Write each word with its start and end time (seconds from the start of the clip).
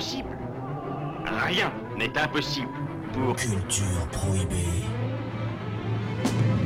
Impossible 0.00 0.30
Rien 1.46 1.70
n'est 1.98 2.18
impossible 2.18 2.68
pour... 3.12 3.36
Culture 3.36 4.08
prohibée. 4.10 4.86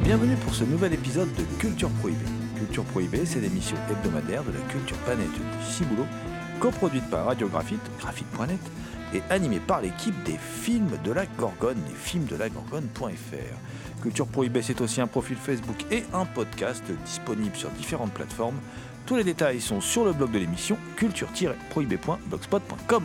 Bienvenue 0.05 0.37
pour 0.37 0.55
ce 0.55 0.63
nouvel 0.63 0.93
épisode 0.93 1.35
de 1.35 1.43
Culture 1.59 1.91
Prohibée. 1.99 2.25
Culture 2.57 2.85
Prohibée, 2.85 3.27
c'est 3.27 3.41
l'émission 3.41 3.77
hebdomadaire 3.91 4.45
de 4.45 4.53
la 4.53 4.61
culture 4.71 4.97
planète 4.99 5.33
du 5.33 5.67
Ciboulot, 5.69 6.07
coproduite 6.61 7.11
par 7.11 7.27
Radio 7.27 7.49
Graphite, 7.49 7.81
graphite.net, 7.99 8.61
et 9.15 9.23
animée 9.31 9.59
par 9.59 9.81
l'équipe 9.81 10.23
des 10.23 10.39
films 10.39 10.97
de 11.03 11.11
la 11.11 11.27
Gorgone, 11.27 11.83
des 11.89 11.95
films 11.97 12.27
de 12.27 12.37
la 12.37 12.49
Gorgone.fr. 12.49 14.01
Culture 14.01 14.29
Prohibée, 14.29 14.63
c'est 14.63 14.81
aussi 14.81 15.01
un 15.01 15.09
profil 15.09 15.37
Facebook 15.37 15.85
et 15.91 16.05
un 16.13 16.25
podcast 16.25 16.85
disponible 17.05 17.57
sur 17.57 17.71
différentes 17.71 18.13
plateformes. 18.13 18.61
Tous 19.07 19.17
les 19.17 19.25
détails 19.25 19.61
sont 19.61 19.81
sur 19.81 20.05
le 20.05 20.13
blog 20.13 20.31
de 20.31 20.39
l'émission 20.39 20.79
culture-prohibée.blogspot.com. 20.97 23.05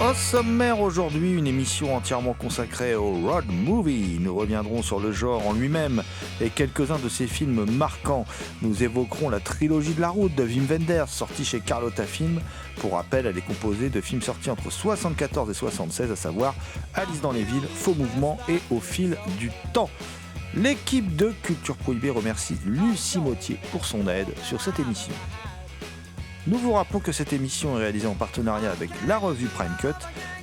Au 0.00 0.12
sommaire 0.12 0.80
aujourd'hui, 0.80 1.34
une 1.34 1.46
émission 1.46 1.94
entièrement 1.94 2.32
consacrée 2.32 2.96
au 2.96 3.12
road 3.12 3.44
movie. 3.48 4.18
Nous 4.20 4.34
reviendrons 4.34 4.82
sur 4.82 4.98
le 4.98 5.12
genre 5.12 5.46
en 5.46 5.52
lui-même 5.52 6.02
et 6.40 6.50
quelques-uns 6.50 6.98
de 6.98 7.08
ses 7.08 7.28
films 7.28 7.64
marquants. 7.70 8.26
Nous 8.60 8.82
évoquerons 8.82 9.30
la 9.30 9.38
trilogie 9.38 9.94
de 9.94 10.00
la 10.00 10.08
route 10.08 10.34
de 10.34 10.42
Wim 10.42 10.66
Wenders, 10.66 11.08
sortie 11.08 11.44
chez 11.44 11.60
Carlotta 11.60 12.04
Film. 12.04 12.40
Pour 12.80 12.94
rappel, 12.94 13.26
elle 13.26 13.38
est 13.38 13.46
composée 13.46 13.88
de 13.88 14.00
films 14.00 14.20
sortis 14.22 14.50
entre 14.50 14.68
74 14.68 15.48
et 15.48 15.54
76, 15.54 16.10
à 16.10 16.16
savoir 16.16 16.54
Alice 16.94 17.20
dans 17.20 17.32
les 17.32 17.44
villes, 17.44 17.68
Faux 17.72 17.94
mouvements 17.94 18.38
et 18.48 18.58
Au 18.72 18.80
fil 18.80 19.16
du 19.38 19.52
temps. 19.72 19.90
L'équipe 20.56 21.14
de 21.14 21.32
Culture 21.42 21.76
Prohibée 21.76 22.10
remercie 22.10 22.56
Lucie 22.66 23.18
Mautier 23.18 23.58
pour 23.70 23.86
son 23.86 24.08
aide 24.08 24.28
sur 24.42 24.60
cette 24.60 24.80
émission. 24.80 25.12
Nous 26.46 26.58
vous 26.58 26.72
rappelons 26.72 27.00
que 27.00 27.12
cette 27.12 27.32
émission 27.32 27.78
est 27.78 27.84
réalisée 27.84 28.06
en 28.06 28.14
partenariat 28.14 28.70
avec 28.70 28.90
la 29.06 29.16
revue 29.16 29.46
Prime 29.46 29.74
Cut, 29.80 29.94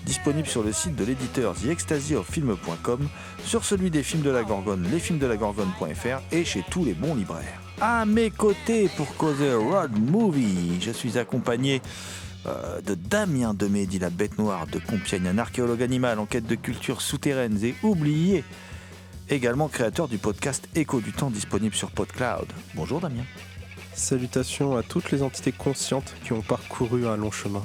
disponible 0.04 0.48
sur 0.48 0.64
le 0.64 0.74
site 0.74 0.96
de 0.96 1.06
l'éditeur 1.06 1.54
TheExtasyOfFilm.com, 1.54 3.08
sur 3.46 3.64
celui 3.64 3.92
des 3.92 4.02
films 4.02 4.24
de 4.24 4.32
la 4.32 4.42
Gorgone, 4.42 4.88
lesfilmsdelagorgone.fr 4.90 6.22
et 6.32 6.44
chez 6.44 6.64
tous 6.72 6.84
les 6.84 6.96
bons 6.96 7.14
libraires. 7.14 7.62
À 7.80 8.08
mes 8.08 8.32
côtés 8.32 8.90
pour 8.98 9.16
causer 9.16 9.54
Road 9.54 9.92
Movie, 10.00 10.82
je 10.82 10.90
suis 10.90 11.20
accompagné 11.20 11.84
euh, 12.48 12.82
de 12.82 12.96
Damien 12.96 13.54
Demédy, 13.54 14.00
la 14.00 14.10
bête 14.10 14.40
noire 14.40 14.66
de 14.66 14.80
Compiègne, 14.80 15.28
un 15.28 15.38
archéologue 15.38 15.84
animal 15.84 16.18
en 16.18 16.26
quête 16.26 16.48
de 16.48 16.56
cultures 16.56 17.02
souterraines 17.02 17.64
et 17.64 17.76
oubliées, 17.84 18.44
également 19.30 19.68
créateur 19.68 20.08
du 20.08 20.18
podcast 20.18 20.68
Écho 20.74 21.00
du 21.00 21.12
temps 21.14 21.30
disponible 21.30 21.76
sur 21.76 21.92
PodCloud. 21.92 22.48
Bonjour 22.74 23.00
Damien. 23.02 23.24
Salutations 23.94 24.78
à 24.78 24.84
toutes 24.84 25.12
les 25.12 25.22
entités 25.22 25.52
conscientes 25.52 26.16
qui 26.24 26.34
ont 26.34 26.42
parcouru 26.42 27.08
un 27.08 27.18
long 27.18 27.32
chemin. 27.32 27.64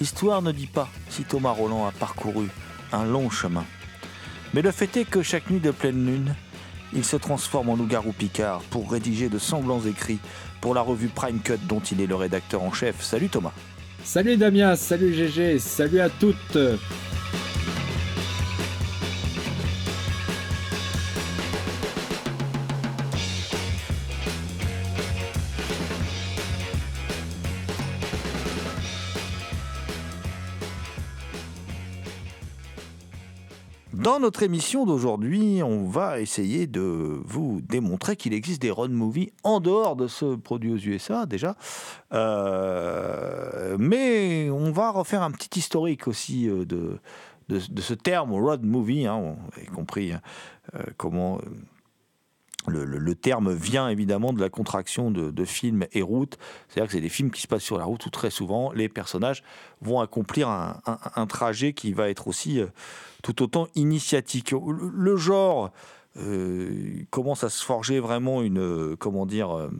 L'histoire 0.00 0.42
ne 0.42 0.52
dit 0.52 0.66
pas 0.66 0.88
si 1.10 1.24
Thomas 1.24 1.50
Roland 1.50 1.86
a 1.86 1.92
parcouru 1.92 2.48
un 2.92 3.04
long 3.04 3.30
chemin. 3.30 3.64
Mais 4.54 4.62
le 4.62 4.70
fait 4.70 4.96
est 4.96 5.04
que 5.04 5.22
chaque 5.22 5.50
nuit 5.50 5.60
de 5.60 5.70
pleine 5.70 6.06
lune, 6.06 6.34
il 6.92 7.04
se 7.04 7.16
transforme 7.16 7.68
en 7.68 7.76
loup-garou 7.76 8.12
Picard 8.12 8.62
pour 8.70 8.90
rédiger 8.90 9.28
de 9.28 9.38
semblants 9.38 9.82
écrits 9.82 10.18
pour 10.60 10.74
la 10.74 10.80
revue 10.80 11.08
Prime 11.08 11.40
Cut 11.40 11.58
dont 11.68 11.80
il 11.80 12.00
est 12.00 12.06
le 12.06 12.16
rédacteur 12.16 12.62
en 12.62 12.72
chef. 12.72 13.02
Salut 13.02 13.28
Thomas. 13.28 13.52
Salut 14.02 14.36
Damien, 14.36 14.76
salut 14.76 15.12
GG, 15.12 15.58
salut 15.58 16.00
à 16.00 16.08
toutes. 16.08 16.58
Dans 34.02 34.18
notre 34.18 34.42
émission 34.42 34.86
d'aujourd'hui, 34.86 35.62
on 35.62 35.84
va 35.84 36.20
essayer 36.20 36.66
de 36.66 37.20
vous 37.22 37.60
démontrer 37.60 38.16
qu'il 38.16 38.32
existe 38.32 38.62
des 38.62 38.70
road 38.70 38.90
movies 38.90 39.30
en 39.44 39.60
dehors 39.60 39.94
de 39.94 40.06
ceux 40.06 40.38
produits 40.38 40.72
aux 40.72 40.78
USA 40.78 41.26
déjà. 41.26 41.54
Euh, 42.14 43.76
mais 43.78 44.48
on 44.48 44.72
va 44.72 44.90
refaire 44.90 45.22
un 45.22 45.30
petit 45.30 45.58
historique 45.58 46.08
aussi 46.08 46.48
euh, 46.48 46.64
de, 46.64 46.98
de, 47.50 47.80
ce 47.82 47.92
terme 47.92 48.32
road 48.32 48.64
movie. 48.64 49.06
Hein, 49.06 49.36
a 49.54 49.70
compris 49.70 50.12
hein, 50.12 50.22
euh, 50.76 50.82
comment 50.96 51.38
le, 52.66 53.14
terme 53.14 53.52
vient 53.52 53.88
évidemment 53.88 54.32
de 54.32 54.40
la 54.40 54.48
contraction 54.48 55.10
de, 55.10 55.30
de 55.30 55.44
film 55.44 55.86
et 55.92 56.02
route. 56.02 56.38
C'est-à-dire 56.68 56.88
que 56.88 56.92
c'est 56.92 57.00
des 57.00 57.08
films 57.08 57.30
qui 57.30 57.40
se 57.40 57.48
passent 57.48 57.62
sur 57.62 57.78
la 57.78 57.84
route 57.84 58.04
où 58.06 58.10
très 58.10 58.30
souvent 58.30 58.72
les 58.72 58.88
personnages 58.88 59.42
vont 59.80 60.00
accomplir 60.00 60.48
un, 60.48 61.26
trajet 61.26 61.72
qui 61.72 61.92
va 61.92 62.08
être 62.08 62.28
aussi 62.28 62.60
euh, 62.60 62.66
tout 63.22 63.42
autant 63.42 63.68
initiatique. 63.74 64.52
Le, 64.52 65.16
genre 65.16 65.70
euh, 66.16 67.04
commence 67.10 67.44
à 67.44 67.48
se 67.48 67.64
forger 67.64 68.00
vraiment 68.00 68.42
une, 68.42 68.58
euh, 68.58 68.96
comment 68.98 69.26
dire, 69.26 69.70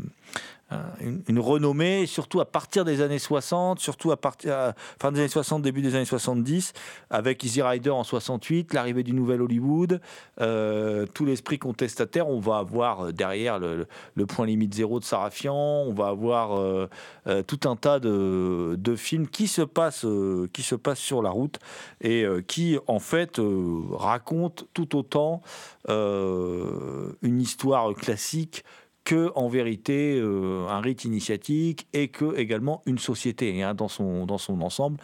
une, 1.01 1.23
une 1.29 1.39
renommée, 1.39 2.07
surtout 2.07 2.41
à 2.41 2.45
partir 2.45 2.85
des 2.85 3.01
années 3.01 3.19
60, 3.19 3.81
surtout 3.81 4.13
à 4.13 4.17
partir 4.17 4.73
fin 5.01 5.13
des 5.13 5.21
années 5.21 5.29
60, 5.29 5.63
début 5.63 5.83
des 5.83 5.95
années 5.95 6.05
70, 6.05 6.73
avec 7.11 7.43
Easy 7.45 7.63
Rider 7.63 7.91
en 7.91 8.05
68, 8.05 8.75
l'arrivée 8.75 9.03
du 9.03 9.13
nouvel 9.13 9.43
Hollywood, 9.43 10.01
euh, 10.41 11.07
tout 11.13 11.25
l'esprit 11.25 11.59
contestataire. 11.59 12.29
On 12.29 12.41
va 12.41 12.59
avoir 12.59 13.07
euh, 13.07 13.13
derrière 13.13 13.59
le, 13.59 13.87
point 14.27 14.47
limite 14.47 14.75
zéro 14.75 15.01
de 15.01 15.05
Sarafian, 15.05 15.55
on 15.55 15.93
va 15.93 16.09
avoir 16.09 16.59
euh, 16.59 16.89
euh, 17.27 17.43
tout 17.43 17.69
un 17.69 17.77
tas 17.77 17.99
de, 17.99 18.77
films 18.97 19.29
qui 19.29 19.49
se 19.49 19.63
passent, 19.63 20.05
euh, 20.05 20.49
sur 20.95 21.23
la 21.23 21.31
route 21.31 21.59
et 22.01 22.25
euh, 22.25 22.41
qui 22.41 22.79
en 22.87 22.99
fait 22.99 23.39
euh, 23.39 23.81
racontent 23.93 24.65
tout 24.75 24.97
autant 24.97 25.43
euh, 25.89 27.13
une 27.23 27.41
histoire 27.41 27.95
classique 27.95 28.65
que 29.05 29.31
en 29.35 29.49
vérité 29.49 30.19
euh, 30.21 30.67
un 30.69 30.81
rite 30.81 31.05
initiatique 31.05 31.87
et 31.93 32.09
que 32.09 32.37
également 32.37 32.83
une 32.87 32.99
société 32.99 33.63
hein, 33.63 33.75
dans, 33.75 33.89
son, 33.89 34.27
dans 34.27 34.39
son 34.39 34.61
ensemble. 34.61 34.99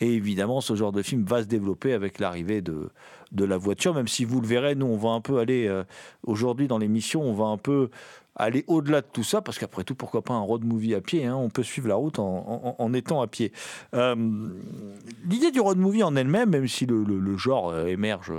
Et 0.00 0.14
évidemment, 0.14 0.60
ce 0.60 0.74
genre 0.74 0.92
de 0.92 1.02
film 1.02 1.24
va 1.24 1.42
se 1.42 1.48
développer 1.48 1.92
avec 1.92 2.18
l'arrivée 2.18 2.60
de, 2.60 2.90
de 3.30 3.44
la 3.44 3.56
voiture, 3.56 3.94
même 3.94 4.08
si 4.08 4.24
vous 4.24 4.40
le 4.40 4.46
verrez, 4.46 4.74
nous 4.74 4.86
on 4.86 4.96
va 4.96 5.10
un 5.10 5.20
peu 5.20 5.38
aller 5.38 5.66
euh, 5.68 5.84
aujourd'hui 6.26 6.66
dans 6.66 6.78
l'émission, 6.78 7.22
on 7.22 7.34
va 7.34 7.46
un 7.46 7.58
peu 7.58 7.90
aller 8.34 8.64
au-delà 8.66 9.02
de 9.02 9.06
tout 9.12 9.24
ça, 9.24 9.42
parce 9.42 9.58
qu'après 9.58 9.84
tout, 9.84 9.94
pourquoi 9.94 10.22
pas 10.22 10.32
un 10.32 10.40
road 10.40 10.64
movie 10.64 10.94
à 10.94 11.02
pied 11.02 11.26
hein, 11.26 11.36
On 11.36 11.50
peut 11.50 11.62
suivre 11.62 11.88
la 11.88 11.96
route 11.96 12.18
en, 12.18 12.92
étant 12.94 13.20
à 13.20 13.26
pied. 13.26 13.52
Euh, 13.94 14.16
l'idée 15.28 15.50
du 15.50 15.60
road 15.60 15.76
movie 15.76 16.02
en 16.02 16.16
elle-même, 16.16 16.50
même 16.50 16.66
si 16.66 16.86
le, 16.86 17.04
le, 17.04 17.36
genre 17.36 17.78
émerge. 17.86 18.32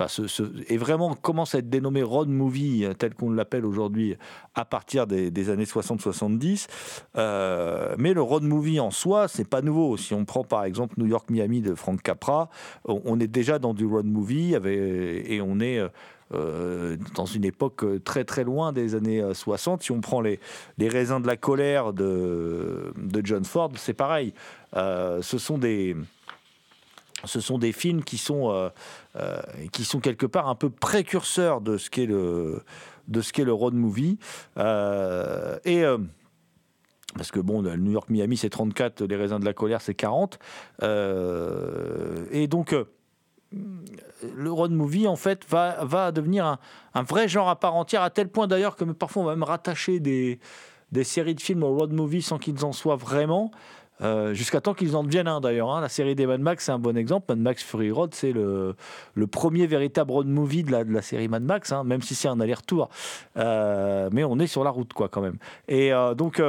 Euh, 0.00 0.28
ce, 0.28 0.42
et 0.68 0.76
vraiment 0.76 1.14
commence 1.14 1.54
à 1.54 1.58
être 1.58 1.68
dénommé 1.68 2.02
road 2.02 2.28
movie 2.28 2.86
tel 2.98 3.14
qu'on 3.14 3.30
l'appelle 3.30 3.64
aujourd'hui 3.66 4.16
à 4.54 4.64
partir 4.64 5.06
des, 5.06 5.50
années 5.50 5.64
60-70. 5.64 6.66
mais 7.98 8.14
le 8.14 8.22
road 8.22 8.42
movie 8.42 8.80
en 8.80 8.90
soi, 8.90 9.28
c'est 9.28 9.48
pas 9.48 9.62
nouveau. 9.62 9.96
Si 9.96 10.14
on 10.14 10.24
prend 10.24 10.44
par 10.44 10.64
exemple 10.64 10.94
New 10.98 11.06
York 11.06 11.30
Miami 11.30 11.60
de 11.60 11.74
Frank 11.74 12.02
Capra, 12.02 12.50
on, 12.84 13.18
est 13.20 13.26
déjà 13.26 13.58
dans 13.58 13.74
du 13.74 13.86
road 13.86 14.06
movie 14.06 14.54
et 14.54 15.40
on 15.40 15.60
est 15.60 15.80
euh, 16.32 16.96
dans 17.16 17.24
une 17.24 17.44
époque 17.44 17.82
euh, 17.82 17.98
très 17.98 18.22
très 18.22 18.44
loin 18.44 18.72
des 18.72 18.94
années 18.94 19.20
60. 19.34 19.80
Euh, 19.80 19.82
si 19.82 19.90
on 19.90 20.00
prend 20.00 20.20
les, 20.20 20.38
les 20.78 20.88
raisins 20.88 21.20
de 21.20 21.26
la 21.26 21.36
colère 21.36 21.92
de, 21.92 22.92
de 22.96 23.20
John 23.24 23.44
Ford, 23.44 23.72
c'est 23.76 23.94
pareil. 23.94 24.32
ce 24.74 25.38
sont 25.38 25.58
des 25.58 25.96
ce 27.24 27.40
sont 27.40 27.58
des 27.58 27.72
films 27.72 28.02
qui 28.02 28.18
sont, 28.18 28.70
qui 29.72 29.84
sont 29.84 30.00
quelque 30.00 30.26
part 30.26 30.48
un 30.48 30.54
peu 30.54 30.70
précurseurs 30.70 31.60
de 31.60 31.76
ce 31.76 31.90
qu'est 31.90 32.06
le, 32.06 32.62
de 33.08 33.20
ce 33.20 33.32
qu'est 33.32 33.44
le 33.44 33.52
road 33.52 33.74
movie. 33.74 34.18
et 34.56 35.84
parce 37.16 37.32
que 37.32 37.40
bon, 37.40 37.62
New 37.62 37.92
York 37.92 38.08
Miami 38.08 38.36
c'est 38.36 38.50
34, 38.50 39.02
les 39.02 39.16
raisins 39.16 39.38
de 39.38 39.44
la 39.44 39.52
colère 39.52 39.80
c'est 39.80 39.94
40. 39.94 40.38
et 40.82 42.46
donc 42.48 42.74
le 43.52 44.52
road 44.52 44.70
movie 44.72 45.06
en 45.06 45.16
fait 45.16 45.44
va, 45.48 45.84
va 45.84 46.12
devenir 46.12 46.58
un, 46.94 47.02
vrai 47.02 47.28
genre 47.28 47.48
à 47.48 47.58
part 47.58 47.74
entière 47.74 48.02
à 48.02 48.10
tel 48.10 48.28
point 48.28 48.46
d'ailleurs 48.46 48.76
que 48.76 48.84
parfois 48.84 49.22
on 49.22 49.26
va 49.26 49.34
même 49.34 49.42
rattacher 49.42 50.00
des, 50.00 50.38
des 50.92 51.04
séries 51.04 51.34
de 51.34 51.40
films 51.40 51.62
au 51.62 51.74
road 51.74 51.92
movie 51.92 52.22
sans 52.22 52.38
qu'ils 52.38 52.64
en 52.64 52.72
soient 52.72 52.96
vraiment 52.96 53.50
euh, 54.02 54.34
jusqu'à 54.34 54.60
temps 54.60 54.74
qu'ils 54.74 54.96
en 54.96 55.04
deviennent 55.04 55.28
un 55.28 55.40
d'ailleurs. 55.40 55.70
Hein. 55.70 55.80
La 55.80 55.88
série 55.88 56.14
des 56.14 56.26
Mad 56.26 56.40
Max, 56.40 56.64
c'est 56.66 56.72
un 56.72 56.78
bon 56.78 56.96
exemple. 56.96 57.26
Mad 57.28 57.38
Max 57.38 57.62
Fury 57.62 57.90
Road, 57.90 58.14
c'est 58.14 58.32
le, 58.32 58.74
premier 59.30 59.66
véritable 59.66 60.10
road 60.10 60.26
movie 60.26 60.64
de 60.64 60.72
la, 60.72 61.02
série 61.02 61.28
Mad 61.28 61.42
Max, 61.42 61.72
hein, 61.72 61.84
même 61.84 62.02
si 62.02 62.14
c'est 62.14 62.28
un 62.28 62.40
aller-retour. 62.40 62.88
Euh, 63.36 64.08
mais 64.12 64.24
on 64.24 64.38
est 64.38 64.46
sur 64.46 64.64
la 64.64 64.70
route, 64.70 64.92
quoi, 64.92 65.08
quand 65.08 65.20
même. 65.20 65.38
Et 65.68 65.92
euh, 65.92 66.14
donc, 66.14 66.42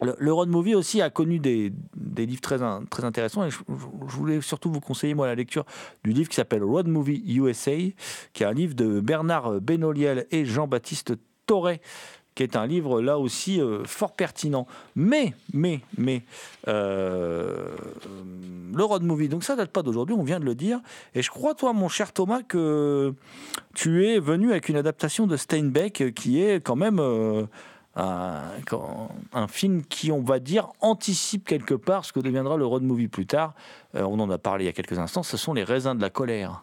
le, 0.00 0.32
road 0.32 0.48
movie 0.48 0.74
aussi 0.74 1.00
a 1.00 1.10
connu 1.10 1.38
des, 1.38 1.72
livres 2.16 2.40
très, 2.40 2.62
intéressants 3.04 3.44
et 3.44 3.50
je, 3.50 3.58
voulais 3.66 4.40
surtout 4.40 4.70
vous 4.70 4.80
conseiller 4.80 5.14
moi 5.14 5.26
la 5.26 5.34
lecture 5.34 5.64
du 6.04 6.12
livre 6.12 6.28
qui 6.28 6.36
s'appelle 6.36 6.62
Road 6.62 6.86
Movie 6.86 7.22
USA, 7.26 7.72
qui 8.32 8.42
est 8.42 8.46
un 8.46 8.52
livre 8.52 8.74
de 8.74 9.00
Bernard 9.00 9.60
Benoliel 9.60 10.26
et 10.30 10.44
Jean-Baptiste 10.44 11.14
Torret 11.46 11.80
qui 12.38 12.44
est 12.44 12.54
un 12.54 12.68
livre 12.68 13.02
là 13.02 13.18
aussi 13.18 13.60
euh, 13.60 13.82
fort 13.84 14.12
pertinent. 14.12 14.68
Mais, 14.94 15.34
mais, 15.52 15.80
mais, 15.96 16.22
euh, 16.68 17.66
le 18.72 18.84
road 18.84 19.02
movie, 19.02 19.28
donc 19.28 19.42
ça 19.42 19.56
date 19.56 19.72
pas 19.72 19.82
d'aujourd'hui, 19.82 20.14
on 20.16 20.22
vient 20.22 20.38
de 20.38 20.44
le 20.44 20.54
dire. 20.54 20.78
Et 21.16 21.22
je 21.22 21.30
crois, 21.30 21.56
toi, 21.56 21.72
mon 21.72 21.88
cher 21.88 22.12
Thomas, 22.12 22.42
que 22.44 23.12
tu 23.74 24.06
es 24.06 24.20
venu 24.20 24.52
avec 24.52 24.68
une 24.68 24.76
adaptation 24.76 25.26
de 25.26 25.36
Steinbeck 25.36 26.14
qui 26.14 26.40
est 26.40 26.64
quand 26.64 26.76
même 26.76 27.00
euh, 27.00 27.44
un, 27.96 29.48
film 29.48 29.82
qui, 29.82 30.12
on 30.12 30.22
va 30.22 30.38
dire, 30.38 30.68
anticipe 30.80 31.44
quelque 31.44 31.74
part 31.74 32.04
ce 32.04 32.12
que 32.12 32.20
deviendra 32.20 32.56
le 32.56 32.66
road 32.66 32.84
movie 32.84 33.08
plus 33.08 33.26
tard. 33.26 33.54
On 33.94 34.20
en 34.20 34.30
a 34.30 34.38
parlé 34.38 34.62
il 34.62 34.66
y 34.66 34.70
a 34.70 34.72
quelques 34.72 35.00
instants, 35.00 35.24
ce 35.24 35.36
sont 35.36 35.54
les 35.54 35.64
raisins 35.64 35.96
de 35.96 36.02
la 36.02 36.10
colère. 36.10 36.62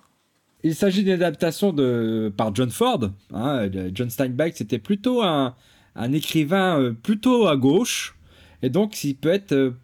Il 0.66 0.74
s'agit 0.74 1.04
d'une 1.04 1.14
adaptation 1.14 1.74
de, 1.74 2.34
par 2.36 2.56
John 2.56 2.72
Ford. 2.72 3.12
Hein, 3.32 3.70
John 3.94 4.10
Steinbeck, 4.10 4.58
c'était 4.58 4.80
plutôt 4.80 5.22
un, 5.22 5.54
écrivain 6.12 6.82
euh, 6.82 6.92
plutôt 6.92 7.46
à 7.46 7.56
gauche. 7.56 8.16
Et 8.64 8.72
donc, 8.72 9.04
il 9.04 9.16
peut 9.16 9.30
être 9.30 9.52
euh, 9.52 9.76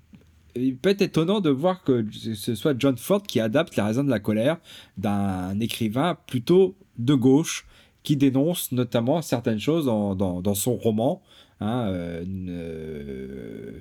il 0.56 0.76
peut 0.76 0.90
être 0.90 1.04
étonnant 1.04 1.40
de 1.40 1.52
voir 1.52 1.84
que 1.84 2.04
ce 2.12 2.56
soit 2.56 2.74
John 2.80 2.98
Ford 2.98 3.22
qui 3.22 3.40
adapte 3.40 3.76
Les 3.76 3.84
raisins 3.84 4.04
de 4.04 4.10
la 4.10 4.20
colère 4.20 4.58
d'un 4.98 5.60
écrivain 5.60 6.18
plutôt 6.26 6.76
de 6.98 7.14
gauche 7.14 7.68
qui 8.02 8.18
dénonce 8.18 8.72
notamment 8.72 9.22
certaines 9.22 9.60
choses 9.60 9.86
dans, 9.86 10.56
son 10.56 10.76
roman 10.78 11.22
hein, 11.60 11.86
euh, 11.92 13.80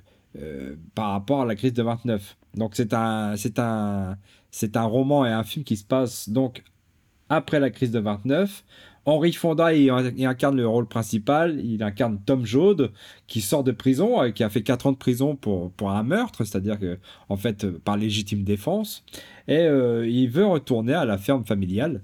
par 0.94 1.12
rapport 1.12 1.40
à 1.40 1.46
la 1.46 1.56
crise 1.56 1.72
de 1.72 1.82
29. 1.82 2.36
Donc 2.56 2.72
c'est 2.74 2.92
un, 2.92 3.36
un, 3.56 4.16
c'est 4.50 4.76
un 4.76 4.84
roman 4.84 5.24
et 5.24 5.30
un 5.30 5.44
film 5.44 5.64
qui 5.64 5.78
se 5.78 5.84
passe 5.84 6.28
donc 6.28 6.62
après 7.30 7.58
la 7.60 7.70
crise 7.70 7.90
de 7.90 8.00
29. 8.00 8.64
Henri 9.06 9.32
Fonda 9.32 9.72
il, 9.72 9.90
incarne 9.90 10.56
le 10.56 10.68
rôle 10.68 10.86
principal, 10.86 11.58
il 11.64 11.82
incarne 11.82 12.20
Tom 12.26 12.44
Joad 12.44 12.90
qui 13.26 13.40
sort 13.40 13.64
de 13.64 13.72
prison, 13.72 14.30
qui 14.32 14.44
a 14.44 14.50
fait 14.50 14.62
4 14.62 14.88
ans 14.88 14.92
de 14.92 14.98
prison 14.98 15.36
pour, 15.36 15.70
pour 15.72 15.90
un 15.90 16.02
meurtre, 16.02 16.44
c'est-à-dire 16.44 16.78
que 16.78 16.98
en 17.30 17.36
fait 17.36 17.66
par 17.78 17.96
légitime 17.96 18.42
défense, 18.44 19.02
et 19.48 19.64
il 19.64 20.28
veut 20.28 20.44
retourner 20.44 20.92
à 20.92 21.06
la 21.06 21.16
ferme 21.16 21.46
familiale 21.46 22.02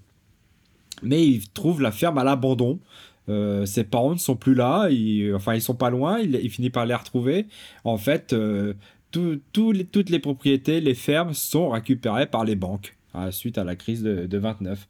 mais 1.03 1.27
il 1.27 1.49
trouve 1.51 1.81
la 1.81 1.93
ferme 1.93 2.19
à 2.19 2.25
l'abandon. 2.25 2.81
Euh, 3.29 3.67
ses 3.67 3.85
parents 3.85 4.13
ne 4.13 4.19
sont 4.19 4.37
plus 4.37 4.55
là, 4.55 4.89
enfin 5.35 5.55
ils 5.55 5.63
sont 5.63 5.75
pas 5.75 5.91
loin, 5.91 6.21
il, 6.21 6.51
finit 6.51 6.71
par 6.71 6.87
les 6.87 6.95
retrouver. 6.95 7.47
En 7.85 7.97
fait, 7.97 8.33
euh, 8.33 8.75
toutes 9.11 10.11
les 10.11 10.19
propriétés, 10.19 10.81
les 10.81 10.95
fermes 10.95 11.35
sont 11.35 11.71
récupérées 11.71 12.27
par 12.27 12.45
les 12.45 12.55
banques 12.55 12.96
suite 13.31 13.59
à 13.59 13.65
la 13.65 13.77
crise 13.77 14.03
de, 14.03 14.39
29. 14.39 14.89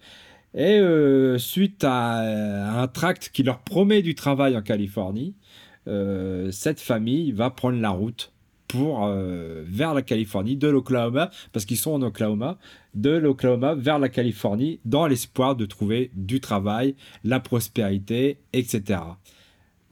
Et 0.54 0.78
euh, 0.78 1.38
suite 1.38 1.84
à 1.84 2.80
un 2.80 2.88
tract 2.88 3.30
qui 3.32 3.42
leur 3.42 3.58
promet 3.60 4.02
du 4.02 4.14
travail 4.14 4.56
en 4.56 4.62
Californie, 4.62 5.34
cette 6.50 6.80
famille 6.80 7.30
va 7.30 7.50
prendre 7.50 7.80
la 7.80 7.90
route 7.90 8.32
pour 8.68 9.04
euh, 9.04 9.62
vers 9.66 9.94
la 9.94 10.02
Californie, 10.02 10.56
de 10.56 10.68
l'Oklahoma, 10.68 11.30
parce 11.52 11.64
qu'ils 11.64 11.76
sont 11.76 11.92
en 11.92 12.02
Oklahoma, 12.02 12.58
de 12.94 13.10
l'Oklahoma 13.10 13.74
vers 13.74 13.98
la 13.98 14.08
Californie, 14.08 14.80
dans 14.84 15.06
l'espoir 15.06 15.56
de 15.56 15.66
trouver 15.66 16.10
du 16.14 16.40
travail, 16.40 16.94
la 17.24 17.40
prospérité, 17.40 18.38
etc. 18.52 19.00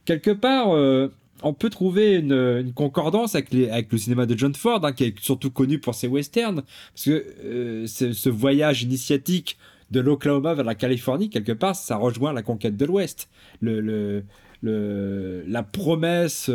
Quelque 0.05 0.31
part, 0.31 0.75
euh, 0.75 1.09
on 1.43 1.53
peut 1.53 1.69
trouver 1.69 2.15
une, 2.15 2.71
concordance 2.73 3.35
avec, 3.35 3.53
le 3.53 3.97
cinéma 3.97 4.25
de 4.25 4.37
John 4.37 4.55
Ford, 4.55 4.83
hein, 4.83 4.93
qui 4.93 5.05
est 5.05 5.19
surtout 5.19 5.51
connu 5.51 5.79
pour 5.79 5.95
ses 5.95 6.07
westerns, 6.07 6.63
parce 6.93 7.05
que 7.05 7.25
euh, 7.43 7.87
ce 7.87 8.29
voyage 8.29 8.83
initiatique 8.83 9.57
de 9.91 9.99
l'Oklahoma 9.99 10.53
vers 10.53 10.65
la 10.65 10.75
Californie, 10.75 11.29
quelque 11.29 11.51
part, 11.51 11.75
ça 11.75 11.97
rejoint 11.97 12.33
la 12.33 12.41
conquête 12.41 12.77
de 12.77 12.85
l'Ouest. 12.85 13.29
La 13.61 15.63
promesse 15.63 16.49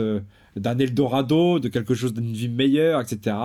d'un 0.57 0.79
Eldorado, 0.79 1.59
de 1.59 1.69
quelque 1.69 1.95
chose 1.95 2.13
d'une 2.13 2.33
vie 2.33 2.49
meilleure, 2.49 3.01
etc., 3.01 3.37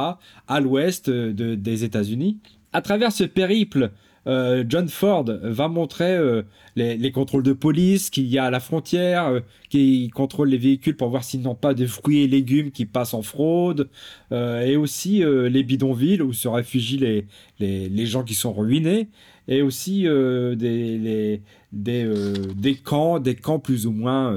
à 0.47 0.59
l'ouest 0.59 1.09
de, 1.09 1.55
des 1.55 1.83
États-Unis. 1.83 2.39
À 2.73 2.81
travers 2.81 3.11
ce 3.11 3.23
périple, 3.23 3.91
euh, 4.27 4.63
John 4.68 4.88
Ford 4.88 5.25
va 5.25 5.68
montrer 5.68 6.16
euh, 6.18 6.44
les, 6.75 7.12
contrôles 7.12 7.44
de 7.44 7.54
police 7.54 8.10
qu'il 8.10 8.25
y 8.25 8.38
a 8.38 8.45
à 8.45 8.50
la 8.50 8.60
frontière, 8.60 9.27
euh, 9.27 9.39
qui 9.69 10.10
contrôle 10.10 10.50
les 10.50 10.57
véhicules 10.57 10.95
pour 10.95 11.10
voir 11.10 11.24
s'ils 11.24 11.42
n'ont 11.42 11.56
pas 11.56 11.74
de 11.74 11.86
fruits 11.86 12.24
et 12.24 12.27
légumes 12.27 12.72
qui 12.72 12.86
passent 12.86 13.13
en 13.13 13.22
fraude, 13.22 13.89
et 14.31 14.75
aussi 14.75 15.24
les 15.25 15.63
bidonvilles 15.63 16.22
où 16.22 16.33
se 16.33 16.48
réfugient 16.48 16.98
les, 16.98 17.27
les, 17.60 18.06
gens 18.06 18.24
qui 18.24 18.33
sont 18.33 18.54
ruinés, 18.54 19.09
et 19.47 19.61
aussi 19.61 20.04
des, 20.04 21.42
des, 21.71 22.09
des 22.56 22.76
camps, 22.76 23.19
des 23.19 23.35
camps 23.35 23.59
plus 23.59 23.85
ou 23.88 23.92
moins 23.92 24.35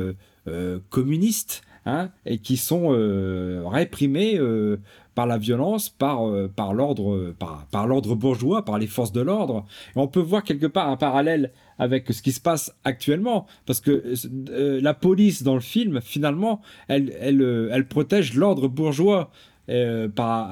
communistes 0.91 1.63
Hein, 1.87 2.11
et 2.27 2.37
qui 2.37 2.59
sont 2.59 2.89
réprimés 3.67 4.39
par 5.19 5.27
la 5.27 5.37
violence, 5.37 5.89
par, 5.89 6.29
euh, 6.29 6.47
par 6.47 6.73
l'ordre 6.73 7.35
par, 7.41 7.67
par 7.73 7.89
l'ordre 7.89 8.15
bourgeois, 8.15 8.65
par 8.65 8.79
les 8.79 8.87
forces 8.87 9.11
de 9.11 9.21
l'ordre. 9.21 9.67
On 9.97 10.07
peut 10.07 10.21
voir 10.21 10.45
quelque 10.45 10.67
part 10.67 10.89
un 10.89 10.97
parallèle 10.97 11.51
avec 11.81 12.13
ce 12.13 12.23
qui 12.23 12.31
se 12.31 12.41
passe 12.41 12.73
actuellement, 12.85 13.45
parce 13.67 13.81
que 13.81 14.15
la 14.81 14.95
police 14.95 15.43
dans 15.43 15.55
le 15.55 15.61
film, 15.61 16.01
finalement, 16.01 16.61
elle, 16.87 17.17
elle, 17.21 17.69
elle 17.73 17.89
protège 17.89 18.35
l'ordre 18.35 18.69
bourgeois. 18.69 19.33
par, 20.15 20.51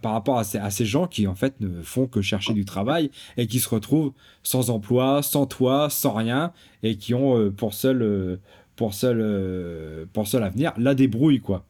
par 0.00 0.12
rapport 0.12 0.38
à 0.38 0.44
ces, 0.44 0.56
à 0.56 0.70
ces, 0.70 0.86
gens 0.86 1.06
qui 1.06 1.26
en 1.26 1.34
fait 1.34 1.60
ne 1.60 1.82
font 1.82 2.06
que 2.06 2.22
chercher 2.22 2.54
du 2.54 2.64
travail 2.64 3.10
et 3.36 3.46
qui 3.46 3.58
se 3.58 3.68
retrouvent 3.68 4.12
sans 4.42 4.70
emploi, 4.70 5.22
sans 5.22 5.44
toit, 5.46 5.90
sans 5.90 6.14
rien 6.14 6.52
et 6.82 6.96
qui 6.96 7.12
ont 7.12 7.50
pour 7.50 7.74
seul 7.74 8.38
pour 8.76 8.94
seul, 8.94 9.18
euh, 9.20 10.04
pour 10.12 10.28
seul 10.28 10.44
avenir, 10.44 10.72
la 10.76 10.94
débrouille, 10.94 11.40
quoi. 11.40 11.64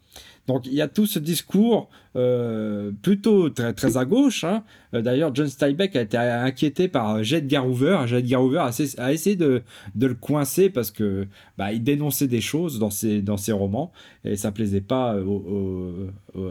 Donc 0.47 0.67
il 0.67 0.75
y 0.75 0.81
a 0.81 0.89
tout 0.89 1.07
ce 1.07 1.19
discours 1.19 1.89
euh, 2.15 2.91
plutôt 3.03 3.51
très, 3.51 3.97
à 3.97 4.05
gauche. 4.05 4.45
Hein. 4.45 4.63
Euh, 4.95 5.03
d'ailleurs, 5.03 5.35
John 5.35 5.49
Steinbeck 5.49 5.97
a 5.97 6.03
été 6.03 6.17
inquiété 6.17 6.89
par 6.89 7.23
Jed 7.23 7.53
Hoover. 7.53 8.05
Jed 8.07 8.33
Hoover 8.33 8.69
a, 8.99 9.13
essayé 9.13 9.37
de, 9.37 9.63
le 9.99 10.15
coincer 10.15 10.71
parce 10.71 10.91
que 10.91 11.27
bah, 11.59 11.73
il 11.73 11.83
dénonçait 11.83 12.29
des 12.29 12.41
choses 12.41 12.79
dans 12.79 12.91
ses, 12.91 13.53
romans 13.53 13.93
et 14.25 14.37
ça 14.37 14.53
plaisait 14.53 14.81
pas 14.81 15.17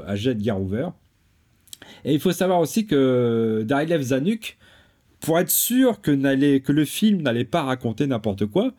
à 0.05 0.15
Jed 0.15 0.41
Hoover. 0.47 0.89
Et 2.03 2.13
il 2.13 2.19
faut 2.19 2.31
savoir 2.31 2.59
aussi 2.59 2.85
que 2.85 3.63
Daryl 3.65 4.01
Zanuck 4.01 4.57
pour 5.25 5.39
être 5.39 5.49
sûr 5.49 6.01
que 6.01 6.11
le 6.11 6.85
film 6.85 7.21
n'allait 7.21 7.45
pas 7.45 7.63
raconter 7.63 8.05
n'importe 8.05 8.45
quoi, 8.45 8.73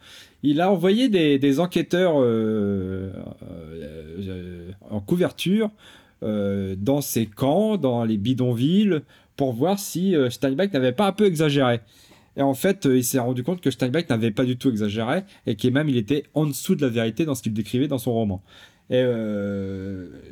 il 0.46 0.60
a 0.60 0.70
envoyé 0.70 1.08
des, 1.08 1.60
enquêteurs 1.60 2.20
euh, 2.20 3.10
euh, 3.42 4.18
euh, 4.28 4.70
en 4.90 5.00
couverture 5.00 5.70
dans 6.22 7.00
ces 7.00 7.26
camps, 7.26 7.76
dans 7.76 8.04
les 8.04 8.16
bidonvilles, 8.16 9.00
pour 9.36 9.52
voir 9.52 9.78
si 9.78 10.14
Steinbeck 10.30 10.72
n'avait 10.72 10.92
pas 10.92 11.06
un 11.06 11.12
peu 11.12 11.26
exagéré. 11.26 11.80
Et 12.36 12.42
en 12.42 12.54
fait, 12.54 12.86
il 12.86 13.04
s'est 13.04 13.18
rendu 13.18 13.42
compte 13.42 13.60
que 13.60 13.70
Steinbeck 13.70 14.08
n'avait 14.08 14.30
pas 14.30 14.44
du 14.44 14.56
tout 14.56 14.70
exagéré 14.70 15.22
et 15.46 15.56
que 15.56 15.68
même 15.68 15.88
il 15.88 15.96
était 15.96 16.24
en 16.34 16.46
dessous 16.46 16.74
de 16.74 16.82
la 16.82 16.88
vérité 16.88 17.24
dans 17.24 17.34
ce 17.34 17.42
qu'il 17.42 17.52
décrivait 17.52 17.86
dans 17.86 17.98
son 17.98 18.12
roman. 18.12 18.42
Et 18.88 19.04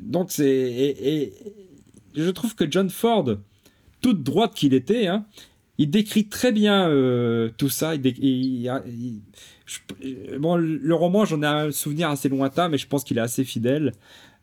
donc 0.01 0.31
c'est 0.31 0.47
et, 0.47 1.33
je 2.15 2.31
trouve 2.31 2.55
que 2.55 2.69
John 2.69 2.89
Ford, 2.89 3.37
toute 4.01 4.23
droite 4.23 4.55
qu'il 4.55 4.75
était, 4.75 5.07
hein, 5.07 5.27
il 5.79 5.91
décrit 5.91 6.29
très 6.29 6.53
bien 6.53 6.89
tout 7.57 7.69
ça. 7.69 7.95
Il, 7.95 8.71
bon, 10.39 10.57
le 10.57 10.95
roman, 10.95 11.25
j'en 11.25 11.43
ai 11.43 11.47
un 11.47 11.71
souvenir 11.73 12.11
assez 12.11 12.29
lointain, 12.29 12.69
mais 12.69 12.79
je 12.79 12.87
pense 12.87 13.05
qu'il 13.05 13.19
est 13.19 13.23
assez 13.23 13.45
fidèle. 13.45 13.93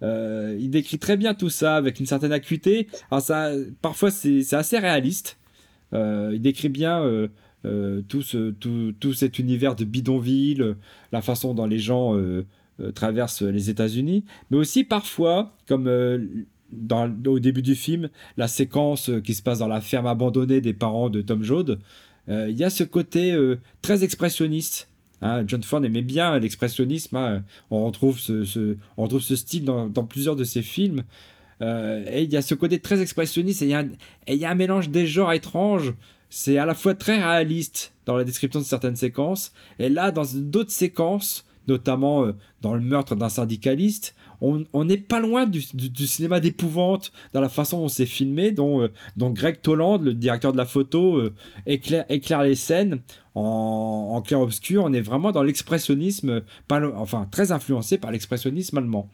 Euh, 0.03 0.57
il 0.59 0.69
décrit 0.69 0.97
très 0.97 1.17
bien 1.17 1.33
tout 1.33 1.49
ça 1.49 1.75
avec 1.75 1.99
une 1.99 2.05
certaine 2.05 2.31
acuité. 2.31 2.87
Ça, 3.19 3.51
parfois, 3.81 4.11
c'est 4.11 4.53
assez 4.53 4.77
réaliste. 4.77 5.37
Euh, 5.93 6.31
il 6.33 6.41
décrit 6.41 6.69
bien 6.69 7.03
euh, 7.03 8.01
tout, 8.07 9.13
cet 9.13 9.39
univers 9.39 9.75
de 9.75 9.85
bidonville, 9.85 10.75
la 11.11 11.21
façon 11.21 11.53
dont 11.53 11.67
les 11.67 11.79
gens 11.79 12.15
traversent 12.95 13.43
les 13.43 13.69
États-Unis, 13.69 14.25
mais 14.49 14.57
aussi 14.57 14.83
parfois, 14.83 15.55
comme 15.67 15.85
dans, 16.71 17.11
au 17.25 17.39
début 17.39 17.61
du 17.61 17.75
film, 17.75 18.09
la 18.37 18.47
séquence 18.47 19.11
qui 19.23 19.33
se 19.33 19.41
passe 19.41 19.59
dans 19.59 19.67
la 19.67 19.81
ferme 19.81 20.07
abandonnée 20.07 20.61
des 20.61 20.73
parents 20.73 21.09
de 21.09 21.21
Tom 21.21 21.43
Joad, 21.43 21.79
il 22.27 22.51
y 22.51 22.63
a 22.63 22.69
ce 22.69 22.83
côté 22.83 23.37
très 23.81 24.03
expressionniste 24.03 24.87
Hein, 25.21 25.43
John 25.45 25.61
Ford 25.63 25.83
aimait 25.85 26.01
bien 26.01 26.37
l'expressionnisme. 26.39 27.15
Hein. 27.15 27.43
On, 27.69 27.85
retrouve 27.85 28.19
ce, 28.19 29.35
style 29.35 29.65
dans, 29.65 30.05
plusieurs 30.05 30.35
de 30.35 30.43
ses 30.43 30.61
films. 30.61 31.03
Euh, 31.61 32.03
et 32.11 32.23
il 32.23 32.31
y 32.31 32.37
a 32.37 32.41
ce 32.41 32.55
côté 32.55 32.79
très 32.79 33.01
expressionniste 33.01 33.61
et 33.61 33.65
il 33.65 34.35
y, 34.35 34.45
a 34.45 34.49
un 34.49 34.55
mélange 34.55 34.89
des 34.89 35.05
genres 35.05 35.31
étranges. 35.31 35.93
C'est 36.29 36.57
à 36.57 36.65
la 36.65 36.73
fois 36.73 36.95
très 36.95 37.21
réaliste 37.21 37.93
dans 38.05 38.17
la 38.17 38.23
description 38.23 38.59
de 38.59 38.65
certaines 38.65 38.95
séquences. 38.95 39.53
Et 39.77 39.89
là, 39.89 40.11
dans 40.11 40.23
d'autres 40.33 40.71
séquences, 40.71 41.45
notamment 41.71 42.25
euh, 42.25 42.33
dans 42.61 42.73
le 42.73 42.81
meurtre 42.81 43.15
d'un 43.15 43.29
syndicaliste, 43.29 44.15
on 44.41 44.85
n'est 44.85 44.97
pas 44.97 45.19
loin 45.19 45.45
du, 45.45 45.61
cinéma 46.07 46.39
d'épouvante 46.39 47.11
dans 47.33 47.41
la 47.41 47.49
façon 47.49 47.81
dont 47.81 47.87
c'est 47.87 48.07
filmé, 48.07 48.51
dont, 48.51 48.81
euh, 48.81 48.89
Greg 49.17 49.61
Toland, 49.61 49.99
le 49.99 50.15
directeur 50.15 50.51
de 50.51 50.57
la 50.57 50.65
photo, 50.65 51.17
euh, 51.17 51.33
éclaire, 51.67 52.41
les 52.41 52.55
scènes 52.55 53.01
en, 53.35 54.21
clair-obscur. 54.25 54.83
On 54.83 54.93
est 54.93 55.01
vraiment 55.01 55.31
dans 55.31 55.43
l'expressionnisme, 55.43 56.41
enfin 56.71 57.27
très 57.29 57.51
influencé 57.51 57.99
par 57.99 58.11
l'expressionnisme 58.11 58.79
allemand. 58.79 59.09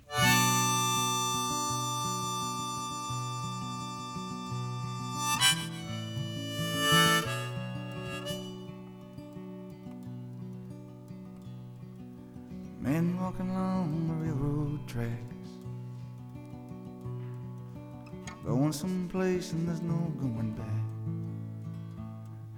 There's 19.77 19.89
no 19.89 19.97
going 20.19 20.53
back. 20.53 20.65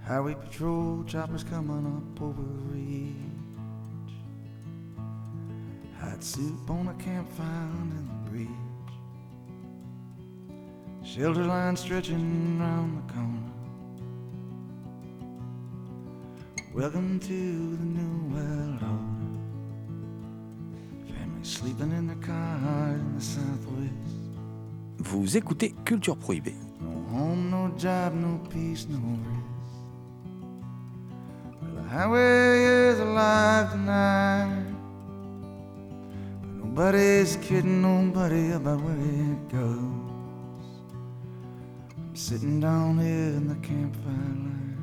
Highway 0.05 0.35
patrol 0.35 1.03
choppers 1.05 1.43
coming 1.43 1.85
up 1.85 2.21
over 2.21 2.41
the 2.41 2.61
ridge. 2.71 3.15
Hot 5.99 6.23
soup 6.23 6.69
on 6.69 6.87
a 6.87 6.93
campfire 7.03 7.69
in 7.81 8.07
the 8.07 8.29
bridge. 8.29 8.47
Shelter 11.03 11.43
line 11.43 11.75
stretching 11.75 12.59
round 12.59 12.97
the 12.97 13.13
corner. 13.13 13.51
Welcome 16.73 17.19
to 17.19 17.27
the 17.27 17.85
new 17.85 18.33
world 18.33 18.81
order. 18.81 19.29
Family 21.13 21.43
sleeping 21.43 21.91
in 21.91 22.07
their 22.07 22.15
car 22.17 22.93
in 22.93 23.15
the 23.15 23.21
southwest. 23.21 24.15
Vous 24.99 25.37
écoutez 25.37 25.73
Culture 25.85 26.15
Prohibée. 26.15 26.68
Home, 27.11 27.49
no 27.49 27.73
job, 27.75 28.13
no 28.13 28.39
peace, 28.49 28.85
no 28.87 28.99
rest. 28.99 29.45
Well, 31.59 31.71
the 31.75 31.81
highway 31.89 32.63
is 32.91 32.99
alive 32.99 33.71
tonight. 33.71 34.65
But 36.41 36.53
nobody's 36.65 37.35
kidding 37.37 37.81
nobody 37.81 38.51
about 38.51 38.81
where 38.81 38.93
it 38.93 39.49
goes. 39.49 40.67
I'm 41.97 42.15
sitting 42.15 42.59
down 42.59 42.99
here 42.99 43.33
in 43.39 43.47
the 43.47 43.55
campfire 43.67 44.13
line. 44.13 44.77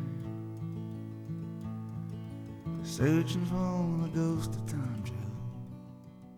Searching 2.83 3.47
for 3.47 3.87
the 4.03 4.09
ghost 4.19 4.51
of 4.57 4.67
Tom 4.67 5.03
Joe. 5.05 5.15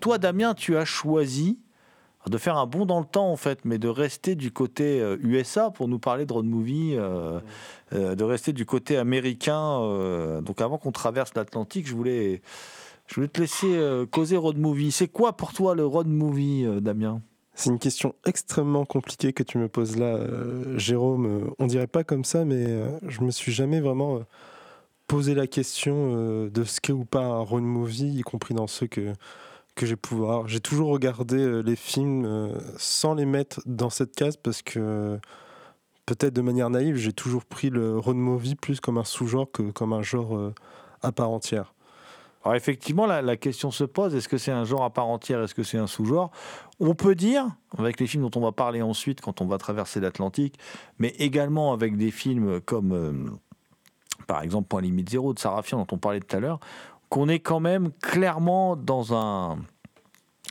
Toi, 0.01 0.19
Damien, 0.19 0.55
tu 0.55 0.77
as 0.77 0.87
choisi 0.87 1.59
de 2.31 2.39
faire 2.39 2.57
un 2.57 2.67
bond 2.67 2.87
dans 2.87 3.01
le 3.01 3.07
temps 3.07 3.31
en 3.31 3.37
fait, 3.37 3.61
mais 3.65 3.79
de 3.79 3.89
rester 3.89 4.35
du 4.35 4.51
côté 4.51 4.99
USA 5.23 5.67
euh, 5.67 5.71
pour 5.71 5.89
nous 5.89 5.99
parler 5.99 6.27
de 6.27 6.33
road 6.33 6.47
movie, 6.47 6.95
euh, 6.97 7.41
euh, 7.93 8.15
de 8.15 8.25
rester 8.25 8.53
du 8.53 8.67
côté 8.67 8.97
américain. 8.97 9.79
donc 10.43 10.61
avant 10.61 10.79
qu'on 10.79 10.93
traverse 10.93 11.35
l'Atlantique, 11.35 11.87
je 11.87 11.95
voulais, 11.95 12.43
je 13.07 13.15
voulais 13.17 13.29
te 13.29 13.41
laisser 13.41 13.81
causer 14.11 14.37
road 14.37 14.59
movie. 14.59 14.93
C'est 14.93 15.09
quoi 15.09 15.37
pour 15.37 15.53
toi 15.53 15.75
le 15.75 15.87
road 15.87 16.07
movie, 16.07 16.67
Damien? 16.81 17.21
C'est 17.55 17.71
une 17.71 17.79
question 17.79 18.15
extrêmement 18.25 18.85
compliquée 18.85 19.33
que 19.33 19.43
tu 19.43 19.59
me 19.59 19.69
poses 19.69 19.97
là, 19.97 20.21
Jérôme. 20.77 21.53
On 21.59 21.67
dirait 21.67 21.89
pas 21.89 22.05
comme 22.05 22.25
ça, 22.25 22.45
mais 22.45 22.67
je 23.07 23.23
me 23.23 23.31
suis 23.31 23.53
jamais 23.53 23.81
vraiment 23.81 24.21
posé 25.09 25.35
la 25.35 25.47
question 25.47 26.47
de 26.47 26.65
ce 26.65 26.81
qu'est 26.81 26.93
ou 26.93 27.05
pas 27.05 27.25
un 27.25 27.41
road 27.41 27.65
movie, 27.65 28.19
y 28.19 28.23
compris 28.23 28.55
dans 28.55 28.67
ceux 28.67 28.87
que 28.87 29.13
que 29.79 29.87
j'ai 29.87 29.97
pouvoir. 29.97 30.49
J'ai 30.49 30.61
toujours 30.61 30.89
regardé 30.89 31.37
euh, 31.37 31.61
les 31.61 31.77
films 31.77 32.25
euh, 32.27 32.59
sans 32.77 33.15
les 33.15 33.25
mettre 33.25 33.63
dans 33.65 33.91
cette 33.91 34.15
case 34.15 34.37
parce 34.37 34.61
que 34.61 35.19
peut-être 36.05 36.35
de 36.35 36.43
manière 36.43 36.69
naïve, 36.69 36.97
j'ai 36.97 37.13
toujours 37.13 37.45
pris 37.45 37.71
le 37.71 37.97
road 37.97 38.17
movie 38.17 38.57
plus 38.57 38.81
comme 38.81 38.99
un 38.99 39.05
sous-genre 39.05 39.51
que 39.51 39.71
comme 39.71 39.93
un 39.93 40.03
genre 40.03 40.37
euh, 40.37 40.53
à 41.03 41.13
part 41.13 41.31
entière. 41.31 41.75
Alors 42.45 42.57
effectivement, 42.57 43.07
la, 43.07 43.37
question 43.37 43.71
se 43.71 43.85
pose, 43.85 44.15
est-ce 44.15 44.29
que 44.29 44.39
c'est 44.39 44.53
un 44.53 44.65
genre 44.65 44.83
à 44.83 44.91
part 44.91 45.07
entière, 45.07 45.43
est-ce 45.43 45.55
que 45.55 45.63
c'est 45.63 45.79
un 45.79 45.87
sous-genre? 45.87 46.31
On 46.81 46.95
peut 46.95 47.15
dire, 47.15 47.47
avec 47.77 48.01
les 48.01 48.07
films 48.07 48.29
dont 48.29 48.41
on 48.41 48.43
va 48.43 48.53
parler 48.53 48.81
ensuite 48.81 49.21
quand 49.21 49.41
on 49.41 49.47
va 49.47 49.59
traverser 49.59 50.01
l'Atlantique, 50.01 50.57
mais 50.99 51.09
également 51.19 51.73
avec 51.73 51.97
des 51.97 52.11
films 52.11 52.61
comme, 52.61 53.39
par 54.27 54.43
exemple, 54.43 54.69
Point 54.69 54.83
Limite 54.83 55.11
Zéro 55.11 55.35
de 55.35 55.39
Sarafian 55.39 55.79
dont 55.79 55.87
on 55.93 55.99
parlait 55.99 56.21
tout 56.21 56.35
à 56.35 56.41
l'heure, 56.41 56.61
qu'on 57.09 57.29
est 57.29 57.41
quand 57.41 57.61
même 57.61 57.91
clairement 58.03 58.77
dans 58.77 59.15
un, 59.15 59.59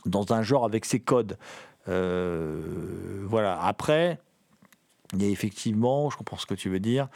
dans 0.06 0.32
un 0.32 0.42
genre 0.42 0.64
avec 0.64 0.84
ses 0.84 1.00
codes. 1.00 1.38
Euh, 1.88 3.24
voilà. 3.26 3.60
Après, 3.62 4.18
il 5.14 5.22
y 5.22 5.26
a 5.26 5.28
effectivement, 5.28 6.10
je 6.10 6.16
comprends 6.16 6.36
ce 6.36 6.46
que 6.46 6.54
tu 6.54 6.68
veux 6.68 6.80
dire, 6.80 7.08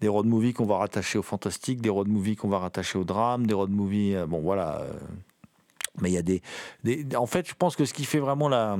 des 0.00 0.08
road 0.08 0.26
movies 0.26 0.54
qu'on 0.54 0.66
va 0.66 0.78
rattacher 0.78 1.18
au 1.18 1.22
fantastique, 1.22 1.80
des 1.80 1.90
road 1.90 2.08
movies 2.08 2.36
qu'on 2.36 2.48
va 2.48 2.58
rattacher 2.58 2.98
au 2.98 3.04
drame, 3.04 3.46
des 3.46 3.54
road 3.54 3.70
movies, 3.70 4.16
euh, 4.16 4.26
bon 4.26 4.40
voilà. 4.40 4.80
Euh, 4.80 4.92
mais 6.00 6.10
il 6.10 6.14
y 6.14 6.18
a 6.18 6.22
des, 6.22 6.42
En 7.16 7.26
fait, 7.26 7.48
je 7.48 7.54
pense 7.54 7.76
que 7.76 7.84
ce 7.84 7.92
qui 7.92 8.04
fait 8.04 8.20
vraiment 8.20 8.48
la, 8.48 8.78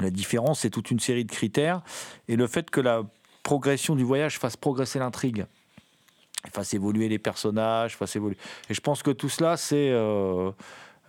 la 0.00 0.10
différence, 0.10 0.60
c'est 0.60 0.70
toute 0.70 0.90
une 0.90 1.00
série 1.00 1.24
de 1.24 1.30
critères 1.30 1.82
et 2.26 2.36
le 2.36 2.46
fait 2.46 2.70
que 2.70 2.80
la 2.80 3.02
progression 3.42 3.94
du 3.94 4.04
voyage 4.04 4.38
fasse 4.38 4.56
progresser 4.56 4.98
l'intrigue 4.98 5.46
fasse 6.52 6.74
évoluer 6.74 7.08
les 7.08 7.18
personnages, 7.18 7.96
fasse 7.96 8.16
évoluer. 8.16 8.36
Et 8.70 8.74
je 8.74 8.80
pense 8.80 9.02
que 9.02 9.10
tout 9.10 9.28
cela, 9.28 9.56
c'est 9.56 9.90
euh, 9.90 10.50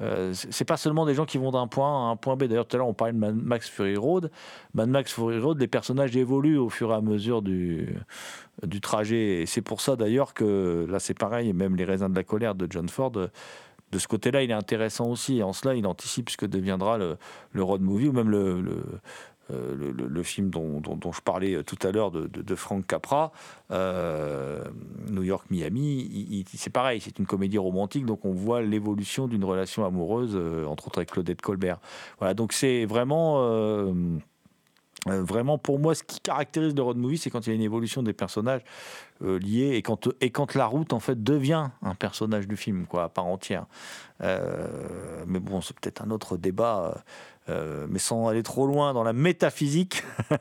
euh, 0.01 0.33
c'est 0.33 0.65
pas 0.65 0.77
seulement 0.77 1.05
des 1.05 1.13
gens 1.13 1.25
qui 1.25 1.37
vont 1.37 1.51
d'un 1.51 1.67
point 1.67 2.07
à 2.07 2.11
un 2.11 2.15
point 2.15 2.35
B. 2.35 2.45
D'ailleurs, 2.45 2.67
tout 2.67 2.77
à 2.77 2.79
l'heure, 2.79 2.87
on 2.87 2.93
parlait 2.93 3.13
de 3.13 3.17
Max 3.17 3.69
Fury 3.69 3.97
Road. 3.97 4.31
Max 4.73 5.11
Fury 5.13 5.39
Road, 5.39 5.59
les 5.59 5.67
personnages 5.67 6.15
évoluent 6.15 6.57
au 6.57 6.69
fur 6.69 6.91
et 6.91 6.95
à 6.95 7.01
mesure 7.01 7.41
du, 7.41 7.95
du 8.65 8.81
trajet. 8.81 9.41
Et 9.41 9.45
c'est 9.45 9.61
pour 9.61 9.81
ça, 9.81 9.95
d'ailleurs, 9.95 10.33
que 10.33 10.85
là, 10.89 10.99
c'est 10.99 11.17
pareil, 11.17 11.51
même 11.53 11.75
Les 11.75 11.85
raisins 11.85 12.09
de 12.09 12.15
la 12.15 12.23
colère 12.23 12.55
de 12.55 12.67
John 12.69 12.87
Ford. 12.87 13.11
De 13.11 13.97
ce 13.97 14.07
côté-là, 14.07 14.43
il 14.43 14.51
est 14.51 14.53
intéressant 14.53 15.07
aussi. 15.07 15.39
Et 15.39 15.43
en 15.43 15.51
cela, 15.51 15.75
il 15.75 15.85
anticipe 15.85 16.29
ce 16.29 16.37
que 16.37 16.45
deviendra 16.45 16.97
le, 16.97 17.17
le 17.51 17.63
road 17.63 17.81
movie 17.81 18.07
ou 18.07 18.13
même 18.13 18.29
le 18.29 18.61
euh, 19.51 19.93
le, 19.93 20.23
film 20.23 20.49
dont, 20.49 20.81
je 21.11 21.21
parlais 21.21 21.55
euh, 21.55 21.63
tout 21.63 21.77
à 21.87 21.91
l'heure 21.91 22.11
de, 22.11 22.27
de, 22.27 22.55
Frank 22.55 22.85
Capra, 22.85 23.31
euh, 23.71 24.63
New 25.09 25.23
York 25.23 25.45
Miami, 25.49 26.45
c'est 26.53 26.69
pareil, 26.69 27.01
c'est 27.01 27.17
une 27.19 27.25
comédie 27.25 27.57
romantique, 27.57 28.05
donc 28.05 28.25
on 28.25 28.33
voit 28.33 28.61
l'évolution 28.61 29.27
d'une 29.27 29.43
relation 29.43 29.85
amoureuse, 29.85 30.35
entre 30.67 30.87
autres 30.87 30.99
avec 30.99 31.11
Claudette 31.11 31.41
Colbert. 31.41 31.79
Voilà, 32.19 32.33
donc 32.33 32.53
c'est 32.53 32.85
vraiment 32.85 33.39
vraiment, 35.05 35.57
pour 35.57 35.79
moi, 35.79 35.95
ce 35.95 36.03
qui 36.03 36.19
caractérise 36.19 36.75
le 36.75 36.81
road 36.81 36.97
movie, 36.97 37.17
c'est 37.17 37.29
quand 37.29 37.47
il 37.47 37.49
y 37.49 37.53
a 37.53 37.55
une 37.55 37.61
évolution 37.61 38.03
des 38.03 38.13
personnages 38.13 38.61
liés 39.21 39.71
et 39.75 39.81
quand, 39.81 40.09
et 40.21 40.29
quand 40.29 40.55
la 40.55 40.65
route, 40.65 40.93
en 40.93 40.99
fait, 40.99 41.23
devient 41.23 41.69
un 41.81 41.95
personnage 41.95 42.47
du 42.47 42.57
film, 42.57 42.85
quoi, 42.85 43.05
à 43.05 43.09
part 43.09 43.25
entière. 43.25 43.65
Mais 44.19 45.39
bon, 45.39 45.61
c'est 45.61 45.77
peut-être 45.79 46.03
un 46.03 46.11
autre 46.11 46.37
débat, 46.37 47.01
euh, 47.49 47.87
mais 47.89 47.99
sans 47.99 48.27
aller 48.27 48.43
trop 48.43 48.67
loin 48.67 48.93
dans 48.93 49.03
la 49.03 49.13
métaphysique. 49.13 50.03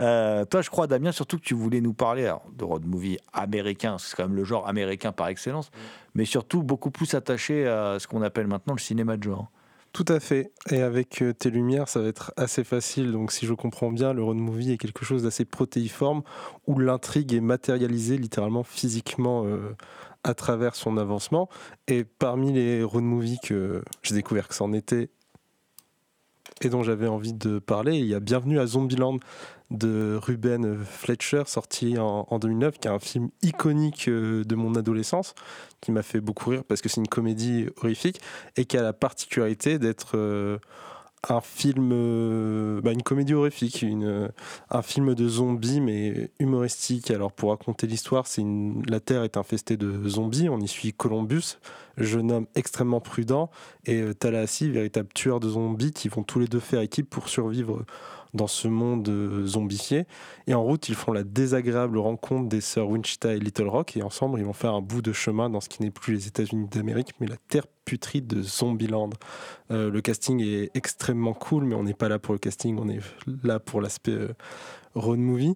Euh, 0.00 0.44
toi, 0.44 0.62
je 0.62 0.70
crois, 0.70 0.86
Damien, 0.86 1.10
surtout 1.10 1.38
que 1.38 1.42
tu 1.42 1.54
voulais 1.54 1.80
nous 1.80 1.92
parler 1.92 2.24
alors, 2.24 2.44
de 2.56 2.64
road 2.64 2.86
movie 2.86 3.18
américain, 3.32 3.96
c'est 3.98 4.16
quand 4.16 4.24
même 4.24 4.36
le 4.36 4.44
genre 4.44 4.68
américain 4.68 5.10
par 5.10 5.28
excellence, 5.28 5.70
mais 6.14 6.24
surtout 6.24 6.62
beaucoup 6.62 6.90
plus 6.90 7.14
attaché 7.14 7.66
à 7.66 7.98
ce 7.98 8.06
qu'on 8.06 8.22
appelle 8.22 8.46
maintenant 8.46 8.74
le 8.74 8.80
cinéma 8.80 9.16
de 9.16 9.24
genre. 9.24 9.50
Tout 9.92 10.04
à 10.08 10.20
fait. 10.20 10.52
Et 10.70 10.82
avec 10.82 11.22
euh, 11.22 11.32
tes 11.32 11.50
lumières, 11.50 11.88
ça 11.88 12.00
va 12.00 12.08
être 12.08 12.32
assez 12.36 12.62
facile. 12.62 13.10
Donc, 13.10 13.32
si 13.32 13.46
je 13.46 13.54
comprends 13.54 13.90
bien, 13.90 14.12
le 14.12 14.22
road 14.22 14.36
movie 14.36 14.72
est 14.72 14.78
quelque 14.78 15.04
chose 15.04 15.22
d'assez 15.22 15.44
protéiforme 15.44 16.22
où 16.66 16.78
l'intrigue 16.78 17.32
est 17.32 17.40
matérialisée 17.40 18.18
littéralement 18.18 18.62
physiquement 18.62 19.44
euh, 19.44 19.74
à 20.24 20.34
travers 20.34 20.74
son 20.74 20.98
avancement. 20.98 21.48
Et 21.88 22.04
parmi 22.04 22.52
les 22.52 22.82
road 22.82 23.02
movies 23.02 23.38
que 23.42 23.82
j'ai 24.02 24.14
découvert 24.14 24.48
que 24.48 24.54
c'en 24.54 24.72
était 24.72 25.10
et 26.64 26.70
dont 26.70 26.82
j'avais 26.82 27.06
envie 27.06 27.32
de 27.32 27.58
parler, 27.58 27.98
il 27.98 28.06
y 28.06 28.14
a 28.14 28.20
Bienvenue 28.20 28.58
à 28.58 28.66
Zombieland 28.66 29.18
de 29.70 30.18
Ruben 30.20 30.82
Fletcher, 30.84 31.42
sorti 31.46 31.98
en, 31.98 32.26
en 32.28 32.38
2009, 32.38 32.78
qui 32.78 32.88
est 32.88 32.90
un 32.90 32.98
film 32.98 33.28
iconique 33.42 34.08
euh, 34.08 34.44
de 34.44 34.54
mon 34.54 34.74
adolescence, 34.74 35.34
qui 35.80 35.92
m'a 35.92 36.02
fait 36.02 36.20
beaucoup 36.20 36.50
rire 36.50 36.64
parce 36.64 36.80
que 36.80 36.88
c'est 36.88 37.00
une 37.00 37.08
comédie 37.08 37.66
horrifique 37.76 38.20
et 38.56 38.64
qui 38.64 38.78
a 38.78 38.82
la 38.82 38.92
particularité 38.92 39.78
d'être 39.78 40.16
euh, 40.16 40.58
un 41.28 41.40
film, 41.40 41.90
euh, 41.92 42.80
bah, 42.80 42.92
une 42.92 43.02
comédie 43.02 43.34
horrifique, 43.34 43.82
une, 43.82 44.04
euh, 44.04 44.28
un 44.70 44.82
film 44.82 45.14
de 45.14 45.28
zombies 45.28 45.80
mais 45.80 46.30
humoristique. 46.38 47.10
Alors 47.10 47.32
pour 47.32 47.50
raconter 47.50 47.86
l'histoire, 47.86 48.26
c'est 48.26 48.44
la 48.88 49.00
Terre 49.00 49.24
est 49.24 49.36
infestée 49.36 49.76
de 49.76 50.08
zombies. 50.08 50.48
On 50.48 50.60
y 50.60 50.68
suit 50.68 50.92
Columbus, 50.92 51.58
jeune 51.96 52.30
homme 52.30 52.46
extrêmement 52.54 53.00
prudent, 53.00 53.50
et 53.84 54.00
euh, 54.00 54.14
Tallahassee, 54.14 54.70
véritable 54.70 55.08
tueur 55.14 55.40
de 55.40 55.48
zombies, 55.48 55.92
qui 55.92 56.08
vont 56.08 56.22
tous 56.22 56.38
les 56.38 56.46
deux 56.46 56.60
faire 56.60 56.80
équipe 56.80 57.10
pour 57.10 57.28
survivre 57.28 57.84
dans 58.34 58.46
ce 58.46 58.68
monde 58.68 59.08
euh, 59.08 59.46
zombifié. 59.46 60.06
Et 60.46 60.54
en 60.54 60.62
route, 60.62 60.88
ils 60.88 60.94
font 60.94 61.12
la 61.12 61.24
désagréable 61.24 61.98
rencontre 61.98 62.48
des 62.48 62.60
sœurs 62.60 62.88
Winchita 62.88 63.34
et 63.34 63.38
Little 63.38 63.68
Rock, 63.68 63.96
et 63.96 64.02
ensemble, 64.02 64.38
ils 64.38 64.44
vont 64.44 64.52
faire 64.52 64.74
un 64.74 64.82
bout 64.82 65.02
de 65.02 65.12
chemin 65.12 65.50
dans 65.50 65.60
ce 65.60 65.68
qui 65.68 65.82
n'est 65.82 65.90
plus 65.90 66.14
les 66.14 66.26
États-Unis 66.26 66.68
d'Amérique, 66.68 67.12
mais 67.20 67.26
la 67.26 67.36
terre 67.48 67.66
putride 67.88 68.26
de 68.26 68.42
Zombieland. 68.42 69.10
Euh, 69.70 69.90
le 69.90 70.00
casting 70.02 70.42
est 70.42 70.70
extrêmement 70.74 71.32
cool, 71.32 71.64
mais 71.64 71.74
on 71.74 71.84
n'est 71.84 71.94
pas 71.94 72.10
là 72.10 72.18
pour 72.18 72.34
le 72.34 72.38
casting, 72.38 72.78
on 72.78 72.88
est 72.88 73.00
là 73.42 73.58
pour 73.58 73.80
l'aspect 73.80 74.12
euh, 74.12 74.34
road 74.94 75.18
movie. 75.18 75.54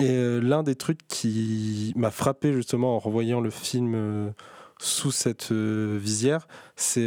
Et 0.00 0.10
euh, 0.10 0.40
l'un 0.40 0.64
des 0.64 0.74
trucs 0.74 1.06
qui 1.06 1.92
m'a 1.94 2.10
frappé 2.10 2.52
justement 2.52 2.96
en 2.96 2.98
revoyant 2.98 3.40
le 3.40 3.50
film 3.50 4.32
sous 4.80 5.12
cette 5.12 5.52
visière, 5.52 6.48
c'est 6.74 7.06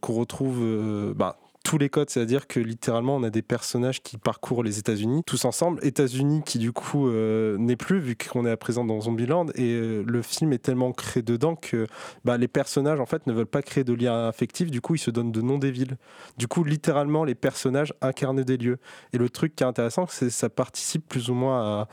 qu'on 0.00 0.12
retrouve 0.12 1.14
bah, 1.14 1.38
tous 1.62 1.78
les 1.78 1.88
codes, 1.88 2.10
c'est-à-dire 2.10 2.46
que 2.46 2.60
littéralement 2.60 3.16
on 3.16 3.22
a 3.22 3.30
des 3.30 3.42
personnages 3.42 4.02
qui 4.02 4.18
parcourent 4.18 4.62
les 4.62 4.78
États-Unis 4.78 5.22
tous 5.26 5.44
ensemble. 5.44 5.84
États-Unis 5.84 6.42
qui 6.44 6.58
du 6.58 6.72
coup 6.72 7.08
euh, 7.08 7.56
n'est 7.58 7.76
plus 7.76 7.98
vu 7.98 8.16
qu'on 8.16 8.44
est 8.46 8.50
à 8.50 8.56
présent 8.56 8.84
dans 8.84 9.00
Zombieland 9.00 9.46
et 9.54 9.72
euh, 9.72 10.02
le 10.06 10.22
film 10.22 10.52
est 10.52 10.58
tellement 10.58 10.92
créé 10.92 11.22
dedans 11.22 11.56
que 11.56 11.86
bah, 12.24 12.36
les 12.36 12.48
personnages 12.48 13.00
en 13.00 13.06
fait 13.06 13.26
ne 13.26 13.32
veulent 13.32 13.46
pas 13.46 13.62
créer 13.62 13.84
de 13.84 13.92
lien 13.92 14.28
affectif. 14.28 14.70
Du 14.70 14.80
coup 14.80 14.94
ils 14.94 14.98
se 14.98 15.10
donnent 15.10 15.32
de 15.32 15.40
noms 15.40 15.58
des 15.58 15.70
villes. 15.70 15.96
Du 16.36 16.48
coup 16.48 16.64
littéralement 16.64 17.24
les 17.24 17.34
personnages 17.34 17.94
incarnent 18.00 18.42
des 18.42 18.56
lieux. 18.56 18.78
Et 19.12 19.18
le 19.18 19.28
truc 19.28 19.54
qui 19.56 19.64
est 19.64 19.66
intéressant, 19.66 20.06
c'est 20.08 20.26
que 20.26 20.32
ça 20.32 20.48
participe 20.48 21.08
plus 21.08 21.30
ou 21.30 21.34
moins 21.34 21.62
à 21.62 21.88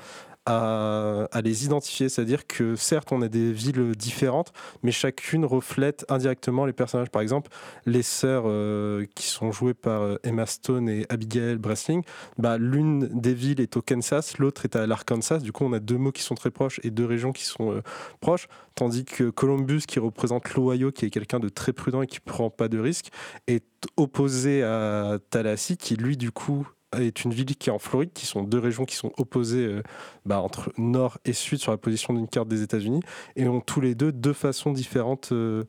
à, 0.50 1.42
les 1.44 1.66
identifier, 1.66 2.10
c'est-à-dire 2.10 2.48
que 2.48 2.76
certes 2.76 3.12
on 3.12 3.22
a 3.22 3.28
des 3.28 3.52
villes 3.52 3.96
différentes, 3.96 4.52
mais 4.82 4.92
chacune 4.92 5.46
reflète 5.46 6.06
indirectement 6.10 6.66
les 6.66 6.74
personnages. 6.74 7.10
Par 7.10 7.22
exemple, 7.22 7.52
les 7.86 8.02
sœurs 8.02 8.44
euh, 8.48 9.06
qui 9.16 9.28
sont 9.28 9.52
jouées 9.52 9.76
par 9.76 10.02
euh, 10.02 10.16
Emma 10.24 10.46
Stone 10.46 10.90
et 10.90 11.06
Abigail 11.10 11.58
Breslin, 11.58 12.02
bah, 12.38 12.58
l'une 12.58 13.08
des 13.08 13.34
villes 13.34 13.62
est 13.62 13.78
au 13.78 13.82
Kansas, 13.82 14.40
l'autre 14.40 14.66
est 14.66 14.76
à 14.76 14.88
l'Arkansas. 14.88 15.40
Du 15.40 15.52
coup, 15.52 15.66
on 15.66 15.74
a 15.74 15.80
deux 15.80 15.98
mots 15.98 16.12
qui 16.12 16.24
sont 16.24 16.36
très 16.36 16.52
proches 16.52 16.80
et 16.84 16.90
deux 16.90 17.06
régions 17.06 17.32
qui 17.32 17.46
sont 17.46 17.72
euh, 17.72 17.82
proches, 18.20 18.48
tandis 18.76 19.06
que 19.06 19.30
Columbus, 19.30 19.82
qui 19.88 20.00
représente 20.00 20.54
l'Ohio, 20.56 20.92
qui 20.92 21.06
est 21.06 21.10
quelqu'un 21.12 21.40
de 21.40 21.50
très 21.50 21.74
prudent 21.74 22.02
et 22.02 22.08
qui 22.08 22.20
prend 22.20 22.50
pas 22.50 22.70
de 22.70 22.80
risques, 22.80 23.10
est 23.48 23.66
opposé 23.98 24.64
à 24.64 25.20
Tallahassee, 25.30 25.78
qui 25.78 25.96
lui, 25.96 26.18
du 26.18 26.32
coup, 26.32 26.68
est 26.98 27.24
une 27.24 27.34
ville 27.34 27.56
qui 27.56 27.70
est 27.70 27.74
en 27.74 27.80
Floride, 27.80 28.12
qui 28.14 28.26
sont 28.26 28.44
deux 28.44 28.60
régions 28.60 28.86
qui 28.86 28.96
sont 28.96 29.12
opposées 29.18 29.66
euh, 29.66 29.84
bah, 30.26 30.42
entre 30.42 30.72
nord 30.78 31.18
et 31.26 31.34
sud 31.34 31.60
sur 31.60 31.72
la 31.72 31.78
position 31.78 32.14
d'une 32.14 32.28
carte 32.28 32.48
des 32.48 32.62
États-Unis 32.62 33.02
et 33.36 33.48
ont 33.48 33.62
tous 33.62 33.82
les 33.82 33.96
deux 33.96 34.12
deux 34.12 34.34
façons 34.34 34.72
différentes. 34.72 35.32
euh, 35.32 35.66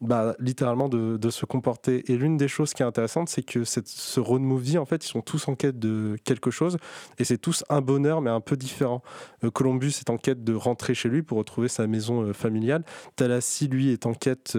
bah, 0.00 0.36
littéralement 0.38 0.88
de, 0.88 1.30
se 1.30 1.44
comporter. 1.44 2.08
Et 2.10 2.16
l'une 2.16 2.36
des 2.36 2.46
choses 2.46 2.72
qui 2.72 2.84
est 2.84 2.86
intéressante, 2.86 3.28
c'est 3.28 3.42
que 3.42 3.64
ce 3.64 4.20
road 4.20 4.40
movie, 4.40 4.78
en 4.78 4.84
fait, 4.84 5.04
ils 5.04 5.08
sont 5.08 5.22
tous 5.22 5.48
en 5.48 5.56
quête 5.56 5.80
de 5.80 6.16
quelque 6.22 6.52
chose, 6.52 6.78
et 7.18 7.24
c'est 7.24 7.38
tous 7.38 7.64
un 7.68 7.80
bonheur, 7.80 8.20
mais 8.20 8.30
un 8.30 8.40
peu 8.40 8.56
différent. 8.56 9.02
Euh, 9.42 9.50
Columbus 9.50 9.94
est 9.98 10.08
en 10.08 10.16
quête 10.16 10.44
de 10.44 10.54
rentrer 10.54 10.94
chez 10.94 11.08
lui 11.08 11.22
pour 11.24 11.38
retrouver 11.38 11.66
sa 11.66 11.88
maison 11.88 12.32
familiale. 12.32 12.84
Tallahassee, 13.16 13.66
lui, 13.66 13.90
est 13.90 14.06
en 14.06 14.14
quête 14.14 14.56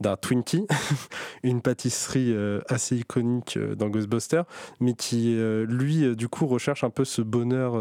d'un 0.00 0.16
Twinkie, 0.16 0.66
une 1.42 1.60
pâtisserie 1.60 2.32
euh, 2.32 2.60
assez 2.68 2.96
iconique 2.96 3.56
euh, 3.56 3.74
dans 3.74 3.88
Ghostbusters, 3.88 4.44
mais 4.80 4.94
qui, 4.94 5.36
euh, 5.36 5.66
lui, 5.66 6.16
du 6.16 6.28
coup, 6.28 6.46
recherche 6.46 6.84
un 6.84 6.90
peu 6.90 7.04
ce 7.04 7.22
bonheur 7.22 7.74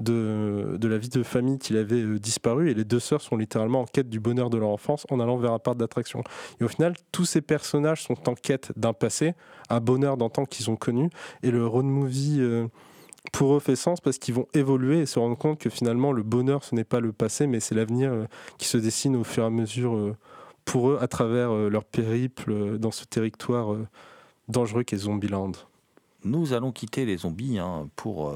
de, 0.00 0.76
de 0.78 0.88
la 0.88 0.98
vie 0.98 1.08
de 1.08 1.22
famille 1.22 1.58
qu'il 1.58 1.76
avait 1.76 2.18
disparu. 2.18 2.70
Et 2.70 2.74
les 2.74 2.84
deux 2.84 3.00
sœurs 3.00 3.20
sont 3.20 3.36
littéralement 3.36 3.82
en 3.82 3.84
quête 3.84 4.08
du 4.08 4.20
bonheur 4.20 4.50
de 4.50 4.58
leur 4.58 4.70
enfance 4.70 5.06
en 5.10 5.20
allant 5.20 5.36
vers 5.36 5.52
un 5.52 5.58
parc 5.58 5.76
d'attraction. 5.76 6.22
Et 6.60 6.64
au 6.64 6.68
final, 6.68 6.94
tous 7.12 7.24
ces 7.24 7.40
personnages 7.40 8.02
sont 8.02 8.28
en 8.28 8.34
quête 8.34 8.72
d'un 8.76 8.92
passé, 8.92 9.34
un 9.68 9.80
bonheur 9.80 10.16
d'antan 10.16 10.46
qu'ils 10.46 10.70
ont 10.70 10.76
connu. 10.76 11.10
Et 11.42 11.50
le 11.50 11.66
road 11.66 11.84
movie. 11.84 12.40
pour 13.32 13.54
eux 13.54 13.60
fait 13.60 13.76
sens 13.76 14.00
parce 14.00 14.18
qu'ils 14.18 14.34
vont 14.34 14.46
évoluer 14.54 15.00
et 15.00 15.06
se 15.06 15.18
rendre 15.18 15.36
compte 15.36 15.58
que 15.58 15.70
finalement 15.70 16.12
le 16.12 16.22
bonheur 16.22 16.62
ce 16.62 16.74
n'est 16.74 16.84
pas 16.84 17.00
le 17.00 17.10
passé 17.10 17.46
mais 17.46 17.58
c'est 17.58 17.74
l'avenir 17.74 18.12
qui 18.58 18.68
se 18.68 18.76
dessine 18.76 19.16
au 19.16 19.24
fur 19.24 19.44
et 19.44 19.46
à 19.46 19.50
mesure 19.50 20.14
pour 20.64 20.90
eux 20.90 20.98
à 21.00 21.08
travers 21.08 21.52
euh, 21.52 21.68
leur 21.68 21.84
périple 21.84 22.50
euh, 22.52 22.78
dans 22.78 22.90
ce 22.90 23.04
territoire 23.04 23.72
euh, 23.72 23.86
dangereux 24.48 24.82
qu'est 24.82 24.96
Zombieland. 24.96 25.52
Nous 26.24 26.52
allons 26.52 26.72
quitter 26.72 27.04
les 27.04 27.18
zombies 27.18 27.58
hein, 27.58 27.88
pour 27.96 28.34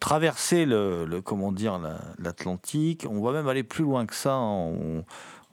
traverser 0.00 0.64
le, 0.64 1.20
comment 1.22 1.52
dire 1.52 1.78
la- 1.78 2.00
l'Atlantique. 2.18 3.06
On 3.08 3.20
va 3.22 3.32
même 3.32 3.46
aller 3.48 3.62
plus 3.62 3.84
loin 3.84 4.06
que 4.06 4.14
ça. 4.14 4.34
hein. 4.34 4.72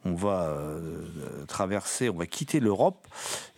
On 0.06 0.14
va 0.14 0.50
euh, 0.50 1.46
traverser, 1.48 2.10
on 2.10 2.18
va 2.18 2.26
quitter 2.26 2.60
l'Europe. 2.60 3.08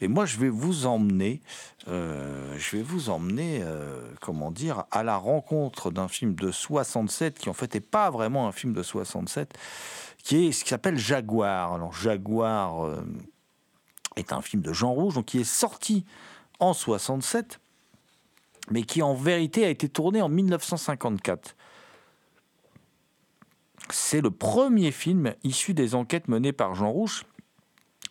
Et 0.02 0.08
moi, 0.08 0.26
je 0.26 0.38
vais 0.38 0.50
vous 0.50 0.86
emmener, 0.86 1.42
euh, 1.88 2.56
je 2.58 2.78
vais 2.78 2.84
vous 2.84 3.10
emmener, 3.10 3.62
euh, 3.64 4.02
comment 4.22 4.52
dire, 4.52 4.86
à 4.92 5.04
la 5.04 5.18
rencontre 5.18 5.92
d'un 5.92 6.08
film 6.08 6.36
de 6.36 6.52
67 6.52 7.40
qui 7.40 7.50
en 7.50 7.54
fait 7.54 7.74
n'est 7.74 7.80
pas 7.80 8.10
vraiment 8.10 8.48
un 8.48 8.52
film 8.52 8.74
de 8.74 8.84
67, 8.84 9.58
qui 10.24 10.48
est 10.48 10.52
ce 10.52 10.64
qui 10.64 10.70
s'appelle 10.70 10.98
Jaguar. 10.98 11.74
Alors 11.74 11.94
Jaguar 11.94 12.90
est 14.16 14.34
un 14.34 14.42
film 14.42 14.62
de 14.62 14.74
Jean 14.74 14.94
Rouge, 14.94 15.16
donc 15.16 15.26
qui 15.26 15.40
est 15.40 15.44
sorti 15.44 16.06
en 16.60 16.74
67 16.74 17.60
mais 18.70 18.84
qui 18.84 19.02
en 19.02 19.14
vérité 19.14 19.66
a 19.66 19.70
été 19.70 19.90
tourné 19.90 20.22
en 20.22 20.30
1954. 20.30 21.56
C'est 23.90 24.22
le 24.22 24.32
premier 24.32 24.92
film 24.92 25.34
issu 25.44 25.74
des 25.74 25.96
enquêtes 25.96 26.28
menées 26.28 26.54
par 26.54 26.76
Jean 26.76 26.92
Rouge 26.92 27.26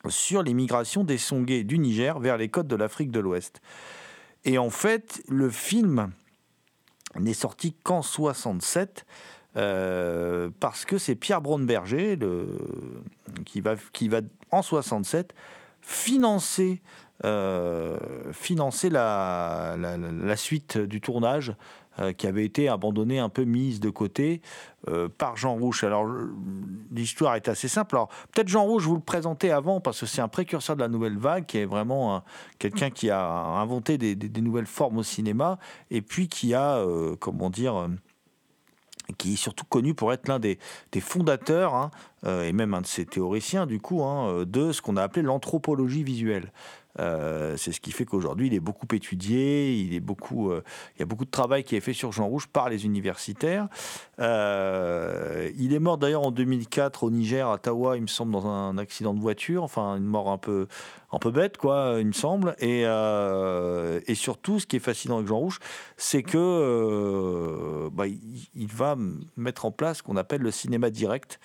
sur 0.08 0.42
l'immigration 0.42 1.04
des 1.04 1.18
Songais 1.18 1.64
du 1.64 1.78
Niger 1.78 2.18
vers 2.18 2.36
les 2.36 2.48
côtes 2.48 2.66
de 2.66 2.76
l'Afrique 2.76 3.10
de 3.10 3.20
l'Ouest. 3.20 3.60
Et 4.44 4.58
en 4.58 4.70
fait, 4.70 5.22
le 5.28 5.48
film 5.50 6.12
n'est 7.18 7.34
sorti 7.34 7.74
qu'en 7.84 8.02
67 8.02 9.06
euh, 9.56 10.48
parce 10.60 10.84
que 10.84 10.96
c'est 10.98 11.14
Pierre 11.14 11.42
Braunberger 11.42 12.18
qui, 13.44 13.60
va, 13.60 13.74
en 14.50 14.62
67 14.62 15.34
financer, 15.82 16.80
euh, 17.24 17.96
la 20.24 20.36
suite 20.36 20.78
du 20.78 21.00
tournage 21.00 21.54
euh, 22.00 22.14
qui 22.14 22.26
avait 22.26 22.46
été 22.46 22.70
abandonnée, 22.70 23.18
un 23.18 23.28
peu 23.28 23.44
mise 23.44 23.78
de 23.78 23.90
côté 23.90 24.40
euh, 24.88 25.10
par 25.10 25.36
Jean 25.36 25.56
Rouge. 25.56 25.84
Alors 25.84 26.06
l'histoire 26.90 27.34
est 27.36 27.48
assez 27.48 27.68
simple. 27.68 27.96
Alors 27.96 28.08
peut-être 28.32 28.48
Jean 28.48 28.64
Rouge, 28.64 28.86
vous 28.86 28.94
le 28.94 29.02
présentez 29.02 29.50
avant 29.50 29.80
parce 29.80 30.00
que 30.00 30.06
c'est 30.06 30.22
un 30.22 30.28
précurseur 30.28 30.74
de 30.74 30.80
la 30.80 30.88
nouvelle 30.88 31.18
vague, 31.18 31.44
qui 31.44 31.58
est 31.58 31.66
vraiment 31.66 32.16
un- 32.16 32.22
quelqu'un 32.58 32.88
qui 32.88 33.10
a 33.10 33.22
inventé 33.22 33.98
des, 33.98 34.40
nouvelles 34.40 34.64
formes 34.64 34.96
au 34.96 35.02
cinéma 35.02 35.58
et 35.90 36.00
puis 36.00 36.28
qui 36.28 36.54
a, 36.54 36.78
euh, 36.78 37.14
comment 37.20 37.50
dire, 37.50 37.90
qui 39.18 39.34
est 39.34 39.36
surtout 39.36 39.66
connu 39.66 39.92
pour 39.92 40.14
être 40.14 40.28
l'un 40.28 40.38
des, 40.38 40.58
fondateurs 40.98 41.74
hein, 41.74 41.90
et 42.24 42.52
même 42.52 42.72
un 42.72 42.80
de 42.80 42.86
ses 42.86 43.04
théoriciens 43.04 43.66
du 43.66 43.80
coup, 43.80 44.02
hein, 44.02 44.44
de 44.46 44.72
ce 44.72 44.80
qu'on 44.80 44.96
a 44.96 45.02
appelé 45.02 45.20
l'anthropologie 45.20 46.04
visuelle. 46.04 46.52
Euh, 46.98 47.56
c'est 47.56 47.72
ce 47.72 47.80
qui 47.80 47.90
fait 47.90 48.04
qu'aujourd'hui, 48.04 48.48
il 48.48 48.54
est 48.54 48.60
beaucoup 48.60 48.86
étudié, 48.92 49.74
il, 49.74 49.94
est 49.94 50.00
beaucoup, 50.00 50.50
euh, 50.50 50.62
il 50.96 51.00
y 51.00 51.02
a 51.02 51.06
beaucoup 51.06 51.24
de 51.24 51.30
travail 51.30 51.64
qui 51.64 51.74
est 51.76 51.80
fait 51.80 51.94
sur 51.94 52.12
Jean 52.12 52.26
Rouge 52.26 52.48
par 52.48 52.68
les 52.68 52.84
universitaires. 52.84 53.68
Euh, 54.20 55.50
il 55.56 55.72
est 55.72 55.78
mort 55.78 55.98
d'ailleurs 55.98 56.26
en 56.26 56.30
2004 56.30 57.04
au 57.04 57.10
Niger, 57.10 57.48
à 57.48 57.58
Tawa, 57.58 57.96
il 57.96 58.02
me 58.02 58.06
semble, 58.06 58.32
dans 58.32 58.46
un 58.46 58.76
accident 58.78 59.14
de 59.14 59.20
voiture, 59.20 59.62
enfin 59.62 59.96
une 59.96 60.04
mort 60.04 60.28
un 60.30 60.38
peu, 60.38 60.66
un 61.12 61.18
peu 61.18 61.30
bête, 61.30 61.56
quoi, 61.56 61.96
il 61.98 62.06
me 62.06 62.12
semble. 62.12 62.56
Et, 62.58 62.84
surtout, 64.14 64.60
ce 64.60 64.66
qui 64.66 64.76
est 64.76 64.80
fascinant 64.80 65.16
avec 65.16 65.28
Jean 65.28 65.38
Rouge, 65.38 65.58
c'est 65.96 66.22
que 66.22 67.88
bah, 67.92 68.04
il, 68.06 68.72
va 68.72 68.96
mettre 69.36 69.64
en 69.64 69.70
place 69.72 69.98
ce 69.98 70.02
qu'on 70.02 70.16
appelle 70.16 70.42
le 70.42 70.50
cinéma 70.50 70.90
direct. 70.90 71.40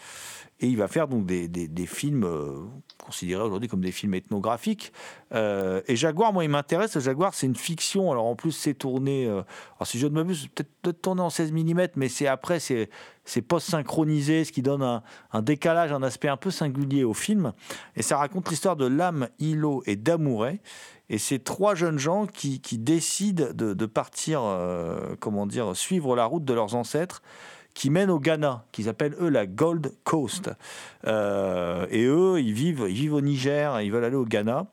Et 0.59 0.67
il 0.67 0.77
va 0.77 0.87
faire 0.87 1.07
donc 1.07 1.27
des, 1.27 1.47
des, 1.47 1.85
films 1.85 2.23
euh, 2.23 2.65
considérés 2.97 3.43
aujourd'hui 3.43 3.69
comme 3.69 3.81
des 3.81 3.91
films 3.91 4.15
ethnographiques. 4.15 4.91
Euh, 5.33 5.81
et 5.87 5.95
Jaguar, 5.95 6.33
moi, 6.33 6.43
il 6.43 6.49
m'intéresse. 6.49 6.97
Jaguar, 6.97 7.35
c'est 7.35 7.45
une 7.45 7.55
fiction. 7.55 8.11
Alors 8.11 8.25
en 8.25 8.35
plus, 8.35 8.53
c'est 8.53 8.73
tourné. 8.73 9.27
Euh, 9.27 9.43
alors 9.77 9.85
si 9.85 9.99
je 9.99 10.07
ne 10.07 10.13
m'abuse, 10.13 10.47
peut-être 10.47 10.71
peut 10.81 10.93
tourné 10.93 11.21
en 11.21 11.29
16 11.29 11.51
mm, 11.51 11.87
mais 11.95 12.09
c'est 12.09 12.25
après, 12.25 12.59
c'est 12.59 12.89
post-synchronisé, 13.47 14.45
ce 14.45 14.51
qui 14.51 14.63
donne 14.63 14.81
un, 14.81 15.03
un, 15.31 15.43
décalage, 15.43 15.91
un 15.91 16.01
aspect 16.01 16.27
un 16.27 16.37
peu 16.37 16.49
singulier 16.49 17.03
au 17.03 17.13
film. 17.13 17.53
Et 17.95 18.01
ça 18.01 18.17
raconte 18.17 18.49
l'histoire 18.49 18.75
de 18.75 18.87
Lame, 18.87 19.29
Hilo 19.37 19.83
et 19.85 19.95
d'Amouret. 19.95 20.59
Et 21.09 21.19
c'est 21.19 21.39
trois 21.39 21.75
jeunes 21.75 21.99
gens 21.99 22.25
qui, 22.25 22.61
qui 22.61 22.79
décident 22.79 23.53
de, 23.53 23.75
de 23.75 23.85
partir, 23.85 24.41
comment 25.21 25.45
dire, 25.45 25.73
suivre 25.73 26.15
la 26.17 26.25
route 26.25 26.43
de 26.43 26.53
leurs 26.53 26.75
ancêtres 26.75 27.21
qui 27.77 27.91
mène 27.91 28.09
au 28.09 28.19
Ghana, 28.19 28.65
qu'ils 28.71 28.89
appellent 28.89 29.15
eux 29.21 29.29
la 29.29 29.45
Gold 29.45 29.93
Coast. 30.03 30.49
Euh, 31.05 31.85
et 31.91 32.05
eux, 32.05 32.41
ils 32.41 32.51
vivent, 32.51 32.85
vivent 32.85 33.13
au 33.13 33.21
Niger, 33.21 33.79
ils 33.81 33.91
veulent 33.91 34.03
aller 34.03 34.15
au 34.15 34.25
Ghana. 34.25 34.65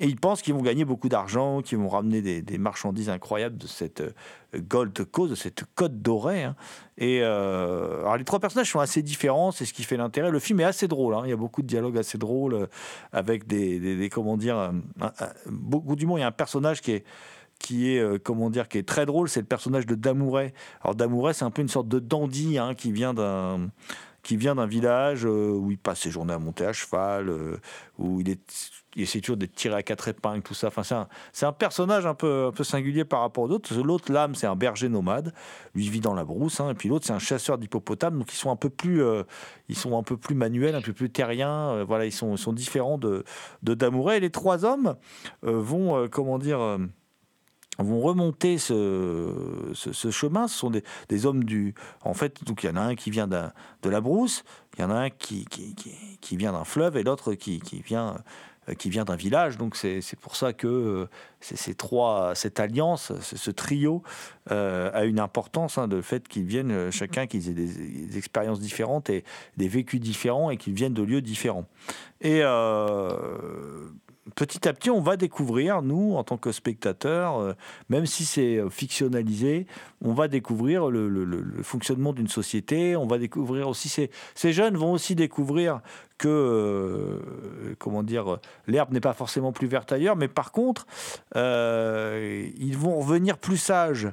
Et 0.00 0.06
ils 0.06 0.16
pensent 0.16 0.42
qu'ils 0.42 0.54
vont 0.54 0.62
gagner 0.62 0.84
beaucoup 0.84 1.08
d'argent, 1.08 1.62
qu'ils 1.62 1.78
vont 1.78 1.88
ramener 1.88 2.20
des, 2.20 2.58
marchandises 2.58 3.10
incroyables 3.10 3.58
de 3.58 3.68
cette 3.68 4.00
euh, 4.00 4.12
Gold 4.56 5.04
Coast, 5.04 5.30
de 5.30 5.36
cette 5.36 5.66
côte 5.76 6.02
dorée. 6.02 6.42
Hein. 6.42 6.56
Et 6.96 7.20
euh, 7.22 8.00
alors 8.00 8.16
les 8.16 8.24
trois 8.24 8.40
personnages 8.40 8.72
sont 8.72 8.80
assez 8.80 9.02
différents, 9.02 9.52
c'est 9.52 9.64
ce 9.64 9.72
qui 9.72 9.84
fait 9.84 9.96
l'intérêt. 9.96 10.32
Le 10.32 10.40
film 10.40 10.58
est 10.58 10.64
assez 10.64 10.88
drôle, 10.88 11.14
hein. 11.14 11.22
il 11.26 11.30
y 11.30 11.32
a 11.32 11.36
beaucoup 11.36 11.62
de 11.62 11.68
dialogues 11.68 11.96
assez 11.96 12.18
drôles 12.18 12.66
avec 13.12 13.46
des 13.46 14.10
comment 14.12 14.36
dire, 14.36 14.72
beaucoup 15.46 15.94
du 15.94 16.06
monde. 16.06 16.18
Il 16.18 16.22
y 16.22 16.24
a 16.24 16.28
un 16.28 16.32
personnage 16.32 16.80
qui 16.80 16.90
est 16.90 17.04
qui 17.58 17.94
est 17.94 18.00
euh, 18.00 18.18
comment 18.22 18.50
dire 18.50 18.68
qui 18.68 18.78
est 18.78 18.88
très 18.88 19.06
drôle, 19.06 19.28
c'est 19.28 19.40
le 19.40 19.46
personnage 19.46 19.86
de 19.86 19.94
Damouret. 19.94 20.54
Alors 20.82 20.94
Damouret, 20.94 21.34
c'est 21.34 21.44
un 21.44 21.50
peu 21.50 21.62
une 21.62 21.68
sorte 21.68 21.88
de 21.88 21.98
dandy 21.98 22.58
hein, 22.58 22.74
qui 22.74 22.92
vient 22.92 23.14
d'un 23.14 23.70
qui 24.22 24.36
vient 24.36 24.56
d'un 24.56 24.66
village 24.66 25.24
euh, 25.24 25.50
où 25.50 25.70
il 25.70 25.78
passe 25.78 26.00
ses 26.00 26.10
journées 26.10 26.34
à 26.34 26.38
monter 26.38 26.66
à 26.66 26.72
cheval, 26.72 27.28
euh, 27.28 27.56
où 27.98 28.20
il 28.20 28.28
est 28.28 28.72
il 28.96 29.02
essaie 29.02 29.20
toujours 29.20 29.36
d'être 29.36 29.54
tiré 29.54 29.76
à 29.76 29.82
quatre 29.82 30.08
épingles, 30.08 30.42
tout 30.42 30.54
ça. 30.54 30.68
Enfin, 30.68 30.82
c'est 30.82 30.94
un, 30.94 31.08
c'est 31.32 31.46
un 31.46 31.52
personnage 31.52 32.04
un 32.04 32.14
peu, 32.14 32.46
un 32.46 32.52
peu 32.52 32.64
singulier 32.64 33.04
par 33.04 33.20
rapport 33.20 33.44
aux 33.44 33.50
autres. 33.50 33.72
L'autre, 33.80 34.10
l'âme, 34.10 34.34
c'est 34.34 34.48
un 34.48 34.56
berger 34.56 34.88
nomade. 34.88 35.32
Lui, 35.74 35.88
vit 35.88 36.00
dans 36.00 36.14
la 36.14 36.24
brousse. 36.24 36.58
Hein. 36.58 36.70
et 36.70 36.74
puis 36.74 36.88
l'autre, 36.88 37.06
c'est 37.06 37.12
un 37.12 37.20
chasseur 37.20 37.58
d'hippopotames. 37.58 38.18
Donc, 38.18 38.32
ils 38.32 38.36
sont 38.36 38.50
un 38.50 38.56
peu 38.56 38.70
plus, 38.70 39.02
ils 39.68 39.76
sont 39.76 39.96
un 39.96 40.02
peu 40.02 40.16
plus 40.16 40.34
manuels, 40.34 40.74
un 40.74 40.80
peu 40.80 40.92
plus 40.92 41.10
terriens. 41.10 41.84
voilà, 41.84 42.06
ils 42.06 42.12
sont, 42.12 42.36
sont 42.36 42.52
différents 42.52 42.98
de, 42.98 43.24
de 43.62 43.74
Damouret. 43.74 44.16
Et 44.16 44.20
les 44.20 44.30
trois 44.30 44.64
hommes 44.64 44.96
vont, 45.42 46.08
comment 46.08 46.38
dire 46.38 46.78
vont 47.84 48.00
remonter 48.00 48.58
ce, 48.58 49.72
chemin. 50.10 50.48
Ce 50.48 50.58
sont 50.58 50.70
des, 51.08 51.26
hommes 51.26 51.44
du. 51.44 51.74
En 52.02 52.14
fait, 52.14 52.44
donc 52.44 52.62
il 52.62 52.66
y 52.66 52.70
en 52.70 52.76
a 52.76 52.80
un 52.80 52.94
qui 52.94 53.10
vient 53.10 53.28
de 53.28 53.88
la 53.88 54.00
brousse, 54.00 54.44
il 54.76 54.82
y 54.82 54.84
en 54.84 54.90
a 54.90 54.94
un 54.94 55.10
qui, 55.10 55.46
qui, 55.46 56.36
vient 56.36 56.52
d'un 56.52 56.64
fleuve 56.64 56.96
et 56.96 57.02
l'autre 57.02 57.34
qui, 57.34 57.60
qui, 57.60 57.80
vient 57.80 58.16
euh, 58.68 58.74
qui 58.74 58.90
vient 58.90 59.04
d'un 59.04 59.16
village. 59.16 59.56
Donc 59.56 59.76
c'est 59.76 60.02
pour 60.20 60.36
ça 60.36 60.52
que 60.52 60.66
euh, 60.66 61.06
ces 61.40 61.74
trois, 61.74 62.34
cette 62.34 62.60
alliance, 62.60 63.12
ce, 63.20 63.50
trio 63.50 64.02
euh, 64.50 64.90
a 64.92 65.04
une 65.04 65.20
importance, 65.20 65.78
hein, 65.78 65.88
de 65.88 66.00
fait 66.00 66.28
qu'ils 66.28 66.46
viennent 66.46 66.90
chacun, 66.90 67.26
qu'ils 67.26 67.48
aient 67.48 67.54
des, 67.54 67.66
des, 67.66 68.18
expériences 68.18 68.60
différentes 68.60 69.10
et 69.10 69.24
des 69.56 69.68
vécus 69.68 70.00
différents 70.00 70.50
et 70.50 70.56
qu'ils 70.56 70.74
viennent 70.74 70.94
de 70.94 71.02
lieux 71.02 71.22
différents. 71.22 71.66
Et 72.20 72.42
petit 74.34 74.68
à 74.68 74.72
petit, 74.72 74.90
on 74.90 75.00
va 75.00 75.16
découvrir, 75.16 75.82
nous, 75.82 76.14
en 76.14 76.24
tant 76.24 76.36
que 76.36 76.52
spectateurs, 76.52 77.38
euh, 77.38 77.52
même 77.88 78.06
si 78.06 78.24
c'est 78.24 78.56
euh, 78.56 78.70
fictionnalisé, 78.70 79.66
on 80.02 80.12
va 80.12 80.28
découvrir 80.28 80.88
le, 80.88 81.62
fonctionnement 81.62 82.12
d'une 82.12 82.28
société. 82.28 82.96
On 82.96 83.06
va 83.06 83.18
découvrir 83.18 83.68
aussi, 83.68 83.88
ces, 83.88 84.52
jeunes 84.52 84.76
vont 84.76 84.92
aussi 84.92 85.14
découvrir 85.14 85.80
que, 86.18 86.28
euh, 86.28 87.74
comment 87.78 88.02
dire, 88.02 88.38
l'herbe 88.66 88.92
n'est 88.92 89.00
pas 89.00 89.12
forcément 89.12 89.52
plus 89.52 89.66
verte 89.66 89.92
ailleurs, 89.92 90.16
mais 90.16 90.28
par 90.28 90.52
contre, 90.52 90.86
ils 91.34 92.76
vont 92.76 93.00
revenir 93.00 93.38
plus 93.38 93.56
sages 93.56 94.08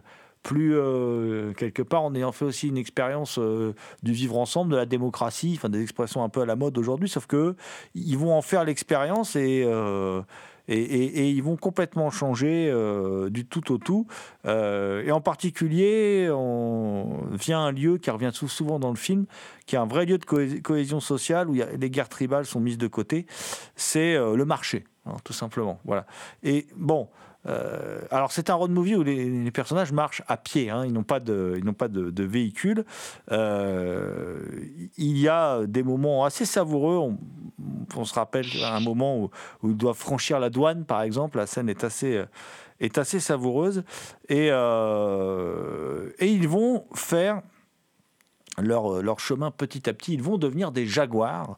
plus 0.46 0.78
euh, 0.78 1.54
quelque 1.54 1.82
part 1.82 2.04
en 2.04 2.14
ayant 2.14 2.32
fait 2.32 2.46
aussi 2.46 2.68
une 2.68 2.78
expérience 2.78 3.40
euh, 3.40 3.74
du 4.04 4.14
vivre 4.14 4.38
ensemble, 4.38 4.74
de 4.74 4.78
la 4.78 4.86
démocratie, 4.86 5.56
enfin 5.58 5.70
des 5.70 5.82
expressions 5.82 6.24
un 6.24 6.30
peu 6.30 6.42
à 6.42 6.46
la 6.46 6.56
mode 6.56 6.78
aujourd'hui, 6.78 7.10
sauf 7.10 7.26
que 7.26 7.56
ils 7.96 8.16
vont 8.16 8.32
en 8.32 8.44
faire 8.44 8.64
l'expérience 8.64 9.36
et, 9.36 9.64
euh, 9.66 10.22
ils 10.68 11.42
vont 11.42 11.58
complètement 11.58 12.12
changer 12.12 12.74
du 13.30 13.46
tout 13.46 13.72
au 13.72 13.78
tout. 13.78 14.08
et 14.46 15.12
en 15.12 15.22
particulier, 15.22 16.28
on 16.32 17.22
vient 17.34 17.60
un 17.60 17.72
lieu 17.72 18.00
qui 18.00 18.10
revient 18.10 18.32
souvent 18.34 18.80
dans 18.80 18.90
le 18.90 18.96
film, 18.96 19.28
qui 19.68 19.76
est 19.76 19.80
un 19.80 19.86
vrai 19.86 20.08
lieu 20.08 20.18
de 20.18 20.26
cohésion 20.62 21.00
sociale 21.00 21.50
où 21.50 21.54
les 21.54 21.90
guerres 21.92 22.10
tribales 22.10 22.48
sont 22.48 22.60
mises 22.60 22.80
de 22.80 22.88
côté, 22.88 23.28
c'est 23.76 24.16
le 24.16 24.44
marché, 24.44 24.86
hein, 25.06 25.18
tout 25.24 25.34
simplement. 25.34 25.80
Voilà. 25.86 26.08
Et 26.42 26.66
bon. 26.76 27.10
Euh, 27.48 28.02
alors 28.12 28.32
c'est 28.32 28.50
un 28.50 28.56
road 28.56 28.72
movie 28.72 28.96
où 28.96 29.04
les, 29.04 29.52
personnages 29.52 29.92
marchent 29.92 30.24
à 30.28 30.38
pied, 30.38 30.70
hein. 30.70 30.86
ils 30.86 30.94
n'ont 30.94 31.04
pas 31.04 31.20
de, 31.20 31.56
ils 31.58 31.64
n'ont 31.64 31.74
pas 31.74 31.88
de, 31.88 32.24
véhicule. 32.24 32.86
Euh, 33.32 34.40
il 34.98 35.18
y 35.18 35.28
a 35.28 35.66
des 35.66 35.84
moments 35.84 36.26
assez 36.26 36.46
savoureux. 36.46 36.98
On, 37.96 38.06
se 38.06 38.14
rappelle 38.14 38.48
un 38.64 38.80
moment 38.80 39.20
où, 39.20 39.30
ils 39.64 39.78
doivent 39.78 39.98
franchir 39.98 40.40
la 40.40 40.50
douane, 40.50 40.86
par 40.86 41.02
exemple. 41.02 41.38
La 41.38 41.46
scène 41.46 41.70
est 41.70 41.84
assez, 41.84 42.24
est 42.80 42.98
assez 42.98 43.20
savoureuse 43.20 43.84
et, 44.28 44.50
euh, 44.52 46.10
et 46.20 46.28
ils 46.28 46.48
vont 46.48 46.86
faire 46.94 47.42
leur, 48.58 49.02
leur, 49.02 49.20
chemin 49.20 49.52
petit 49.52 49.90
à 49.90 49.94
petit, 49.94 50.14
ils 50.14 50.24
vont 50.24 50.38
devenir 50.38 50.72
des 50.72 50.86
jaguars 50.86 51.58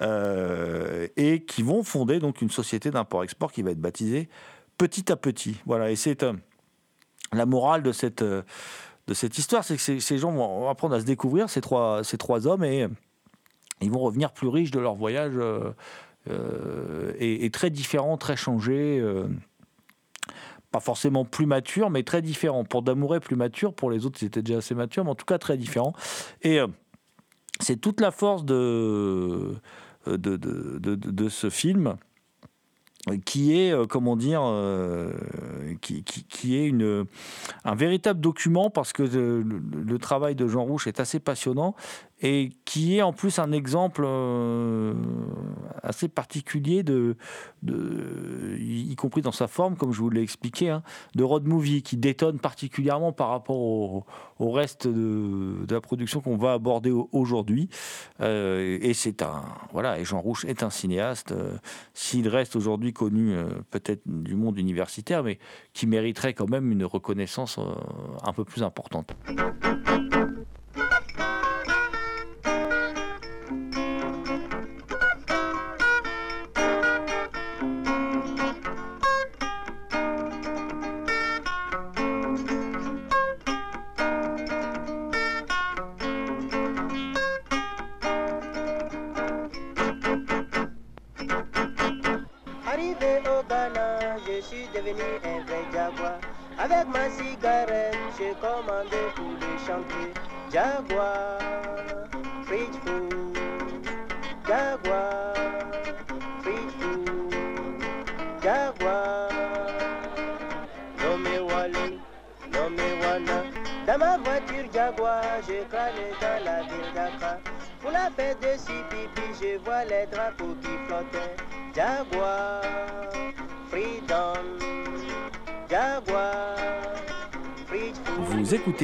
et 0.00 1.44
qui 1.46 1.62
vont 1.62 1.82
fonder 1.82 2.18
donc 2.18 2.42
une 2.42 2.50
société 2.50 2.90
d'import-export 2.90 3.50
qui 3.50 3.62
va 3.62 3.70
être 3.70 3.80
baptisée 3.80 4.28
petit 4.78 5.10
à 5.10 5.16
petit. 5.16 5.60
Voilà, 5.66 5.90
et 5.90 5.96
c'est 5.96 6.22
euh, 6.22 6.32
la 7.32 7.46
morale 7.46 7.82
de 7.82 7.92
cette, 7.92 8.22
euh, 8.22 8.42
de 9.06 9.14
cette 9.14 9.38
histoire, 9.38 9.64
c'est 9.64 9.76
que 9.76 10.00
ces, 10.00 10.18
gens 10.18 10.32
vont 10.32 10.68
apprendre 10.68 10.94
à 10.94 11.00
se 11.00 11.04
découvrir, 11.04 11.48
ces 11.50 11.60
trois, 11.60 12.04
ces 12.04 12.18
trois 12.18 12.46
hommes, 12.46 12.64
et 12.64 12.86
ils 13.80 13.90
vont 13.90 14.00
revenir 14.00 14.32
plus 14.32 14.48
riches 14.48 14.70
de 14.70 14.80
leur 14.80 14.94
voyage 14.94 15.34
euh, 15.36 17.12
et, 17.18 17.50
très 17.50 17.70
différents, 17.70 18.16
très 18.16 18.36
changés. 18.36 19.04
pas 20.70 20.80
forcément 20.80 21.24
plus 21.24 21.46
matures, 21.46 21.90
mais 21.90 22.02
très 22.02 22.22
différents. 22.22 22.64
Pour 22.64 22.82
Damouret, 22.82 23.20
plus 23.20 23.36
mature, 23.36 23.74
pour 23.74 23.90
les 23.90 24.06
autres, 24.06 24.18
ils 24.22 24.26
étaient 24.26 24.42
déjà 24.42 24.58
assez 24.58 24.74
matures, 24.74 25.04
mais 25.04 25.10
en 25.10 25.14
tout 25.14 25.26
cas 25.26 25.38
très 25.38 25.58
différents. 25.58 25.92
Et 26.42 26.60
c'est 27.60 27.76
toute 27.76 28.00
la 28.00 28.10
force 28.10 28.44
de, 28.44 29.54
de, 30.06 30.16
de, 30.36 30.78
de 30.78 31.28
ce 31.28 31.50
film 31.50 31.96
qui 33.24 33.58
est, 33.58 33.72
euh, 33.72 33.86
comment 33.86 34.16
dire, 34.16 34.42
euh, 34.44 35.12
qui, 35.80 36.56
est 36.56 36.72
un 37.64 37.74
véritable 37.74 38.20
document 38.20 38.70
parce 38.70 38.92
que 38.92 39.02
le, 39.02 39.42
le, 39.42 39.98
travail 39.98 40.34
de 40.34 40.46
Jean 40.46 40.64
Rouche 40.64 40.86
est 40.86 41.00
assez 41.00 41.20
passionnant 41.20 41.74
et 42.24 42.52
qui 42.64 42.96
est 42.96 43.02
en 43.02 43.12
plus 43.12 43.38
un 43.38 43.52
exemple 43.52 44.02
euh, 44.06 44.94
assez 45.82 46.08
particulier 46.08 46.82
de, 46.82 47.16
y 48.58 48.96
compris 48.96 49.20
dans 49.20 49.30
sa 49.30 49.46
forme, 49.46 49.76
comme 49.76 49.92
je 49.92 50.00
vous 50.00 50.08
l'ai 50.08 50.22
expliqué, 50.22 50.70
hein, 50.70 50.82
de 51.14 51.22
road 51.22 51.44
movie 51.44 51.82
qui 51.82 51.98
détonne 51.98 52.38
particulièrement 52.38 53.12
par 53.12 53.28
rapport 53.28 53.58
au, 53.58 54.04
reste 54.40 54.88
de, 54.88 55.66
de, 55.66 55.74
la 55.74 55.82
production 55.82 56.22
qu'on 56.22 56.38
va 56.38 56.54
aborder 56.54 56.90
aujourd'hui. 57.12 57.68
Euh, 58.22 58.78
et 58.80 58.94
c'est 58.94 59.20
un 59.20 59.44
voilà, 59.72 59.98
et 59.98 60.04
Jean 60.06 60.20
Rouche 60.20 60.46
est 60.46 60.62
un 60.62 60.70
cinéaste. 60.70 61.32
Euh, 61.32 61.58
s'il 61.92 62.26
reste 62.28 62.56
aujourd'hui 62.56 62.94
connu 62.94 63.36
peut-être 63.70 64.00
du 64.06 64.34
monde 64.34 64.58
universitaire, 64.58 65.22
mais 65.22 65.38
qui 65.74 65.86
mériterait 65.86 66.32
quand 66.32 66.48
même 66.48 66.72
une 66.72 66.84
reconnaissance 66.86 67.58
un 68.22 68.32
peu 68.32 68.44
plus 68.44 68.62
importante. 68.62 69.14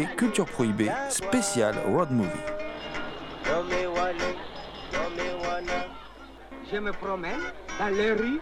Culture 0.07 0.47
Prohibée, 0.47 0.91
spécial 1.09 1.75
Road 1.87 2.11
Movie. 2.11 2.29
Je 6.73 6.77
me 6.79 6.93
promène 6.93 7.41
dans 7.79 7.89
les 7.89 8.13
rues. 8.13 8.41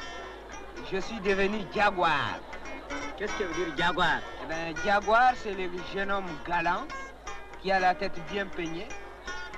Je 0.92 0.98
suis 0.98 1.20
devenu 1.20 1.58
jaguar. 1.74 2.38
Qu'est-ce 3.16 3.32
que 3.32 3.44
veut 3.44 3.54
dire 3.54 3.76
jaguar? 3.76 4.20
Eh 4.44 4.48
ben, 4.48 4.76
jaguar, 4.84 5.32
c'est 5.36 5.54
le 5.54 5.68
jeune 5.94 6.10
homme 6.10 6.26
galant 6.46 6.86
qui 7.60 7.72
a 7.72 7.80
la 7.80 7.94
tête 7.94 8.18
bien 8.30 8.46
peignée, 8.46 8.88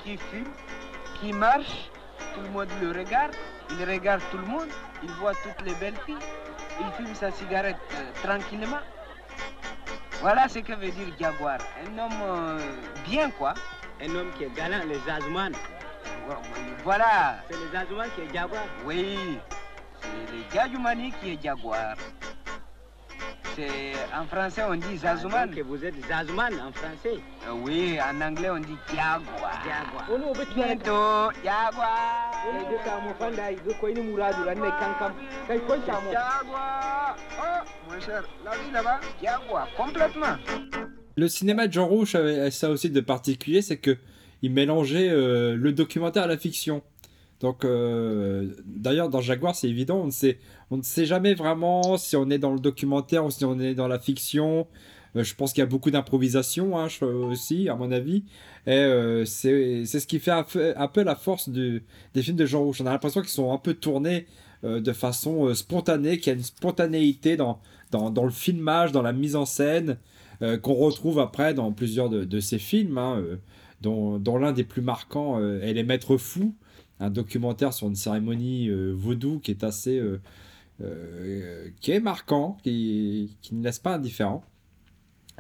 qui 0.03 0.17
fume, 0.17 0.53
qui 1.21 1.33
marche. 1.33 1.91
Tout 2.35 2.41
le 2.43 2.49
monde 2.51 2.69
le 2.81 2.93
regarde. 2.93 3.35
Il 3.71 3.85
regarde 3.85 4.23
tout 4.31 4.39
le 4.39 4.47
monde. 4.47 4.69
Il 5.03 5.11
voit 5.13 5.35
toutes 5.35 5.67
les 5.67 5.75
belles 5.75 5.99
filles. 6.07 6.17
Il 6.81 6.87
fume 6.97 7.15
sa 7.15 7.31
cigarette 7.31 7.77
euh, 7.95 8.11
tranquillement. 8.23 8.81
Voilà 10.21 10.49
ce 10.49 10.59
que 10.59 10.73
veut 10.75 10.91
dire 10.91 11.09
jaguar. 11.19 11.59
Un 11.87 11.99
homme 11.99 12.13
euh, 12.23 12.59
bien, 13.09 13.31
quoi. 13.31 13.55
Un 14.03 14.15
homme 14.15 14.31
qui 14.37 14.45
est 14.45 14.55
galant, 14.55 14.85
les 14.87 15.11
Azouman. 15.11 15.53
Voilà. 16.85 17.37
C'est 17.51 17.57
les 17.57 17.77
Azouman 17.79 18.07
qui 18.15 18.21
est 18.23 18.35
jaguar 18.35 18.63
Oui. 18.85 19.39
C'est 20.01 20.33
les 20.33 20.45
Djadoumani 20.53 21.13
qui 21.21 21.33
est 21.33 21.43
jaguar. 21.43 21.95
C'est 23.57 23.93
en 24.17 24.25
français 24.27 24.63
on 24.69 24.75
dit 24.77 24.97
Zazouman. 24.97 25.51
que 25.55 25.61
vous 25.63 25.85
êtes 25.85 25.95
Zazouman 26.07 26.53
en 26.61 26.73
français 26.73 27.19
Oui, 27.51 27.99
en 28.01 28.21
anglais 28.21 28.49
on 28.51 28.61
dit 28.61 28.77
Jaguar. 28.89 29.61
Jaguar. 29.65 30.45
Bientôt, 30.55 31.31
Jaguar. 31.45 32.30
Le 41.17 41.29
cinéma 41.29 41.67
de 41.67 41.73
Jean 41.73 41.87
Rouge 41.87 42.15
avait 42.15 42.51
ça 42.51 42.71
aussi 42.71 42.91
de 42.91 43.01
particulier, 43.01 43.63
c'est 43.63 43.77
que 43.77 43.97
il 44.43 44.53
mélangeait 44.53 45.11
euh, 45.11 45.55
le 45.55 45.73
documentaire 45.73 46.23
à 46.23 46.27
la 46.27 46.39
fiction. 46.39 46.83
Donc, 47.41 47.65
euh, 47.65 48.49
d'ailleurs, 48.65 49.09
dans 49.09 49.21
Jaguar, 49.21 49.55
c'est 49.55 49.69
évident, 49.69 50.07
on 50.71 50.77
ne 50.77 50.83
sait 50.83 51.07
jamais 51.07 51.35
vraiment 51.35 51.97
si 51.97 52.17
on 52.17 52.29
est 52.31 52.39
dans 52.39 52.53
le 52.53 52.61
documentaire 52.61 53.25
ou 53.25 53.31
si 53.31 53.45
on 53.45 53.59
est 53.59 53.75
dans 53.75 53.89
la 53.89 53.99
fiction. 53.99 54.67
Euh, 55.17 55.25
je 55.25 55.35
pense 55.35 55.53
qu'il 55.53 55.61
y 55.61 55.63
a 55.63 55.67
beaucoup 55.67 55.91
d'improvisation 55.91 56.79
hein, 56.79 56.89
aussi, 57.03 57.69
à 57.69 57.75
mon 57.75 57.91
avis. 57.91 58.25
Et 58.67 58.71
euh, 58.73 59.25
c'est 59.25 59.85
ce 59.85 60.07
qui 60.07 60.19
fait 60.19 60.31
un 60.31 60.43
peu, 60.45 61.03
la 61.03 61.17
force 61.17 61.49
du- 61.49 61.83
des 62.15 62.23
films 62.23 62.37
de 62.37 62.47
Jean 62.47 62.63
Rouge. 62.63 62.81
On 62.81 62.87
a 62.87 62.93
l'impression 62.93 63.21
qu'ils 63.21 63.31
sont 63.31 63.53
un 63.53 63.59
peu 63.59 63.75
tournés 63.75 64.27
euh, 64.65 64.81
de 64.81 64.93
façon 64.93 65.47
euh, 65.47 65.55
spontanée, 65.55 66.19
qu'il 66.19 66.29
y 66.33 66.35
a 66.35 66.39
une 66.39 66.45
spontanéité 66.45 67.37
dans, 67.37 67.61
dans, 67.91 68.11
dans 68.11 68.25
le 68.25 68.31
filmage, 68.31 68.93
dans 68.93 69.03
la 69.03 69.13
mise 69.13 69.37
en 69.37 69.45
scène, 69.47 69.99
qu'on 70.63 70.73
retrouve 70.73 71.19
après 71.19 71.53
dans 71.53 71.71
plusieurs 71.71 72.09
de, 72.09 72.25
de 72.25 72.41
ces 72.41 72.59
films, 72.59 72.97
hein, 72.97 73.23
dont, 73.83 74.19
dont 74.19 74.39
l'un 74.39 74.53
des 74.53 74.65
plus 74.65 74.81
marquants 74.81 75.39
est 75.39 75.75
Les 75.75 75.83
Maîtres 75.83 76.17
Fous, 76.17 76.55
un 76.99 77.11
documentaire 77.11 77.75
sur 77.75 77.89
une 77.89 77.95
cérémonie 77.95 78.71
vaudou 78.71 79.39
qui 79.41 79.51
est 79.51 79.65
assez. 79.65 80.01
qui 81.83 81.93
est 81.93 82.01
marquant, 82.01 82.57
qui, 82.63 83.37
qui 83.43 83.55
ne 83.55 83.63
laisse 83.63 83.79
pas 83.79 83.97
indifférent. 83.97 84.43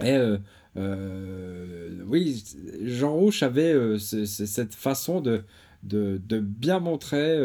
Et 0.02 0.12
euh, 0.12 0.38
euh, 0.76 2.02
oui, 2.06 2.42
Jean 2.84 3.12
Rouch 3.14 3.42
avait 3.42 3.72
euh, 3.72 3.98
ce- 3.98 4.24
ce- 4.24 4.46
cette 4.46 4.74
façon 4.74 5.20
de, 5.20 5.42
de, 5.82 6.20
bien 6.40 6.78
montrer 6.80 7.38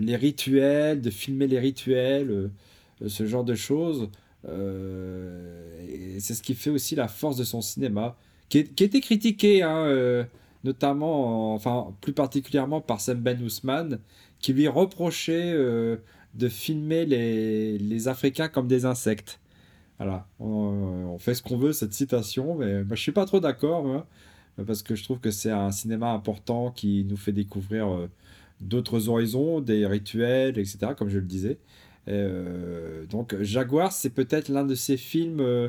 les 0.00 0.16
rituels, 0.16 1.00
de 1.00 1.10
filmer 1.10 1.46
les 1.46 1.58
rituels, 1.58 2.50
ce 3.06 3.26
genre 3.26 3.44
de 3.44 3.54
choses. 3.54 4.08
Et 4.46 6.20
c'est 6.20 6.34
ce 6.34 6.42
qui 6.42 6.54
fait 6.54 6.70
aussi 6.70 6.94
la 6.94 7.08
force 7.08 7.36
de 7.36 7.44
son 7.44 7.60
cinéma, 7.60 8.16
qui, 8.48 8.58
était 8.60 9.00
critiqué, 9.00 9.62
hein, 9.62 10.26
notamment, 10.64 11.52
en- 11.52 11.54
enfin 11.54 11.94
plus 12.00 12.12
particulièrement 12.12 12.80
par 12.80 13.00
Sam 13.00 13.18
Ben 13.20 13.38
qui 14.40 14.52
lui 14.52 14.68
reprochait 14.68 15.52
de 16.34 16.48
filmer 16.48 17.04
les, 17.06 17.78
les 17.78 18.08
Africains 18.08 18.48
comme 18.48 18.68
des 18.68 18.84
insectes. 18.84 19.38
Voilà, 19.98 20.26
on, 20.38 20.46
on 21.14 21.18
fait 21.18 21.34
ce 21.34 21.42
qu'on 21.42 21.56
veut, 21.56 21.72
cette 21.72 21.92
citation, 21.92 22.54
mais 22.54 22.84
moi, 22.84 22.94
je 22.94 23.02
suis 23.02 23.12
pas 23.12 23.26
trop 23.26 23.40
d'accord, 23.40 23.82
moi, 23.84 24.06
parce 24.66 24.82
que 24.82 24.94
je 24.94 25.02
trouve 25.04 25.18
que 25.18 25.30
c'est 25.30 25.50
un 25.50 25.72
cinéma 25.72 26.12
important 26.12 26.70
qui 26.70 27.04
nous 27.08 27.16
fait 27.16 27.32
découvrir 27.32 27.88
euh, 27.88 28.08
d'autres 28.60 29.08
horizons, 29.08 29.60
des 29.60 29.86
rituels, 29.86 30.58
etc., 30.58 30.92
comme 30.96 31.08
je 31.08 31.18
le 31.18 31.24
disais. 31.26 31.58
Euh, 32.06 33.06
donc, 33.06 33.34
Jaguar, 33.42 33.92
c'est 33.92 34.10
peut-être 34.10 34.48
l'un 34.48 34.64
de 34.64 34.74
ces 34.74 34.96
films 34.96 35.40
euh, 35.40 35.68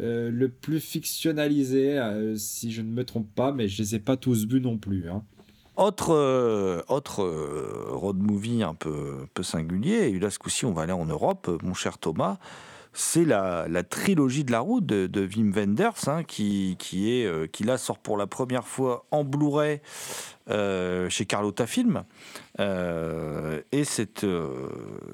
euh, 0.00 0.30
le 0.30 0.48
plus 0.48 0.80
fictionnalisé, 0.80 1.98
euh, 1.98 2.34
si 2.36 2.72
je 2.72 2.82
ne 2.82 2.88
me 2.88 3.04
trompe 3.04 3.28
pas, 3.34 3.52
mais 3.52 3.68
je 3.68 3.82
les 3.82 3.94
ai 3.94 3.98
pas 3.98 4.16
tous 4.16 4.46
vus 4.46 4.60
non 4.60 4.78
plus. 4.78 5.08
hein. 5.10 5.22
Autre, 5.76 6.14
euh, 6.14 6.80
autre 6.88 7.22
euh, 7.22 7.88
road 7.90 8.16
movie 8.16 8.62
un 8.62 8.74
peu, 8.74 9.26
peu 9.34 9.42
singulier, 9.42 10.08
et 10.08 10.18
là 10.18 10.30
ce 10.30 10.38
coup-ci 10.38 10.64
on 10.64 10.72
va 10.72 10.82
aller 10.82 10.92
en 10.92 11.04
Europe, 11.04 11.50
mon 11.62 11.74
cher 11.74 11.98
Thomas, 11.98 12.38
c'est 12.98 13.26
la, 13.26 13.66
la 13.68 13.82
trilogie 13.82 14.42
de 14.42 14.52
la 14.52 14.60
route 14.60 14.86
de, 14.86 15.28
Wim 15.36 15.52
Wenders, 15.52 16.08
hein, 16.08 16.24
qui, 16.24 16.76
qui, 16.78 17.12
est, 17.12 17.26
euh, 17.26 17.46
qui 17.46 17.62
là 17.62 17.76
sort 17.76 17.98
pour 17.98 18.16
la 18.16 18.26
première 18.26 18.66
fois 18.66 19.04
en 19.10 19.22
Blu-ray 19.22 19.82
euh, 20.48 21.10
chez 21.10 21.26
Carlotta 21.26 21.66
Film. 21.66 22.04
Euh, 22.58 23.60
et 23.70 23.84
cette, 23.84 24.26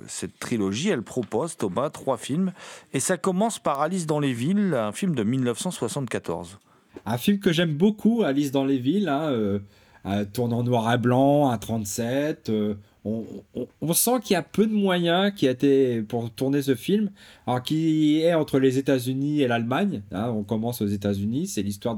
cette 0.07 0.39
trilogie, 0.39 0.91
elle 0.91 1.03
propose, 1.03 1.57
Thomas, 1.57 1.91
trois 1.91 2.19
films. 2.19 2.53
Et 2.93 3.01
ça 3.01 3.17
commence 3.17 3.59
par 3.59 3.81
Alice 3.81 4.07
dans 4.07 4.21
les 4.21 4.33
villes, 4.33 4.75
un 4.75 4.93
film 4.93 5.17
de 5.17 5.25
1974. 5.25 6.61
Un 7.05 7.19
film 7.19 7.41
que 7.41 7.53
j'aime 7.53 7.75
beaucoup, 7.75 8.23
Alice 8.23 8.53
dans 8.53 8.65
les 8.65 8.79
villes, 8.79 9.09
hein, 9.09 9.59
en 10.05 10.63
noir 10.63 10.95
et 10.95 10.99
blanc, 10.99 11.51
un 11.51 11.59
37. 11.59 12.49
Euh, 13.07 13.23
on, 13.55 13.67
on- 13.81 13.93
sent 13.93 14.21
qu'il 14.23 14.35
y 14.35 14.37
a 14.37 14.43
peu 14.43 14.67
de 14.67 14.73
moyens 14.73 15.33
qui 15.35 15.49
a 15.49 15.51
été 15.53 16.03
pour 16.03 16.31
tourner 16.31 16.63
ce 16.63 16.75
film, 16.75 17.11
alors 17.47 17.63
qui 17.63 18.21
est 18.21 18.35
entre 18.35 18.59
les 18.59 18.79
États-Unis 18.79 19.41
et 19.43 19.49
l'Allemagne. 19.49 20.03
hein, 20.13 20.31
on 20.31 20.45
commence 20.45 20.83
aux 20.83 20.87
États-Unis, 20.87 21.47
c'est 21.49 21.63
l'histoire 21.63 21.95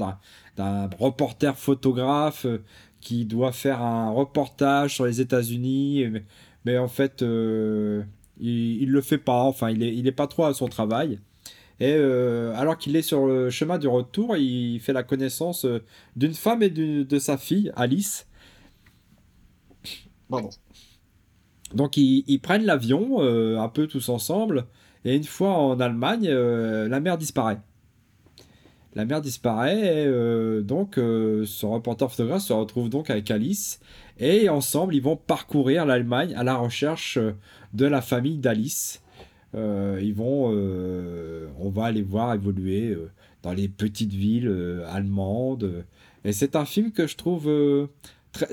d'un 0.56 0.90
reporter 0.98 1.56
photographe 1.58 2.46
euh, 2.46 2.58
qui 3.00 3.24
doit 3.26 3.52
faire 3.52 3.82
un 3.82 4.10
reportage 4.10 4.94
sur 4.94 5.04
les 5.06 5.20
États-Unis, 5.20 6.06
mais, 6.10 6.24
mais 6.64 6.78
en 6.78 6.88
fait, 6.88 7.22
euh, 7.22 8.02
il, 8.40 8.82
il 8.82 8.90
le 8.90 9.00
fait 9.02 9.18
pas. 9.18 9.42
Enfin, 9.42 9.70
il 9.70 9.82
est, 9.82 9.94
il 9.94 10.06
est 10.06 10.12
pas 10.12 10.26
trop 10.26 10.44
à 10.44 10.54
son 10.54 10.68
travail. 10.68 11.18
Et 11.80 11.92
euh, 11.94 12.54
alors 12.56 12.78
qu'il 12.78 12.96
est 12.96 13.02
sur 13.02 13.26
le 13.26 13.50
chemin 13.50 13.78
du 13.78 13.88
retour, 13.88 14.36
il 14.36 14.80
fait 14.80 14.92
la 14.92 15.02
connaissance 15.02 15.64
euh, 15.66 15.82
d'une 16.16 16.34
femme 16.34 16.62
et 16.62 16.70
de 16.70 17.18
sa 17.18 17.36
fille, 17.38 17.72
Alice. 17.76 18.26
Pardon. 20.28 20.54
Donc 21.72 21.96
ils, 21.96 22.38
prennent 22.40 22.64
l'avion, 22.64 23.22
euh, 23.22 23.58
un 23.58 23.68
peu 23.68 23.86
tous 23.86 24.08
ensemble, 24.08 24.66
et 25.04 25.16
une 25.16 25.24
fois 25.24 25.54
en 25.56 25.80
Allemagne, 25.80 26.28
euh, 26.28 26.88
la 26.88 27.00
mère 27.00 27.18
disparaît. 27.18 27.58
La 28.94 29.04
mère 29.04 29.20
disparaît, 29.20 30.04
et 30.04 30.06
euh, 30.06 30.60
donc 30.60 30.94
ce 30.96 31.66
reporter 31.66 32.08
photographe 32.10 32.42
se 32.42 32.52
retrouve 32.52 32.90
donc 32.90 33.10
avec 33.10 33.30
Alice, 33.30 33.80
et 34.20 34.48
ensemble 34.48 34.94
ils 34.94 35.02
vont 35.02 35.16
parcourir 35.16 35.84
l'Allemagne 35.84 36.34
à 36.36 36.44
la 36.44 36.54
recherche 36.56 37.18
de 37.72 37.86
la 37.86 38.00
famille 38.00 38.38
d'Alice. 38.38 39.00
Ils 39.56 40.14
vont, 40.14 40.46
on 41.60 41.70
va 41.70 41.92
les 41.92 42.02
voir 42.02 42.34
évoluer 42.34 42.96
dans 43.42 43.52
les 43.52 43.68
petites 43.68 44.12
villes 44.12 44.82
allemandes. 44.88 45.84
Et 46.24 46.32
c'est 46.32 46.56
un 46.56 46.64
film 46.64 46.90
que 46.90 47.06
je 47.06 47.16
trouve 47.16 47.48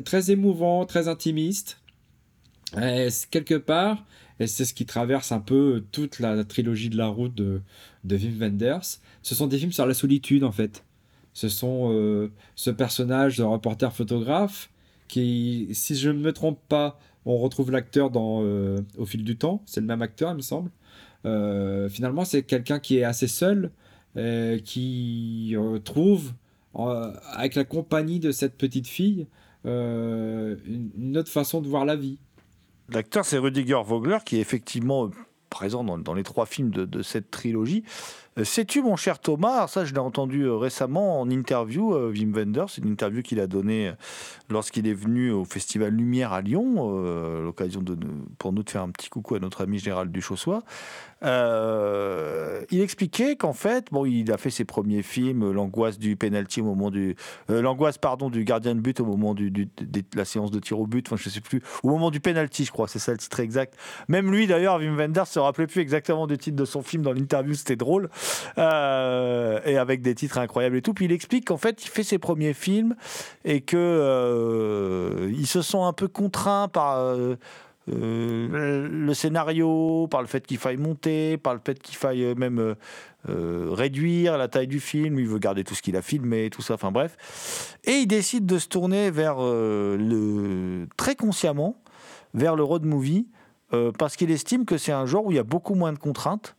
très 0.06 0.30
émouvant, 0.30 0.86
très 0.86 1.08
intimiste. 1.08 1.81
Et 2.80 3.08
quelque 3.30 3.56
part, 3.56 4.06
et 4.40 4.48
c'est 4.48 4.66
ce 4.66 4.74
qui 4.74 4.86
traverse 4.86 5.32
un 5.32 5.40
peu 5.40 5.84
toute 5.92 6.20
la 6.20 6.44
trilogie 6.44 6.90
de 6.90 6.98
la 6.98 7.08
route 7.08 7.36
de, 7.36 7.62
de 8.04 8.16
Wim 8.16 8.40
Wenders, 8.40 9.00
ce 9.22 9.36
sont 9.36 9.48
des 9.48 9.58
films 9.58 9.72
sur 9.72 9.86
la 9.86 9.94
solitude 9.94 10.44
en 10.44 10.52
fait. 10.52 10.84
Ce 11.34 11.50
sont 11.50 11.92
euh, 11.92 12.32
ce 12.56 12.72
personnage 12.72 13.38
de 13.38 13.44
reporter 13.44 13.94
photographe 13.94 14.70
qui, 15.08 15.68
si 15.74 15.96
je 15.96 16.10
ne 16.10 16.20
me 16.20 16.32
trompe 16.32 16.60
pas, 16.70 16.98
on 17.26 17.38
retrouve 17.38 17.72
l'acteur 17.72 18.10
dans 18.10 18.42
euh, 18.44 18.80
Au 18.98 19.06
fil 19.06 19.24
du 19.24 19.38
temps, 19.38 19.62
c'est 19.66 19.82
le 19.82 19.86
même 19.86 20.02
acteur, 20.02 20.32
il 20.32 20.38
me 20.38 20.42
semble. 20.42 20.72
Euh, 21.26 21.90
finalement, 21.90 22.26
c'est 22.26 22.44
quelqu'un 22.44 22.80
qui 22.80 22.98
est 22.98 23.04
assez 23.04 23.28
seul, 23.28 23.72
euh, 24.18 24.58
qui 24.60 25.56
trouve, 25.84 26.34
avec 26.74 27.56
la 27.56 27.66
compagnie 27.66 28.20
de 28.20 28.32
cette 28.32 28.58
petite 28.58 28.88
fille, 28.88 29.28
une 29.66 31.18
autre 31.18 31.30
façon 31.30 31.62
de 31.62 31.68
voir 31.68 31.86
la 31.86 31.96
vie. 31.96 32.18
L'acteur, 32.92 33.26
c'est 33.26 33.38
Rudiger 33.38 33.82
Vogler, 33.86 34.18
qui 34.26 34.38
est 34.38 34.42
effectivement 34.42 35.10
présent 35.50 35.84
dans, 35.84 36.14
les 36.14 36.24
trois 36.24 36.46
films 36.46 36.72
de 36.72 37.02
cette 37.02 37.32
trilogie. 37.32 37.84
Euh, 38.38 38.46
sais-tu, 38.46 38.82
mon 38.82 38.96
cher 38.96 39.20
Thomas, 39.20 39.68
ça 39.68 39.84
je 39.84 39.94
l'ai 39.94 40.00
entendu 40.00 40.44
euh, 40.44 40.56
récemment 40.56 41.20
en 41.20 41.30
interview, 41.30 41.94
euh, 41.94 42.14
Wim 42.16 42.32
Wenders, 42.34 42.70
c'est 42.70 42.82
une 42.82 42.92
interview 42.92 43.22
qu'il 43.22 43.42
a 43.42 43.48
donnée 43.48 43.92
lorsqu'il 44.50 44.88
est 44.88 44.94
venu 44.94 45.32
au 45.32 45.44
Festival 45.44 45.94
Lumière 45.94 46.32
à 46.32 46.42
Lyon, 46.42 47.42
l'occasion 47.42 47.82
de, 47.82 47.98
pour 48.38 48.52
nous 48.52 48.64
de 48.64 48.70
faire 48.70 48.82
un 48.82 48.90
petit 48.90 49.10
coucou 49.10 49.36
à 49.36 49.40
notre 49.40 49.62
ami 49.62 49.80
Gérald 49.80 50.12
Duchossois. 50.12 50.64
Il 51.24 52.82
expliquait 52.82 53.38
qu'en 53.38 53.54
fait, 53.54 53.88
bon, 53.92 54.06
il 54.06 54.30
a 54.32 54.38
fait 54.38 54.50
ses 54.50 54.66
premiers 54.66 55.04
films, 55.04 55.52
l'angoisse 55.52 55.98
du 56.00 56.18
penalty 56.18 56.60
au 56.60 56.66
moment 56.66 56.92
du, 56.92 57.16
l'angoisse 57.48 57.98
pardon 57.98 58.30
du 58.30 58.44
gardien 58.44 58.76
de 58.76 58.82
but 58.82 59.00
au 59.00 59.06
moment 59.06 59.34
du, 59.34 59.52
de 59.52 59.66
la 60.16 60.26
séance 60.26 60.52
de 60.52 60.60
tir 60.60 60.80
au 60.80 60.88
but, 60.88 61.08
enfin 61.08 61.16
je 61.16 61.30
sais 61.30 61.42
plus, 61.42 61.62
au 61.84 61.90
moment 61.90 62.12
du 62.12 62.20
penalty, 62.20 62.66
je 62.66 62.72
crois, 62.72 62.90
c'est 62.90 63.00
ça 63.00 63.14
le 63.14 63.20
titre 63.20 63.40
exact. 63.40 63.76
Même 64.10 64.32
lui 64.32 64.48
d'ailleurs, 64.48 64.80
Wim 64.80 64.98
Wenders 64.98 65.28
se 65.28 65.40
rappelait 65.40 65.68
plus 65.68 65.80
exactement 65.80 66.28
du 66.28 66.38
titre 66.38 66.58
de 66.58 66.66
son 66.66 66.82
film 66.82 67.04
dans 67.04 67.14
l'interview, 67.14 67.54
c'était 67.54 67.78
drôle. 67.78 68.10
Euh, 68.58 69.60
et 69.66 69.78
avec 69.78 70.02
des 70.02 70.16
titres 70.16 70.38
incroyables 70.38 70.76
et 70.78 70.82
tout. 70.82 70.94
Puis 70.94 71.06
il 71.06 71.12
explique 71.12 71.46
qu'en 71.46 71.58
fait, 71.58 71.84
il 71.84 71.90
fait 71.90 72.04
ses 72.04 72.18
premiers 72.18 72.54
films 72.54 72.96
et 73.46 73.62
que 73.62 73.78
euh, 73.78 75.46
se 75.46 75.62
sent 75.62 75.82
un 75.82 75.94
peu 75.94 76.08
contraint 76.08 76.70
par 76.70 76.98
euh, 76.98 77.36
le 77.88 79.14
scénario, 79.14 80.08
par 80.10 80.22
le 80.22 80.28
fait 80.28 80.46
qu'il 80.46 80.58
faille 80.58 80.78
monter, 80.78 81.38
par 81.38 81.54
le 81.54 81.60
fait 81.64 81.82
qu'il 81.82 81.96
faille 81.96 82.36
même 82.36 82.76
réduire 83.28 84.38
la 84.38 84.48
taille 84.48 84.68
du 84.68 84.80
film. 84.80 85.20
Il 85.20 85.28
veut 85.28 85.40
garder 85.40 85.64
tout 85.64 85.76
ce 85.76 85.82
qu'il 85.82 85.98
a 85.98 86.02
filmé, 86.02 86.50
tout 86.50 86.62
ça. 86.62 86.76
Enfin 86.76 86.92
bref. 86.92 87.78
Et 87.84 87.98
il 87.98 88.08
décide 88.08 88.46
de 88.46 88.60
se 88.60 88.68
tourner 88.68 89.12
vers 89.12 89.38
le 89.40 90.88
très 90.96 91.16
consciemment 91.16 91.76
vers 92.34 92.56
le 92.56 92.64
road 92.64 92.86
movie 92.86 93.28
parce 93.98 94.16
qu'il 94.16 94.32
estime 94.32 94.64
que 94.64 94.78
c'est 94.78 94.94
un 94.94 95.06
genre 95.06 95.26
où 95.26 95.32
il 95.32 95.36
y 95.36 95.40
a 95.40 95.44
beaucoup 95.44 95.76
moins 95.76 95.92
de 95.92 96.00
contraintes 96.00 96.56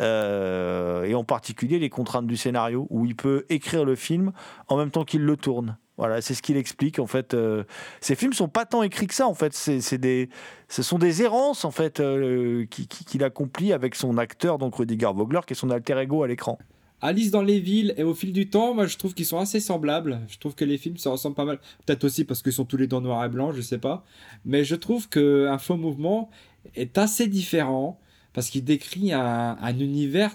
euh, 0.00 1.04
et 1.04 1.14
en 1.14 1.24
particulier 1.24 1.78
les 1.78 1.90
contraintes 1.90 2.26
du 2.26 2.36
scénario, 2.36 2.86
où 2.90 3.04
il 3.04 3.16
peut 3.16 3.44
écrire 3.48 3.84
le 3.84 3.96
film 3.96 4.32
en 4.68 4.76
même 4.76 4.90
temps 4.90 5.04
qu'il 5.04 5.22
le 5.22 5.36
tourne. 5.36 5.76
Voilà, 5.96 6.20
c'est 6.20 6.34
ce 6.34 6.42
qu'il 6.42 6.56
explique. 6.56 7.00
En 7.00 7.08
fait, 7.08 7.34
euh, 7.34 7.64
ces 8.00 8.14
films 8.14 8.32
sont 8.32 8.48
pas 8.48 8.64
tant 8.64 8.84
écrits 8.84 9.08
que 9.08 9.14
ça. 9.14 9.26
En 9.26 9.34
fait, 9.34 9.52
c'est 9.52 9.98
des, 9.98 10.28
ce 10.68 10.84
sont 10.84 10.98
des 10.98 11.22
errances 11.22 11.64
en 11.64 11.72
fait 11.72 11.98
euh, 11.98 12.66
qu'il 12.66 13.24
accomplit 13.24 13.72
avec 13.72 13.96
son 13.96 14.16
acteur, 14.16 14.58
donc 14.58 14.76
Rudiger 14.76 15.10
Vogler, 15.12 15.40
qui 15.44 15.54
est 15.54 15.56
son 15.56 15.70
alter 15.70 15.98
ego 15.98 16.22
à 16.22 16.28
l'écran. 16.28 16.56
Alice 17.00 17.30
dans 17.30 17.42
les 17.42 17.60
villes 17.60 17.94
et 17.96 18.02
au 18.02 18.14
fil 18.14 18.32
du 18.32 18.50
temps, 18.50 18.74
moi 18.74 18.86
je 18.86 18.96
trouve 18.96 19.14
qu'ils 19.14 19.26
sont 19.26 19.38
assez 19.38 19.60
semblables. 19.60 20.20
Je 20.28 20.38
trouve 20.38 20.54
que 20.54 20.64
les 20.64 20.78
films 20.78 20.96
se 20.96 21.08
ressemblent 21.08 21.36
pas 21.36 21.44
mal. 21.44 21.58
Peut-être 21.86 22.04
aussi 22.04 22.24
parce 22.24 22.42
qu'ils 22.42 22.52
sont 22.52 22.64
tous 22.64 22.76
les 22.76 22.86
deux 22.86 22.98
noir 23.00 23.24
et 23.24 23.28
blanc, 23.28 23.52
je 23.52 23.60
sais 23.60 23.78
pas. 23.78 24.04
Mais 24.44 24.64
je 24.64 24.74
trouve 24.74 25.08
que 25.08 25.46
un 25.48 25.58
faux 25.58 25.76
mouvement 25.76 26.30
est 26.74 26.98
assez 26.98 27.28
différent 27.28 28.00
parce 28.38 28.50
qu'il 28.50 28.62
décrit 28.62 29.12
un, 29.12 29.78
univers 29.80 30.30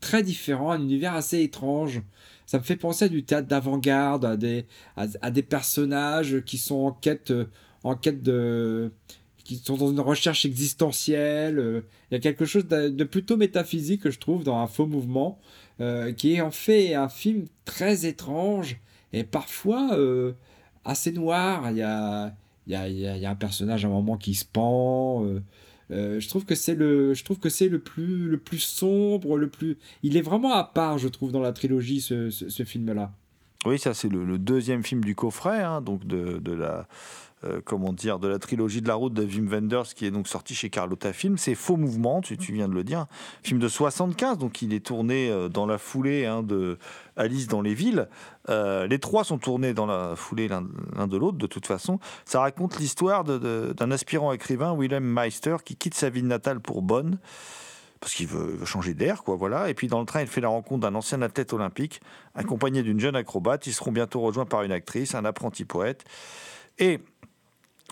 très 0.00 0.22
différent, 0.22 0.70
un 0.72 0.82
univers 0.82 1.14
assez 1.14 1.40
étrange. 1.40 2.02
Ça 2.44 2.58
me 2.58 2.62
fait 2.62 2.76
penser 2.76 3.06
à 3.06 3.08
du 3.08 3.24
théâtre 3.24 3.48
d'avant-garde, 3.48 4.26
à 4.26 4.36
des, 4.36 4.66
à, 4.98 5.30
des 5.30 5.42
personnages 5.42 6.42
qui 6.44 6.58
sont 6.58 6.74
en 6.74 6.92
quête, 6.92 7.32
en 7.84 7.96
quête 7.96 8.22
de, 8.22 8.92
qui 9.44 9.56
sont 9.56 9.78
dans 9.78 9.90
une 9.90 10.00
recherche 10.00 10.44
existentielle. 10.44 11.84
Il 12.10 12.14
y 12.14 12.16
a 12.18 12.20
quelque 12.20 12.44
chose 12.44 12.66
de, 12.66 13.04
plutôt 13.04 13.38
métaphysique 13.38 14.02
que 14.02 14.10
je 14.10 14.18
trouve 14.18 14.44
dans 14.44 14.58
un 14.58 14.66
faux 14.66 14.86
mouvement, 14.86 15.38
euh, 15.80 16.12
qui 16.12 16.34
est 16.34 16.42
en 16.42 16.50
fait 16.50 16.92
un 16.92 17.08
film 17.08 17.46
très 17.64 18.04
étrange 18.04 18.78
et 19.14 19.24
parfois 19.24 19.94
euh, 19.94 20.32
assez 20.84 21.12
noir. 21.12 21.70
Il 21.70 21.78
y 21.78 21.82
a, 21.82 22.34
il 22.66 22.74
y, 22.74 22.76
a, 22.76 22.88
il 22.88 22.98
y 22.98 23.24
a 23.24 23.30
un 23.30 23.36
personnage 23.36 23.86
à 23.86 23.88
un 23.88 23.90
moment 23.90 24.18
qui 24.18 24.34
se 24.34 24.44
pend. 24.44 25.24
Euh, 25.90 26.20
je 26.20 26.28
trouve 26.28 26.44
que 26.44 26.54
c'est 26.54 26.74
le, 26.74 27.14
je 27.14 27.24
trouve 27.24 27.38
que 27.38 27.48
c'est 27.48 27.68
le 27.68 27.78
plus, 27.78 28.28
le 28.28 28.38
plus 28.38 28.58
sombre, 28.58 29.36
le 29.36 29.48
plus. 29.48 29.76
Il 30.02 30.16
est 30.16 30.22
vraiment 30.22 30.52
à 30.52 30.64
part, 30.64 30.98
je 30.98 31.08
trouve, 31.08 31.32
dans 31.32 31.40
la 31.40 31.52
trilogie 31.52 32.00
ce, 32.00 32.30
ce, 32.30 32.64
film-là. 32.64 33.12
Oui, 33.66 33.78
ça 33.78 33.92
c'est 33.92 34.08
le, 34.08 34.38
deuxième 34.38 34.84
film 34.84 35.02
du 35.02 35.14
coffret, 35.14 35.62
hein, 35.62 35.80
donc 35.80 36.06
de, 36.06 36.38
de 36.38 36.52
la 36.52 36.88
euh, 37.44 37.62
comment 37.64 37.94
dire, 37.94 38.18
de 38.18 38.28
la 38.28 38.38
trilogie 38.38 38.82
de 38.82 38.88
la 38.88 38.94
route 38.94 39.14
de 39.14 39.24
Wim 39.24 39.48
Wenders, 39.48 39.94
qui 39.94 40.04
est 40.04 40.10
donc 40.10 40.28
sorti 40.28 40.54
chez 40.54 40.68
Carlotta 40.68 41.14
Film. 41.14 41.38
C'est 41.38 41.54
Faux 41.54 41.78
Mouvement, 41.78 42.20
tu, 42.20 42.36
viens 42.36 42.68
de 42.68 42.74
le 42.74 42.84
dire. 42.84 43.06
Film 43.42 43.58
de 43.58 43.66
75, 43.66 44.36
donc 44.36 44.60
il 44.60 44.74
est 44.74 44.84
tourné 44.84 45.30
euh, 45.30 45.48
dans 45.48 45.64
la 45.64 45.78
foulée 45.78 46.26
hein, 46.26 46.42
de 46.42 46.78
Alice 47.16 47.48
dans 47.48 47.62
les 47.62 47.72
villes. 47.72 48.08
Euh, 48.50 48.86
les 48.86 48.98
trois 48.98 49.24
sont 49.24 49.38
tournés 49.38 49.72
dans 49.72 49.86
la 49.86 50.16
foulée 50.16 50.48
l'un 50.48 50.62
de 51.06 51.16
l'autre, 51.16 51.38
de 51.38 51.46
toute 51.46 51.66
façon. 51.66 51.98
Ça 52.26 52.40
raconte 52.40 52.78
l'histoire 52.78 53.24
d'un 53.24 53.90
aspirant 53.90 54.32
écrivain, 54.32 54.76
Willem 54.76 55.04
Meister, 55.04 55.56
qui 55.64 55.76
quitte 55.76 55.94
sa 55.94 56.10
ville 56.10 56.26
natale 56.26 56.60
pour 56.60 56.82
Bonn 56.82 57.18
parce 58.00 58.14
qu'il 58.14 58.26
veut, 58.26 58.64
changer 58.64 58.94
d'air, 58.94 59.22
quoi, 59.22 59.36
voilà. 59.36 59.68
Et 59.68 59.74
puis 59.74 59.86
dans 59.86 60.00
le 60.00 60.06
train, 60.06 60.22
il 60.22 60.26
fait 60.26 60.40
la 60.40 60.48
rencontre 60.48 60.80
d'un 60.80 60.94
ancien 60.94 61.20
athlète 61.20 61.52
olympique, 61.52 62.00
accompagné 62.34 62.82
d'une 62.82 62.98
jeune 62.98 63.14
acrobate. 63.14 63.66
Ils 63.66 63.74
seront 63.74 63.92
bientôt 63.92 64.20
rejoints 64.20 64.46
par 64.46 64.62
une 64.62 64.72
actrice, 64.72 65.14
un 65.14 65.26
apprenti 65.26 65.66
poète. 65.66 66.04
Et 66.78 67.00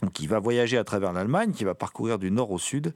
donc 0.03 0.21
il 0.21 0.29
va 0.29 0.39
voyager 0.39 0.79
à 0.79 0.85
travers 0.85 1.13
l'Allemagne, 1.13 1.53
qui 1.53 1.65
va 1.65 1.75
parcourir 1.75 2.19
du 2.19 2.31
nord 2.31 2.51
au 2.51 2.59
sud, 2.59 2.95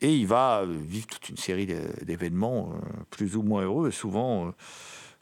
et 0.00 0.14
il 0.14 0.26
va 0.26 0.60
euh, 0.60 0.66
vivre 0.66 1.06
toute 1.06 1.28
une 1.28 1.36
série 1.36 1.66
d'événements 2.02 2.72
euh, 2.72 2.86
plus 3.10 3.36
ou 3.36 3.42
moins 3.42 3.62
heureux, 3.62 3.88
et 3.88 3.92
souvent, 3.92 4.48
euh, 4.48 4.50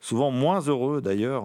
souvent 0.01 0.31
moins 0.31 0.61
heureux 0.61 1.01
d'ailleurs. 1.01 1.45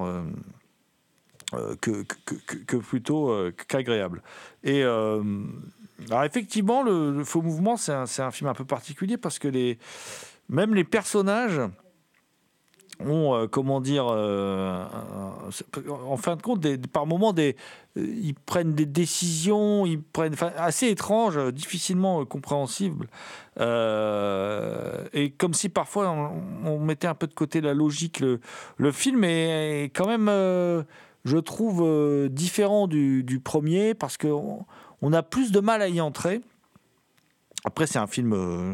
Que, 1.80 2.04
que, 2.04 2.76
plutôt 2.76 3.34
qu'agréable. 3.70 4.22
Et 4.66 4.84
alors 4.84 6.24
effectivement, 6.26 6.84
le, 6.84 7.24
Faux 7.24 7.42
Mouvement, 7.42 7.78
c'est 7.78 7.94
un, 7.94 8.04
un, 8.04 8.32
film 8.32 8.50
un 8.50 8.54
peu 8.54 8.66
particulier 8.66 9.16
parce 9.16 9.40
que 9.40 9.48
les, 9.48 9.80
même 10.50 10.76
les 10.76 10.84
personnages 10.84 11.62
ont, 13.00 13.36
euh, 13.36 13.48
comment 13.48 13.82
dire, 13.82 14.08
euh, 14.10 14.86
en 16.06 16.18
fin 16.18 16.36
de 16.36 16.42
compte, 16.42 16.60
des, 16.60 16.78
par 16.78 17.06
moments, 17.06 17.34
des, 17.34 17.56
euh, 17.98 18.06
ils 18.06 18.36
prennent 18.36 18.74
des 18.74 18.86
décisions, 18.86 19.86
ils 19.86 20.02
prennent, 20.02 20.36
assez 20.58 20.88
étranges, 20.88 21.40
difficilement 21.54 22.26
compréhensibles, 22.26 23.08
et 23.60 25.32
comme 25.38 25.54
si 25.54 25.70
parfois 25.70 26.10
on, 26.66 26.80
mettait 26.80 27.08
un 27.08 27.16
peu 27.16 27.28
de 27.28 27.34
côté 27.34 27.62
la 27.62 27.74
logique. 27.74 28.20
Le, 28.20 28.92
film 28.92 29.24
est, 29.24 29.92
quand 29.96 30.08
même, 30.08 30.28
je 31.26 31.38
trouve, 31.38 32.30
différent 32.30 32.88
du, 32.88 33.42
premier 33.44 33.94
parce 33.94 34.18
qu'on 34.18 34.66
on 35.02 35.14
a 35.14 35.24
plus 35.24 35.52
de 35.52 35.60
mal 35.60 35.82
à 35.82 35.88
y 35.88 36.02
entrer. 36.02 36.42
Après, 37.68 37.86
c'est 37.86 38.00
un 38.00 38.08
film 38.08 38.34
euh, 38.34 38.74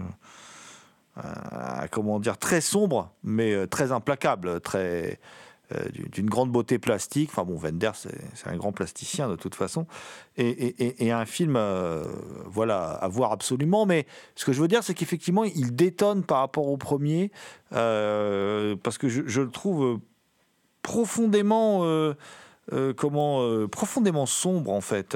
comment 1.92 2.20
dire, 2.20 2.38
très 2.38 2.62
sombre, 2.62 3.12
mais 3.24 3.54
euh, 3.54 3.68
très 3.68 3.92
implacable, 3.92 4.60
très 4.62 5.20
euh, 5.74 5.84
d'une 6.12 6.30
grande 6.30 6.52
beauté 6.52 6.80
plastique. 6.80 7.30
Enfin 7.32 7.44
bon, 7.44 7.58
Wenders, 7.58 7.96
c'est 7.96 8.48
un 8.48 8.58
grand 8.58 8.72
plasticien 8.72 9.30
de 9.30 9.36
toute 9.36 9.56
façon. 9.56 9.86
Et, 10.38 11.12
un 11.12 11.26
film, 11.26 11.60
voilà, 12.46 12.92
à 12.92 13.08
voir 13.08 13.32
absolument. 13.32 13.86
Mais 13.86 14.06
ce 14.36 14.46
que 14.46 14.54
je 14.54 14.62
veux 14.62 14.68
dire, 14.68 14.84
c'est 14.84 14.94
qu'effectivement, 14.94 15.44
il 15.44 15.76
détonne 15.76 16.24
par 16.24 16.40
rapport 16.40 16.68
au 16.68 16.78
premier, 16.78 17.32
parce 17.70 18.98
que 18.98 19.08
je, 19.08 19.42
le 19.42 19.50
trouve 19.50 20.00
profondément, 20.82 21.86
comment, 22.98 23.68
profondément 23.68 24.26
sombre 24.26 24.72
en 24.72 24.82
fait. 24.82 25.16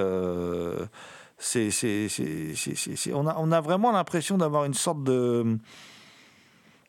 On, 3.14 3.52
a, 3.52 3.62
vraiment 3.62 3.92
l'impression 3.92 4.38
d'avoir 4.38 4.66
une 4.66 4.74
sorte 4.74 5.04
de 5.04 5.58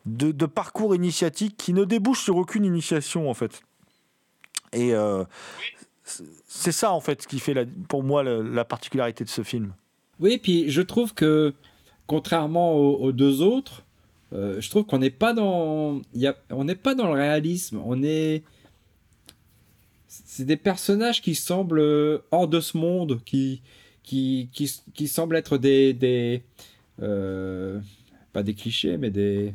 de, 0.05 0.45
parcours 0.45 0.95
initiatique 0.95 1.55
qui 1.57 1.73
ne 1.73 1.85
débouche 1.85 2.23
sur 2.23 2.37
aucune 2.37 2.65
initiation 2.65 3.29
en 3.29 3.33
fait. 3.33 3.61
Et 4.73 4.93
euh, 4.93 5.23
c'est 6.47 6.71
ça 6.71 6.91
en 6.91 6.99
fait 6.99 7.25
qui 7.27 7.39
fait 7.39 7.67
pour 7.87 8.03
moi 8.03 8.23
la, 8.23 8.65
particularité 8.65 9.23
de 9.23 9.29
ce 9.29 9.43
film. 9.43 9.73
Oui, 10.19 10.37
puis 10.37 10.69
je 10.69 10.81
trouve 10.81 11.13
que 11.13 11.53
contrairement 12.07 12.73
aux, 12.73 13.11
deux 13.11 13.41
autres, 13.41 13.83
euh, 14.33 14.59
je 14.59 14.69
trouve 14.69 14.85
qu'on 14.85 14.99
n'est 14.99 15.09
pas 15.11 15.33
dans, 15.33 16.01
y 16.13 16.27
a, 16.27 16.35
on 16.49 16.63
n'est 16.63 16.75
pas 16.75 16.95
dans 16.95 17.07
le 17.07 17.13
réalisme. 17.13 17.81
On 17.85 18.01
est, 18.03 18.43
c'est 20.07 20.45
des 20.45 20.57
personnages 20.57 21.21
qui 21.21 21.35
semblent 21.35 22.21
hors 22.31 22.47
de 22.47 22.59
ce 22.59 22.77
monde, 22.77 23.21
qui, 23.25 23.61
qui, 24.09 24.49
qui, 24.51 24.71
qui 24.95 25.07
semblent 25.07 25.35
être 25.35 25.59
des, 25.59 25.93
des 25.93 26.41
euh, 26.99 27.79
pas 28.33 28.41
des 28.41 28.55
clichés, 28.55 28.97
mais 28.97 29.11
des, 29.11 29.53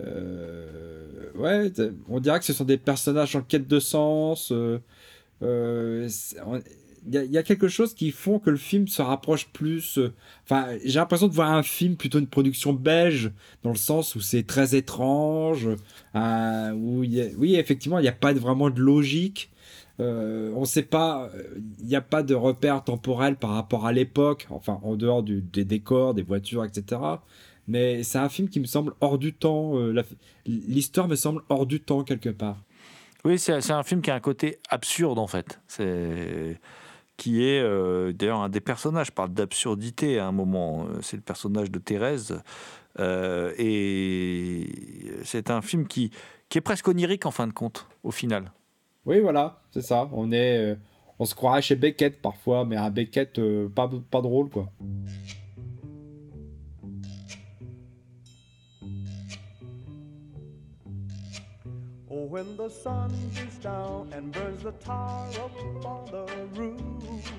euh, 0.00 1.30
ouais, 1.34 1.70
on 2.08 2.18
dirait 2.18 2.38
que 2.38 2.46
ce 2.46 2.54
sont 2.54 2.64
des 2.64 2.78
personnages 2.78 3.36
en 3.36 3.42
quête 3.42 3.68
de 3.68 3.78
sens. 3.78 4.52
Euh, 4.52 4.78
il 7.06 7.14
y, 7.30 7.38
a- 7.38 7.42
quelque 7.42 7.68
chose 7.68 7.94
qui 7.94 8.10
font 8.10 8.38
que 8.38 8.48
le 8.48 8.56
film 8.56 8.88
se 8.88 9.02
rapproche 9.02 9.48
plus. 9.52 9.98
Enfin, 10.44 10.68
j'ai 10.82 10.98
l'impression 10.98 11.28
de 11.28 11.34
voir 11.34 11.52
un 11.52 11.62
film 11.62 11.96
plutôt 11.96 12.18
une 12.18 12.26
production 12.26 12.72
belge, 12.72 13.30
dans 13.62 13.70
le 13.70 13.76
sens 13.76 14.14
où 14.14 14.20
c'est 14.22 14.44
très 14.44 14.74
étrange, 14.74 15.68
euh, 16.16 16.72
où 16.72 17.00
oui, 17.00 17.54
effectivement, 17.56 17.98
il 17.98 18.02
n'y 18.02 18.08
a 18.08 18.12
pas 18.12 18.32
vraiment 18.32 18.70
de 18.70 18.80
logique. 18.80 19.50
Euh, 20.00 20.52
on 20.54 20.64
sait 20.64 20.82
pas, 20.84 21.28
euh, 21.34 21.42
il 21.80 21.86
n'y 21.86 21.96
a 21.96 22.00
pas 22.00 22.22
de 22.22 22.34
repère 22.34 22.84
temporel 22.84 23.36
par 23.36 23.50
rapport 23.50 23.84
à 23.86 23.92
l'époque, 23.92 24.46
enfin 24.50 24.78
en 24.82 24.94
dehors 24.96 25.22
des 25.24 25.64
décors, 25.64 26.14
des 26.14 26.22
voitures, 26.22 26.64
etc. 26.64 27.00
Mais 27.66 28.02
c'est 28.04 28.18
un 28.18 28.28
film 28.28 28.48
qui 28.48 28.60
me 28.60 28.66
semble 28.66 28.94
hors 29.00 29.18
du 29.18 29.34
temps. 29.34 29.76
euh, 29.76 30.02
L'histoire 30.46 31.08
me 31.08 31.16
semble 31.16 31.42
hors 31.48 31.66
du 31.66 31.80
temps 31.80 32.04
quelque 32.04 32.30
part. 32.30 32.56
Oui, 33.24 33.38
c'est 33.38 33.70
un 33.70 33.82
film 33.82 34.00
qui 34.00 34.10
a 34.10 34.14
un 34.14 34.20
côté 34.20 34.58
absurde 34.70 35.18
en 35.18 35.26
fait. 35.26 35.60
C'est 35.66 36.60
qui 37.16 37.42
est 37.44 37.60
euh, 37.60 38.12
d'ailleurs 38.12 38.38
un 38.40 38.48
des 38.48 38.60
personnages 38.60 39.10
parle 39.10 39.30
d'absurdité 39.34 40.20
à 40.20 40.28
un 40.28 40.32
moment. 40.32 40.86
Euh, 40.86 41.00
C'est 41.02 41.16
le 41.16 41.22
personnage 41.22 41.70
de 41.70 41.78
Thérèse 41.78 42.40
Euh, 43.00 43.52
et 43.58 44.66
c'est 45.24 45.50
un 45.50 45.62
film 45.62 45.86
qui 45.86 46.10
est 46.54 46.60
presque 46.60 46.88
onirique 46.88 47.26
en 47.26 47.30
fin 47.30 47.46
de 47.46 47.52
compte 47.52 47.86
au 48.02 48.10
final. 48.10 48.50
Oui, 49.08 49.20
voilà, 49.20 49.56
c'est 49.70 49.80
ça. 49.80 50.06
On 50.12 50.30
est, 50.32 50.58
euh, 50.58 50.74
on 51.18 51.24
se 51.24 51.34
croirait 51.34 51.62
chez 51.62 51.76
Beckett 51.76 52.20
parfois, 52.20 52.66
mais 52.66 52.76
un 52.76 52.90
Beckett 52.90 53.38
euh, 53.38 53.66
pas, 53.70 53.88
pas 54.10 54.20
drôle 54.20 54.50
quoi. 54.50 54.68
Oh, 62.10 62.26
when 62.28 62.54
the 62.58 62.68
sun 62.68 63.10
beats 63.34 63.56
down 63.62 64.10
and 64.12 64.30
burns 64.30 64.62
the 64.62 64.72
tar 64.84 65.26
up 65.36 65.86
on 65.86 66.04
the 66.10 66.26
roof, 66.54 67.32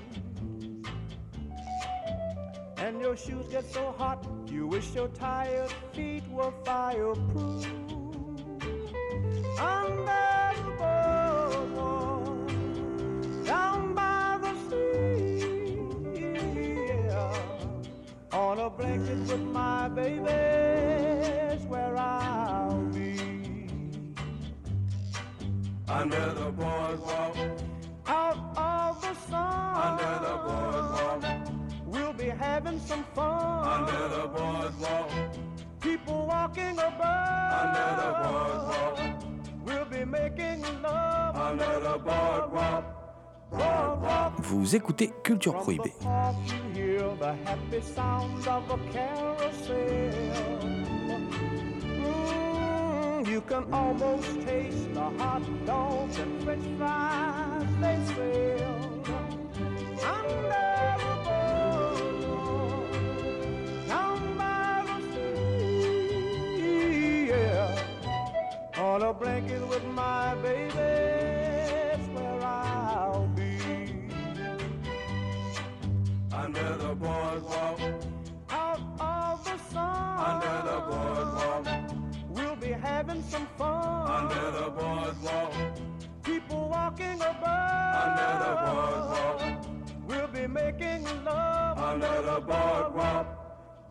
and 2.78 3.00
your 3.00 3.16
shoes 3.16 3.46
get 3.48 3.64
so 3.72 3.94
hot, 3.96 4.18
you 4.48 4.66
wish 4.66 4.92
your 4.92 5.08
tired 5.10 5.70
feet 5.92 6.24
were 6.32 6.52
fireproof. 6.64 7.64
Under 9.56 10.50
the 10.78 11.19
down 13.50 13.94
by 13.94 14.38
the 14.44 14.52
sea, 14.68 15.76
yeah, 16.14 17.34
on 18.32 18.58
a 18.60 18.70
blanket 18.70 19.18
with 19.30 19.40
my 19.60 19.88
baby's 19.88 21.62
where 21.72 21.96
I'll 21.96 22.84
be. 22.94 23.16
Under 25.88 26.26
the 26.40 26.50
boardwalk, 26.60 27.36
out 28.06 28.38
of 28.56 29.00
the 29.02 29.14
sun. 29.28 29.74
under 29.86 30.12
the 30.26 30.34
boardwalk, 30.46 31.22
We'll 31.86 32.12
be 32.12 32.28
having 32.46 32.78
some 32.78 33.04
fun. 33.16 33.66
under 33.76 34.02
the 34.16 34.24
boardwalk, 34.28 35.10
People 35.80 36.26
walking 36.26 36.78
above. 36.78 37.52
under 37.62 37.88
the 38.02 38.10
boardwalk, 38.22 38.96
We'll 39.66 39.86
be 39.96 40.04
making 40.04 40.62
love 40.82 41.34
under 41.48 41.72
the 41.88 41.96
boardwalk. 41.98 42.84
Vous 44.38 44.76
écoutez 44.76 45.12
Culture 45.22 45.54
Prohibée. 45.54 45.92
Boardwalk, 85.22 85.52
People 86.22 86.68
walking 86.68 87.20
above. 87.20 87.94
under 88.04 88.30
the 88.44 88.52
boardwalk, 88.66 89.66
We'll 90.06 90.28
be 90.28 90.46
making 90.46 91.04
love 91.24 91.78
under 91.78 92.22
the 92.22 92.40
boardwalk, 92.40 93.26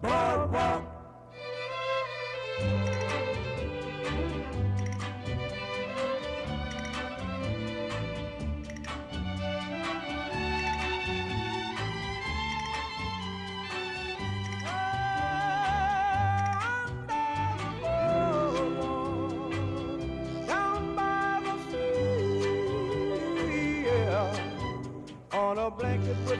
boardwalk. 0.01 0.88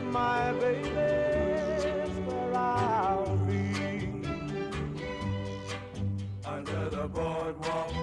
My 0.04 0.52
baby, 0.54 0.90
where 2.26 2.56
I'll 2.56 3.38
be. 3.48 3.70
Under 6.46 6.90
the 6.90 7.08
boardwalk, 7.08 7.94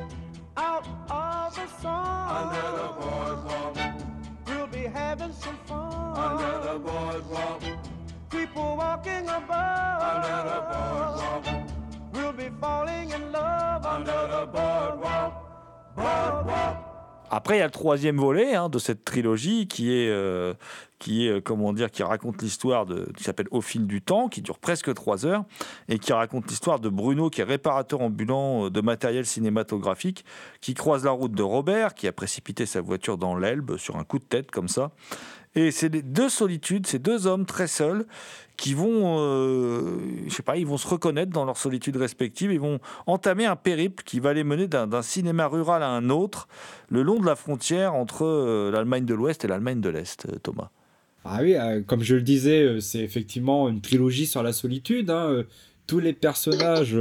Après, 17.47 17.59
il 17.59 17.61
y 17.61 17.63
a 17.63 17.67
le 17.67 17.71
troisième 17.71 18.17
volet 18.17 18.57
hein, 18.57 18.69
de 18.69 18.81
cette 18.81 19.05
trilogie 19.05 19.69
qui 19.69 19.93
est, 19.93 20.09
euh, 20.09 20.53
qui 20.99 21.29
est 21.29 21.31
euh, 21.31 21.41
comment 21.41 21.73
dire, 21.73 21.93
qui 21.93 22.03
raconte 22.03 22.43
l'histoire 22.43 22.87
de, 22.87 23.09
qui 23.17 23.23
s'appelle 23.23 23.47
Au 23.53 23.61
fil 23.61 23.87
du 23.87 24.03
temps, 24.03 24.27
qui 24.29 24.43
dure 24.43 24.59
presque 24.59 24.93
trois 24.95 25.27
heures 25.27 25.45
et 25.89 26.01
qui 26.01 26.13
raconte 26.13 26.49
l'histoire 26.49 26.81
de 26.81 26.89
Bruno, 26.89 27.31
qui 27.31 27.43
est 27.43 27.45
réparateur 27.45 28.01
ambulant 28.01 28.65
euh, 28.65 28.71
de 28.71 28.81
matériel 28.81 29.25
cinématographique, 29.27 30.25
qui 30.61 30.75
croise 30.75 31.05
la 31.05 31.13
route 31.13 31.31
de 31.31 31.43
Robert, 31.45 31.95
qui 31.95 32.09
a 32.09 32.13
précipité 32.13 32.67
sa 32.67 32.81
voiture 32.81 33.17
dans 33.17 33.37
l'Elbe 33.37 33.77
sur 33.77 33.95
un 33.95 34.03
coup 34.03 34.19
de 34.19 34.25
tête 34.25 34.51
comme 34.51 34.67
ça. 34.67 34.91
Et 35.57 35.71
c'est 35.71 35.89
deux 35.89 36.29
solitudes, 36.29 36.87
ces 36.87 36.99
deux 36.99 37.27
hommes 37.27 37.47
très 37.47 37.67
seuls 37.67 38.05
qui 38.59 38.75
vont, 38.75 39.17
euh, 39.21 39.99
je 40.29 40.35
sais 40.35 40.43
pas, 40.43 40.59
ils 40.59 40.67
vont 40.67 40.77
se 40.77 40.87
reconnaître 40.87 41.33
dans 41.33 41.47
leur 41.47 41.57
solitude 41.57 41.97
respective, 41.97 42.53
ils 42.53 42.61
vont 42.61 42.79
entamer 43.07 43.47
un 43.47 43.57
périple 43.57 44.03
qui 44.05 44.21
va 44.21 44.35
les 44.35 44.45
mener 44.45 44.69
d'un 44.69 45.03
cinéma 45.03 45.47
rural 45.47 45.83
à 45.83 45.89
un 45.89 46.11
autre, 46.11 46.47
le 46.91 47.03
long 47.03 47.19
de 47.19 47.27
la 47.27 47.37
frontière 47.37 47.95
entre 47.95 48.25
euh, 48.25 48.71
l'Allemagne 48.71 49.07
de 49.07 49.15
l'Ouest 49.15 49.45
et 49.45 49.49
l'Allemagne 49.49 49.81
de 49.81 49.89
l'Est, 49.89 50.27
euh, 50.27 50.39
Thomas. 50.43 50.69
Ah 51.25 51.39
oui, 51.41 51.55
euh, 51.55 51.83
comme 51.83 52.03
je 52.03 52.15
le 52.15 52.23
disais, 52.23 52.81
c'est 52.81 53.01
effectivement 53.01 53.69
une 53.69 53.81
trilogie 53.81 54.27
sur 54.27 54.43
la 54.43 54.53
solitude. 54.53 55.11
hein, 55.11 55.43
tous 55.87 56.01
les 56.01 56.13
personnages, 56.13 56.97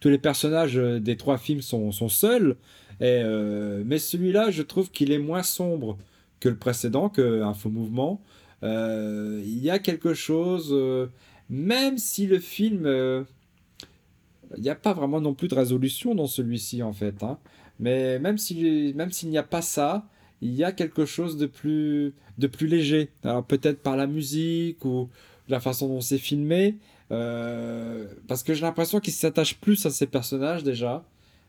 tous 0.00 0.08
les 0.08 0.18
personnages 0.18 0.76
des 0.76 1.16
trois 1.16 1.38
films 1.38 1.62
sont, 1.62 2.08
seuls. 2.08 2.56
Mais 3.00 3.98
celui-là, 3.98 4.50
je 4.50 4.62
trouve 4.62 4.90
qu'il 4.90 5.12
est 5.12 5.18
moins 5.18 5.42
sombre 5.42 5.98
que 6.40 6.48
le 6.48 6.56
précédent, 6.56 7.08
que 7.08 7.42
Info 7.42 7.68
Mouvement. 7.70 8.20
Euh, 8.62 9.40
Il 9.44 9.58
y 9.58 9.70
a 9.70 9.78
quelque 9.78 10.14
chose, 10.14 10.70
euh, 10.72 11.06
même 11.48 11.98
si 11.98 12.26
le 12.26 12.38
film, 12.38 12.86
euh, 12.86 13.24
il 14.56 14.62
n'y 14.62 14.70
a 14.70 14.74
pas 14.74 14.92
vraiment 14.92 15.20
non 15.20 15.34
plus 15.34 15.48
de 15.48 15.54
résolution 15.54 16.14
dans 16.14 16.26
celui-ci 16.26 16.82
en 16.82 16.92
fait. 16.92 17.22
hein. 17.22 17.38
Mais 17.80 18.18
même 18.18 18.36
même 18.94 19.10
s'il 19.12 19.30
n'y 19.30 19.38
a 19.38 19.42
pas 19.42 19.62
ça, 19.62 20.06
il 20.40 20.54
y 20.54 20.64
a 20.64 20.72
quelque 20.72 21.04
chose 21.04 21.36
de 21.36 21.46
plus, 21.46 22.14
de 22.38 22.46
plus 22.46 22.66
léger. 22.66 23.10
Alors 23.24 23.44
peut-être 23.44 23.80
par 23.82 23.96
la 23.96 24.06
musique 24.06 24.84
ou 24.84 25.08
la 25.48 25.60
façon 25.60 25.88
dont 25.88 26.00
c'est 26.00 26.18
filmé. 26.18 26.76
parce 27.08 28.42
que 28.44 28.54
j'ai 28.54 28.62
l'impression 28.62 29.00
qu'il 29.00 29.12
s'attache 29.12 29.56
plus 29.60 29.84
à 29.86 29.90
ses 29.90 30.06
personnages 30.06 30.64
déjà. 30.64 31.04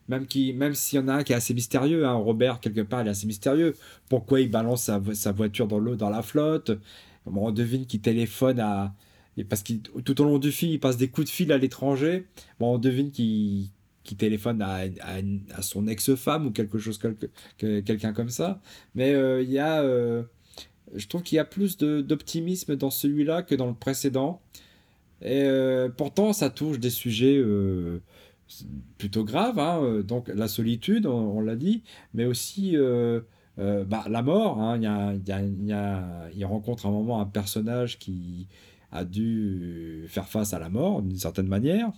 Même, 0.10 0.26
qui, 0.28 0.52
même 0.54 0.74
s'il 0.76 1.00
y 1.00 1.02
en 1.04 1.08
a 1.08 1.14
un 1.14 1.24
qui 1.24 1.32
est 1.34 1.36
assez 1.36 1.54
mystérieux, 1.54 2.06
hein, 2.06 2.14
Robert, 2.14 2.60
quelque 2.60 2.82
part, 2.82 3.02
il 3.02 3.08
est 3.08 3.12
assez 3.12 3.28
mystérieux. 3.28 3.76
Pourquoi 4.10 4.42
il 4.42 4.50
balance 4.52 4.84
sa, 4.84 4.98
vo- 5.00 5.14
sa 5.14 5.32
voiture 5.32 5.68
dans 5.68 5.80
l'eau, 5.80 5.96
dans 5.96 6.10
la 6.10 6.22
flotte? 6.24 6.72
Bon, 7.26 7.48
On 7.48 7.52
devine 7.52 7.86
qu'il 7.86 8.02
téléphone 8.02 8.60
à. 8.60 8.94
et 9.38 9.44
Parce 9.46 9.64
que 9.64 9.74
tout 9.74 10.20
au 10.22 10.24
long 10.26 10.40
du 10.40 10.52
film, 10.52 10.72
il 10.74 10.80
passe 10.80 10.98
des 10.98 11.10
coups 11.10 11.28
de 11.28 11.32
fil 11.32 11.52
à 11.52 11.58
l'étranger. 11.58 12.26
Bon, 12.60 12.76
on 12.76 12.78
devine 12.80 13.12
qu'il 13.12 13.68
qu'il 14.04 14.18
téléphone 14.18 14.62
à, 14.64 14.80
à- 15.02 15.62
son 15.62 15.88
ex-femme 15.88 16.48
ou 16.48 16.52
quelque 16.52 16.80
chose, 16.80 17.00
quelqu'un 17.60 18.14
comme 18.14 18.30
ça. 18.30 18.60
Mais 18.96 19.14
euh, 19.14 19.44
il 19.44 19.52
y 19.52 19.60
a. 19.60 19.82
euh, 19.84 20.24
je 20.96 21.08
trouve 21.08 21.22
qu'il 21.22 21.36
y 21.36 21.40
a 21.40 21.46
plus 21.46 21.78
d'optimisme 21.78 22.76
dans 22.76 22.90
celui-là 22.90 23.44
que 23.44 23.54
dans 23.56 23.68
le 23.68 23.76
précédent. 23.76 24.42
Et 25.22 25.44
euh, 25.44 25.90
pourtant, 25.90 26.34
ça 26.34 26.50
touche 26.50 26.80
des 26.80 26.90
sujets 26.90 27.38
plutôt 28.98 29.24
graves, 29.24 29.60
hein, 29.60 29.80
euh, 29.84 30.04
donc 30.04 30.28
la 30.30 30.48
solitude, 30.48 31.06
on, 31.06 31.40
l'a 31.42 31.56
dit, 31.56 31.84
mais 32.14 32.26
aussi 32.26 32.76
euh, 32.78 33.22
euh, 33.60 33.84
bah, 33.86 34.06
la 34.10 34.22
mort. 34.24 34.60
hein. 34.62 34.78
Y 34.80 34.88
a- 34.88 35.14
y 35.14 35.66
y 35.68 35.74
a- 35.74 36.30
il 36.36 36.46
rencontre 36.46 36.86
à 36.86 36.90
un 36.90 36.92
moment 36.92 37.20
un 37.22 37.26
personnage 37.26 38.00
qui 38.00 38.48
a 38.92 39.06
dû 39.06 40.06
faire 40.10 40.28
face 40.28 40.54
à 40.54 40.60
la 40.60 40.70
mort 40.70 41.02
d'une 41.02 41.18
certaine 41.18 41.48
manière. 41.48 41.92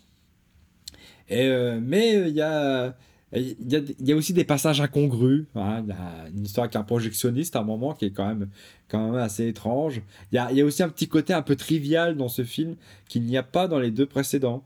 Et, 1.29 1.49
mais 1.81 2.27
il 2.29 2.35
y 2.35 2.41
a, 2.41 2.95
y, 3.33 3.75
a, 3.75 3.79
y 3.99 4.11
a 4.11 4.15
aussi 4.15 4.33
des 4.33 4.43
passages 4.43 4.81
incongrus. 4.81 5.45
hein. 5.55 5.85
Y 5.87 5.91
a 5.91 6.27
une 6.35 6.43
histoire 6.43 6.65
avec 6.65 6.75
un 6.75 6.83
projectionniste 6.83 7.55
à 7.55 7.59
un 7.59 7.63
moment 7.63 7.93
qui 7.93 8.05
est 8.05 8.11
quand 8.11 8.27
même, 8.27 8.49
quand 8.89 9.05
même 9.11 9.15
assez 9.21 9.47
étrange. 9.47 10.01
Il 10.31 10.35
y 10.35 10.37
a, 10.39 10.51
il 10.51 10.57
y 10.57 10.61
a 10.61 10.65
aussi 10.65 10.83
un 10.83 10.89
petit 10.89 11.07
côté 11.07 11.33
un 11.33 11.41
peu 11.41 11.55
trivial 11.55 12.17
dans 12.17 12.27
ce 12.29 12.43
film 12.43 12.75
qu'il 13.07 13.23
n'y 13.23 13.37
a 13.37 13.43
pas 13.43 13.67
dans 13.69 13.79
les 13.79 13.91
deux 13.91 14.05
précédents. 14.05 14.63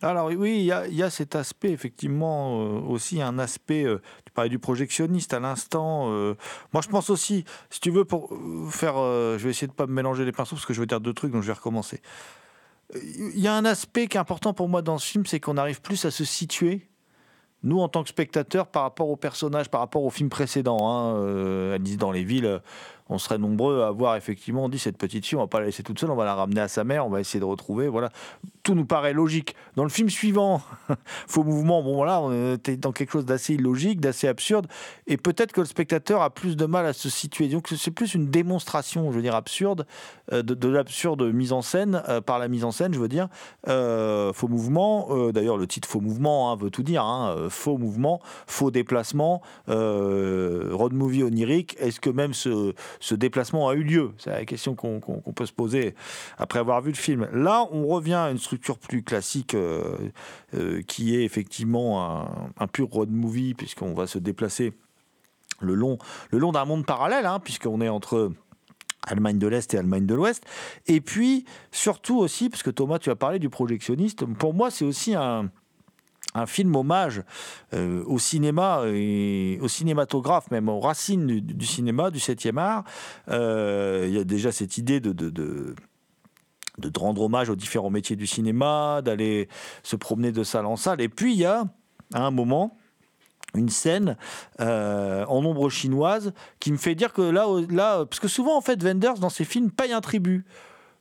Alors 0.00 0.28
oui, 0.28 0.58
il 0.60 0.94
y 0.94 1.02
a, 1.02 1.10
cet 1.10 1.34
aspect, 1.34 1.72
effectivement, 1.72 2.60
euh, 2.60 2.80
aussi 2.80 3.20
un 3.20 3.38
aspect, 3.38 3.84
euh, 3.84 4.00
tu 4.24 4.32
parlais 4.32 4.48
du 4.48 4.60
projectionniste 4.60 5.34
à 5.34 5.40
l'instant, 5.40 6.12
euh, 6.12 6.36
moi 6.72 6.82
je 6.82 6.88
pense 6.88 7.10
aussi, 7.10 7.44
si 7.68 7.80
tu 7.80 7.90
veux, 7.90 8.04
pour 8.04 8.30
faire, 8.70 8.94
je 8.94 9.38
vais 9.38 9.50
essayer 9.50 9.66
de 9.66 9.72
pas 9.72 9.86
me 9.86 9.92
mélanger 9.92 10.24
les 10.24 10.30
pinceaux 10.30 10.54
parce 10.54 10.66
que 10.66 10.74
je 10.74 10.80
veux 10.80 10.86
dire 10.86 11.00
deux 11.00 11.14
trucs, 11.14 11.32
donc 11.32 11.42
je 11.42 11.48
vais 11.48 11.52
recommencer. 11.52 12.00
Il 12.94 13.40
y 13.40 13.48
a 13.48 13.54
un 13.54 13.64
aspect 13.64 14.06
qui 14.06 14.16
est 14.16 14.20
important 14.20 14.54
pour 14.54 14.68
moi 14.68 14.82
dans 14.82 14.98
ce 14.98 15.06
film, 15.06 15.26
c'est 15.26 15.40
qu'on 15.40 15.56
arrive 15.56 15.80
plus 15.82 16.04
à 16.04 16.12
se 16.12 16.24
situer, 16.24 16.88
nous 17.64 17.80
en 17.80 17.88
tant 17.88 18.04
que 18.04 18.08
spectateurs, 18.08 18.68
par 18.68 18.82
rapport 18.84 19.08
aux 19.08 19.16
personnages, 19.16 19.68
par 19.68 19.80
rapport 19.80 20.04
au 20.04 20.10
film 20.10 20.28
précédent. 20.28 20.78
Hein, 20.88 21.74
Alice 21.74 21.96
dans 21.96 22.12
les 22.12 22.22
villes, 22.22 22.62
on 23.08 23.18
serait 23.18 23.38
nombreux 23.38 23.82
à 23.82 23.88
avoir 23.88 24.16
effectivement 24.16 24.68
dit 24.68 24.78
cette 24.78 24.98
petite 24.98 25.26
fille, 25.26 25.36
on 25.36 25.42
va 25.42 25.46
pas 25.46 25.60
la 25.60 25.66
laisser 25.66 25.82
toute 25.82 25.98
seule, 25.98 26.10
on 26.10 26.16
va 26.16 26.24
la 26.24 26.34
ramener 26.34 26.60
à 26.60 26.68
sa 26.68 26.84
mère, 26.84 27.06
on 27.06 27.10
va 27.10 27.20
essayer 27.20 27.40
de 27.40 27.44
retrouver, 27.44 27.88
voilà 27.88 28.10
tout 28.68 28.74
nous 28.74 28.84
paraît 28.84 29.14
logique. 29.14 29.56
Dans 29.76 29.82
le 29.82 29.88
film 29.88 30.10
suivant, 30.10 30.60
Faux 31.26 31.42
Mouvement, 31.42 31.82
bon 31.82 31.94
voilà, 31.94 32.20
on 32.20 32.52
était 32.52 32.76
dans 32.76 32.92
quelque 32.92 33.12
chose 33.12 33.24
d'assez 33.24 33.54
illogique, 33.54 33.98
d'assez 33.98 34.28
absurde, 34.28 34.66
et 35.06 35.16
peut-être 35.16 35.52
que 35.52 35.62
le 35.62 35.66
spectateur 35.66 36.20
a 36.20 36.28
plus 36.28 36.54
de 36.54 36.66
mal 36.66 36.84
à 36.84 36.92
se 36.92 37.08
situer. 37.08 37.48
Donc 37.48 37.68
c'est 37.74 37.90
plus 37.90 38.14
une 38.14 38.28
démonstration, 38.28 39.10
je 39.10 39.16
veux 39.16 39.22
dire, 39.22 39.34
absurde, 39.34 39.86
euh, 40.34 40.42
de, 40.42 40.52
de 40.52 40.68
l'absurde 40.68 41.22
mise 41.22 41.54
en 41.54 41.62
scène, 41.62 42.02
euh, 42.10 42.20
par 42.20 42.38
la 42.38 42.48
mise 42.48 42.62
en 42.62 42.70
scène, 42.70 42.92
je 42.92 42.98
veux 42.98 43.08
dire. 43.08 43.28
Euh, 43.68 44.34
faux 44.34 44.48
Mouvement, 44.48 45.30
d'ailleurs 45.30 45.56
le 45.56 45.66
titre 45.66 45.88
Faux 45.88 46.00
Mouvement 46.00 46.52
hein, 46.52 46.56
veut 46.56 46.70
tout 46.70 46.82
dire, 46.82 47.04
hein, 47.04 47.48
faux 47.48 47.78
mouvement, 47.78 48.20
faux 48.46 48.70
déplacement, 48.70 49.40
road 49.66 50.92
movie 50.92 51.22
onirique, 51.22 51.74
est-ce 51.78 52.00
que 52.00 52.10
même 52.10 52.34
ce, 52.34 52.74
ce 53.00 53.14
déplacement 53.14 53.68
a 53.68 53.74
eu 53.74 53.82
lieu 53.82 54.12
C'est 54.18 54.30
la 54.30 54.44
question 54.44 54.74
qu'on 54.74 55.00
peut 55.34 55.46
se 55.46 55.52
poser 55.52 55.94
après 56.36 56.58
avoir 56.58 56.80
vu 56.80 56.90
le 56.90 56.96
film. 56.96 57.28
Là, 57.32 57.66
on 57.70 57.86
revient 57.86 58.14
à 58.14 58.30
une 58.30 58.38
structure 58.38 58.78
plus 58.78 59.02
classique 59.02 59.54
euh, 59.54 59.96
euh, 60.54 60.82
qui 60.82 61.16
est 61.16 61.24
effectivement 61.24 62.04
un, 62.04 62.50
un 62.58 62.66
pur 62.66 62.88
road 62.88 63.10
movie, 63.10 63.54
puisqu'on 63.54 63.94
va 63.94 64.06
se 64.06 64.18
déplacer 64.18 64.72
le 65.60 65.74
long, 65.74 65.98
le 66.30 66.38
long 66.38 66.52
d'un 66.52 66.64
monde 66.64 66.86
parallèle, 66.86 67.26
hein, 67.26 67.40
puisqu'on 67.40 67.80
est 67.80 67.88
entre 67.88 68.32
Allemagne 69.06 69.38
de 69.38 69.46
l'Est 69.46 69.72
et 69.74 69.78
Allemagne 69.78 70.06
de 70.06 70.14
l'Ouest. 70.14 70.44
Et 70.86 71.00
puis, 71.00 71.44
surtout 71.72 72.18
aussi, 72.18 72.48
parce 72.50 72.62
que 72.62 72.70
Thomas, 72.70 72.98
tu 72.98 73.10
as 73.10 73.16
parlé 73.16 73.38
du 73.38 73.48
projectionniste, 73.48 74.24
pour 74.24 74.54
moi, 74.54 74.70
c'est 74.70 74.84
aussi 74.84 75.14
un, 75.14 75.50
un 76.34 76.46
film 76.46 76.76
hommage 76.76 77.22
euh, 77.74 78.04
au 78.06 78.18
cinéma 78.18 78.82
et 78.86 79.58
au 79.62 79.68
cinématographe, 79.68 80.50
même 80.50 80.68
aux 80.68 80.80
racines 80.80 81.26
du, 81.40 81.66
cinéma, 81.66 82.10
du 82.10 82.18
7e 82.18 82.58
art. 82.58 82.84
Euh, 83.28 84.04
Il 84.08 84.14
y 84.14 84.18
a 84.18 84.24
déjà 84.24 84.52
cette 84.52 84.76
idée 84.78 85.00
de- 85.00 85.12
de- 85.12 85.30
de 85.30 86.98
rendre 86.98 87.22
hommage 87.22 87.50
aux 87.50 87.56
différents 87.56 87.90
métiers 87.90 88.14
du 88.14 88.26
cinéma, 88.26 89.00
d'aller 89.02 89.48
se 89.82 89.96
promener 89.96 90.30
de 90.30 90.44
salle 90.44 90.66
en 90.66 90.76
salle. 90.76 91.00
Et 91.00 91.08
puis 91.08 91.32
il 91.32 91.38
y 91.40 91.44
a, 91.44 91.64
à 92.14 92.22
un 92.22 92.30
moment, 92.30 92.76
une 93.54 93.70
scène 93.70 94.16
euh, 94.60 95.24
en 95.26 95.44
ombre 95.44 95.70
chinoise 95.70 96.32
qui 96.60 96.70
me 96.70 96.76
fait 96.76 96.94
dire 96.94 97.12
que 97.12 97.22
là, 97.22 97.46
là, 97.70 98.04
parce 98.04 98.20
que 98.20 98.28
souvent 98.28 98.56
en 98.56 98.60
fait, 98.60 98.80
Wenders 98.84 99.14
dans 99.18 99.30
ses 99.30 99.44
films 99.44 99.70
paye 99.70 99.92
un 99.92 100.00
tribut 100.02 100.44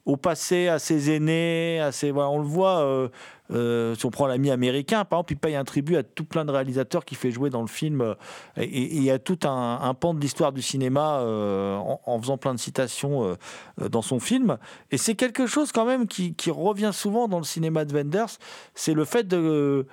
au 0.05 0.15
passé, 0.15 0.69
à 0.69 0.79
ses 0.79 1.11
aînés, 1.13 1.79
à 1.81 1.91
ses, 1.91 2.11
voilà, 2.11 2.29
on 2.29 2.39
le 2.39 2.47
voit. 2.47 2.79
euh, 2.79 3.09
euh, 3.51 3.95
si 3.95 4.05
on 4.05 4.11
prend 4.11 4.27
l'ami 4.27 4.51
américain, 4.51 5.05
par 5.05 5.19
exemple, 5.19 5.33
il 5.33 5.37
paye 5.37 5.55
un 5.55 5.63
tribut 5.63 5.95
à 5.95 6.03
tout 6.03 6.25
plein 6.25 6.45
de 6.45 6.51
réalisateurs 6.51 7.05
qui 7.05 7.15
fait 7.15 7.31
jouer 7.31 7.49
dans 7.49 7.61
le 7.61 7.67
film, 7.67 8.01
euh, 8.01 8.15
et, 8.57 9.09
a 9.11 9.19
tout 9.19 9.39
un, 9.43 9.93
pan 9.93 10.13
de 10.13 10.19
l'histoire 10.19 10.51
du 10.51 10.61
cinéma 10.61 11.19
euh, 11.19 11.77
en, 11.77 12.19
faisant 12.21 12.37
plein 12.37 12.53
de 12.53 12.59
citations 12.59 13.37
dans 13.77 14.01
son 14.01 14.19
film. 14.19 14.57
Et 14.91 14.97
c'est 14.97 15.15
quelque 15.15 15.47
chose 15.47 15.71
quand 15.71 15.85
même 15.85 16.07
qui, 16.07 16.35
revient 16.47 16.91
souvent 16.93 17.27
dans 17.27 17.37
le 17.37 17.43
cinéma 17.43 17.85
de 17.85 17.93
Wenders, 17.93 18.37
c'est 18.73 18.93
le 18.93 19.05
fait 19.05 19.27
de... 19.27 19.85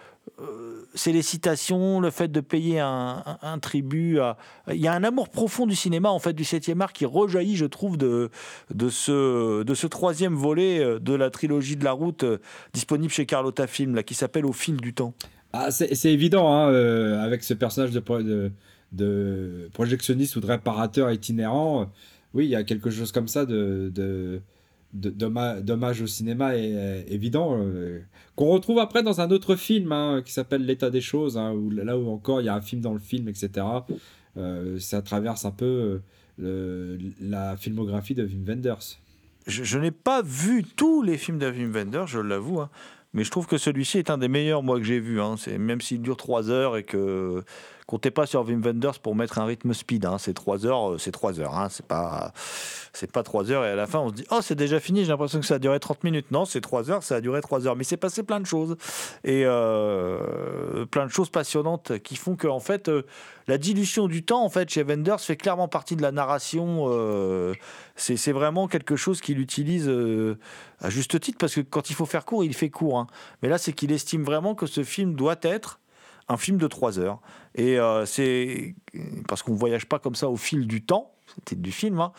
c'est 0.95 1.13
les 1.13 1.23
citations, 1.23 2.01
le 2.01 2.11
fait 2.11 2.29
de 2.29 2.41
payer 2.41 2.81
un, 2.81 3.59
tribut. 3.61 4.19
à- 4.21 4.37
Il 4.69 4.81
y 4.81 4.89
a 4.89 4.93
un 4.93 5.05
amour 5.05 5.29
profond 5.29 5.67
du 5.67 5.77
cinéma, 5.77 6.11
en 6.11 6.19
fait, 6.19 6.33
du 6.33 6.45
7e 6.45 6.81
art 6.81 6.93
qui 6.93 7.07
rejaillit, 7.07 7.57
je 7.57 7.67
trouve, 7.67 7.97
de, 7.97 8.31
ce, 8.89 9.87
troisième 9.87 10.35
volet 10.35 10.99
de 11.01 11.15
la 11.15 11.31
trilogie 11.31 11.77
de 11.77 11.85
la 11.85 11.93
route 11.93 12.25
disponible 12.73 13.13
chez 13.13 13.27
Carlotta 13.45 13.67
Film, 13.67 13.95
là, 13.95 14.03
qui 14.03 14.15
s'appelle 14.15 14.47
Au 14.47 14.53
fil 14.55 14.77
du 14.79 14.95
temps. 14.95 15.13
Ah, 15.53 15.71
c'est 15.71 16.11
évident, 16.13 16.51
hein, 16.53 16.71
euh, 16.71 17.21
avec 17.23 17.45
ce 17.45 17.53
personnage 17.53 17.91
de, 17.91 18.01
pro- 18.01 18.23
de, 18.23 18.51
de 18.93 19.69
projectionniste 19.75 20.37
ou 20.37 20.41
de 20.41 20.47
réparateur 20.47 21.11
itinérant. 21.13 21.83
euh, 21.83 21.85
oui, 22.33 22.47
il 22.47 22.51
y 22.51 22.57
a 22.57 22.65
quelque 22.65 22.89
chose 22.91 23.13
comme 23.13 23.29
ça 23.29 23.45
de, 23.45 23.93
de, 23.95 24.41
au 26.03 26.07
cinéma 26.07 26.57
est, 26.57 26.71
est 26.71 27.07
évident, 27.13 27.59
euh, 27.61 28.01
qu'on 28.35 28.47
retrouve 28.47 28.79
après 28.79 29.03
dans 29.03 29.21
un 29.21 29.31
autre 29.31 29.57
film 29.57 29.93
hein, 29.93 30.23
qui 30.25 30.33
s'appelle 30.33 30.65
L'état 30.65 30.89
des 30.91 31.03
choses, 31.03 31.37
hein, 31.37 31.53
où 31.53 31.69
là 31.71 31.99
où 31.99 32.09
encore 32.11 32.41
il 32.41 32.45
y 32.47 32.49
a 32.49 32.55
un 32.55 32.63
film 32.63 32.81
dans 32.81 32.95
le 32.95 32.99
film, 32.99 33.29
etc. 33.29 33.51
Euh, 34.39 34.79
ça 34.81 35.03
traverse 35.03 35.45
un 35.45 35.51
peu 35.53 35.67
euh, 35.67 35.99
le- 36.39 36.99
la 37.21 37.57
filmographie 37.59 38.15
de 38.15 38.25
Wim 38.25 38.45
Wenders. 38.49 38.99
Je, 39.47 39.63
je 39.63 39.79
n'ai 39.79 39.91
pas 39.91 40.23
vu 40.23 40.65
tous 40.65 41.03
les 41.03 41.19
films 41.19 41.39
de 41.39 41.49
Wim 41.51 41.71
Wenders, 41.73 42.07
je 42.07 42.19
l'avoue, 42.19 42.61
hein, 42.61 42.71
mais 43.15 43.25
je 43.25 43.31
trouve 43.31 43.47
que 43.47 43.57
celui-ci 43.57 43.99
est 43.99 44.11
un 44.11 44.19
des 44.19 44.29
meilleurs, 44.29 44.63
moi, 44.63 44.79
que 44.79 44.85
j'ai 44.85 45.01
vu. 45.01 45.21
hein. 45.21 45.37
Même 45.59 45.81
s'il 45.81 46.03
dure 46.03 46.17
trois 46.17 46.51
heures 46.51 46.77
et 46.77 46.83
que. 46.83 47.43
Comptez 47.87 48.11
pas 48.11 48.25
sur 48.25 48.43
Wim 48.47 48.63
Wenders 48.63 48.99
pour 49.03 49.15
mettre 49.15 49.39
un 49.39 49.45
rythme 49.45 49.75
speed. 49.75 50.07
hein. 50.07 50.17
C'est 50.19 50.33
trois 50.33 50.65
heures, 50.65 50.93
euh, 50.93 50.99
c'est 50.99 51.13
trois 51.13 51.39
heures. 51.39 51.55
hein. 51.55 51.69
C'est 51.71 51.85
pas, 51.87 52.33
c'est 52.95 53.13
pas 53.13 53.23
trois 53.23 53.51
heures 53.51 53.65
et 53.65 53.71
à 53.71 53.75
la 53.77 53.87
fin 53.87 53.99
on 53.99 54.09
se 54.09 54.15
dit 54.15 54.25
oh 54.31 54.41
c'est 54.43 54.55
déjà 54.55 54.81
fini. 54.81 55.03
J'ai 55.05 55.11
l'impression 55.11 55.41
que 55.41 55.47
ça 55.47 55.57
a 55.57 55.59
duré 55.59 55.79
30 55.79 56.03
minutes. 56.03 56.31
Non, 56.31 56.47
c'est 56.47 56.63
trois 56.63 56.91
heures, 56.91 57.03
ça 57.03 57.17
a 57.17 57.21
duré 57.21 57.41
trois 57.43 57.67
heures. 57.67 57.77
Mais 57.77 57.85
c'est 57.85 57.99
passé 57.99 58.23
plein 58.23 58.41
de 58.41 58.47
choses 58.47 58.77
et 59.23 59.43
euh, 59.45 60.87
plein 60.87 61.05
de 61.05 61.11
choses 61.11 61.29
passionnantes 61.29 61.99
qui 61.99 62.17
font 62.17 62.37
que 62.37 62.47
en 62.49 62.61
fait 62.61 62.89
euh, 62.89 63.03
la 63.49 63.59
dilution 63.59 64.09
du 64.09 64.25
temps 64.25 64.43
en 64.45 64.49
fait 64.49 64.71
chez 64.71 64.83
Wenders 64.83 65.21
fait 65.21 65.37
clairement 65.37 65.69
partie 65.69 65.95
de 65.97 66.03
la 66.03 66.13
narration. 66.13 66.87
c'est, 67.97 68.33
vraiment 68.33 68.67
quelque 68.67 68.97
chose 68.97 69.21
qu'il 69.21 69.39
utilise 69.39 69.91
à 70.81 70.91
juste 70.91 71.21
titre 71.21 71.39
parce 71.39 71.55
que 71.55 71.61
quand 71.61 71.91
il 71.91 71.95
faut 71.95 72.07
faire 72.07 72.25
court, 72.25 72.45
il 72.45 72.55
fait 72.55 72.71
court. 72.71 72.99
hein. 72.99 73.07
Mais 73.43 73.49
là, 73.49 73.59
c'est 73.59 73.73
qu'il 73.73 73.93
estime 73.93 74.23
vraiment 74.25 74.55
que 74.55 74.67
ce 74.67 74.83
film 74.85 75.15
doit 75.15 75.37
être 75.43 75.81
un 76.29 76.37
film 76.37 76.59
de 76.59 76.67
trois 76.67 76.99
heures. 76.99 77.21
Et 77.55 77.79
euh, 77.79 78.07
c'est 78.07 78.75
parce 79.29 79.43
qu'on 79.43 79.53
ne 79.53 79.59
voyage 79.59 79.87
pas 79.87 79.99
comme 79.99 80.15
ça 80.15 80.29
au 80.29 80.37
fil 80.37 80.67
du 80.67 80.83
temps, 80.83 81.13
titre 81.45 81.63
du 81.63 81.73
film, 81.73 82.01
hein, 82.01 82.13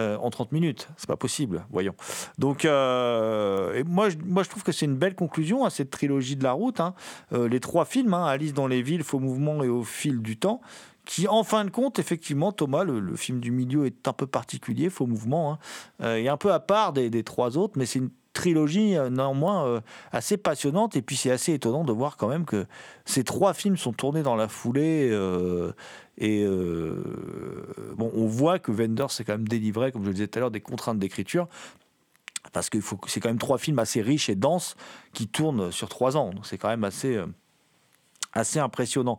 euh, 0.00 0.16
en 0.18 0.30
30 0.30 0.52
minutes. 0.52 0.88
C'est 0.96 1.08
pas 1.08 1.16
possible, 1.16 1.64
voyons. 1.70 1.94
Donc, 2.38 2.64
euh, 2.64 3.74
et 3.74 3.84
moi, 3.84 4.10
je, 4.10 4.16
moi, 4.24 4.42
je 4.42 4.48
trouve 4.48 4.62
que 4.62 4.72
c'est 4.72 4.86
une 4.86 4.96
belle 4.96 5.14
conclusion 5.14 5.64
à 5.64 5.70
cette 5.70 5.90
trilogie 5.90 6.36
de 6.36 6.44
la 6.44 6.52
route. 6.52 6.80
hein. 6.80 6.94
Les 7.32 7.60
trois 7.60 7.84
films, 7.84 8.14
hein, 8.14 8.26
Alice 8.26 8.54
dans 8.54 8.66
les 8.66 8.82
villes, 8.82 9.04
Faux 9.04 9.20
mouvement 9.20 9.62
et 9.62 9.68
Au 9.68 9.84
fil 9.84 10.20
du 10.20 10.36
temps, 10.36 10.60
qui, 11.04 11.26
en 11.28 11.44
fin 11.44 11.64
de 11.64 11.70
compte, 11.70 11.98
effectivement, 11.98 12.52
Thomas, 12.52 12.84
le, 12.84 13.16
film 13.16 13.40
du 13.40 13.50
milieu 13.50 13.86
est 13.86 14.06
un 14.06 14.12
peu 14.12 14.26
particulier, 14.26 14.90
Faux 14.90 15.06
mouvement, 15.06 15.58
et 16.02 16.28
un 16.28 16.36
peu 16.36 16.52
à 16.52 16.60
part 16.60 16.92
des, 16.92 17.10
des 17.10 17.24
trois 17.24 17.56
autres, 17.56 17.74
mais 17.76 17.86
c'est 17.86 17.98
une 17.98 18.10
trilogie 18.32 18.96
euh, 18.96 19.10
néanmoins 19.10 19.66
euh, 19.66 19.80
assez 20.12 20.36
passionnante 20.36 20.96
et 20.96 21.02
puis 21.02 21.16
c'est 21.16 21.30
assez 21.30 21.52
étonnant 21.54 21.84
de 21.84 21.92
voir 21.92 22.16
quand 22.16 22.28
même 22.28 22.44
que 22.44 22.66
ces 23.04 23.24
trois 23.24 23.54
films 23.54 23.76
sont 23.76 23.92
tournés 23.92 24.22
dans 24.22 24.36
la 24.36 24.48
foulée 24.48 25.08
euh, 25.10 25.72
et 26.18 26.44
bon 27.96 28.10
on 28.14 28.26
voit 28.26 28.58
que 28.58 28.70
Wenders 28.70 29.10
s'est 29.10 29.24
quand 29.24 29.32
même 29.32 29.48
délivré 29.48 29.90
comme 29.90 30.02
je 30.02 30.08
le 30.08 30.14
disais 30.14 30.28
tout 30.28 30.38
à 30.38 30.40
l'heure 30.40 30.50
des 30.50 30.60
contraintes 30.60 30.98
d'écriture 30.98 31.48
parce 32.52 32.68
que 32.68 32.78
c'est 33.06 33.20
quand 33.20 33.30
même 33.30 33.38
trois 33.38 33.58
films 33.58 33.78
assez 33.78 34.02
riches 34.02 34.28
et 34.28 34.34
denses 34.34 34.76
qui 35.12 35.28
tournent 35.28 35.72
sur 35.72 35.88
trois 35.88 36.16
ans 36.16 36.30
donc 36.30 36.46
c'est 36.46 36.58
quand 36.58 36.68
même 36.68 36.84
assez 36.84 37.18
assez 38.32 38.58
impressionnant. 38.58 39.18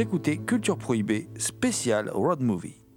Écoutez 0.00 0.38
Culture 0.38 0.78
Prohibée 0.78 1.28
spécial 1.38 2.10
Road 2.10 2.40
Movie. 2.40 2.87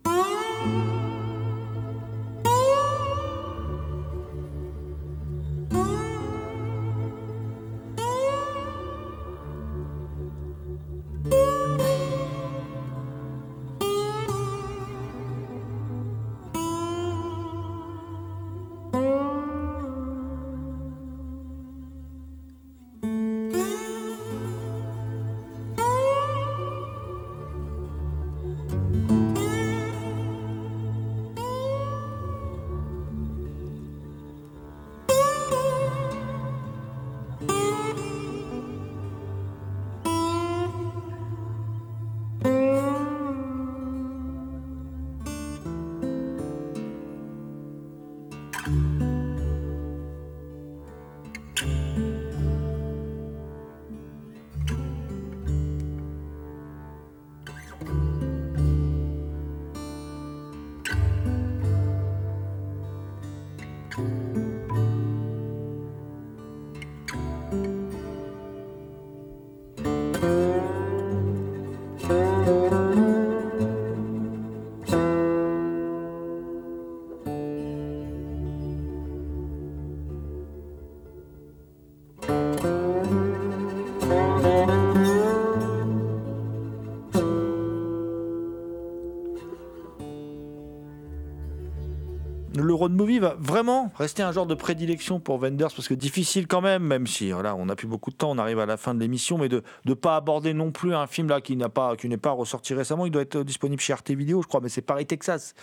Road 92.82 92.94
movie 92.94 93.20
va 93.20 93.36
vraiment 93.38 93.92
rester 93.96 94.24
un 94.24 94.32
genre 94.32 94.48
de 94.48 94.56
prédilection 94.56 95.20
pour 95.20 95.38
Wenders 95.38 95.70
parce 95.76 95.88
que 95.88 95.94
difficile 95.94 96.48
quand 96.48 96.62
même, 96.62 96.82
même 96.82 97.06
si 97.06 97.32
voilà, 97.32 97.56
on 97.56 97.68
n'a 97.68 97.76
plus 97.76 97.86
beaucoup 97.86 98.10
de 98.10 98.16
temps, 98.16 98.32
on 98.32 98.40
arrive 98.40 98.58
à 98.58 98.66
la 98.66 98.76
fin 98.76 98.96
de 98.96 99.00
l'émission, 99.00 99.38
mais 99.38 99.50
de 99.50 99.62
ne 99.86 99.94
pas 99.94 100.16
aborder 100.16 100.56
non 100.56 100.72
plus 100.72 100.96
un 100.96 101.06
film 101.06 101.30
là 101.30 101.42
qui 101.42 101.56
n'a 101.56 101.70
pas 101.70 101.96
qui 101.96 102.10
n'est 102.10 102.18
pas 102.18 102.32
ressorti 102.32 102.74
récemment. 102.74 103.06
Il 103.06 103.12
doit 103.12 103.22
être 103.22 103.44
disponible 103.44 103.80
chez 103.80 103.94
Arte 103.94 104.10
Vidéo, 104.10 104.42
je 104.42 104.48
crois, 104.48 104.62
mais 104.62 104.70
c'est 104.70 104.82
Paris 104.82 105.06
Texas, 105.06 105.54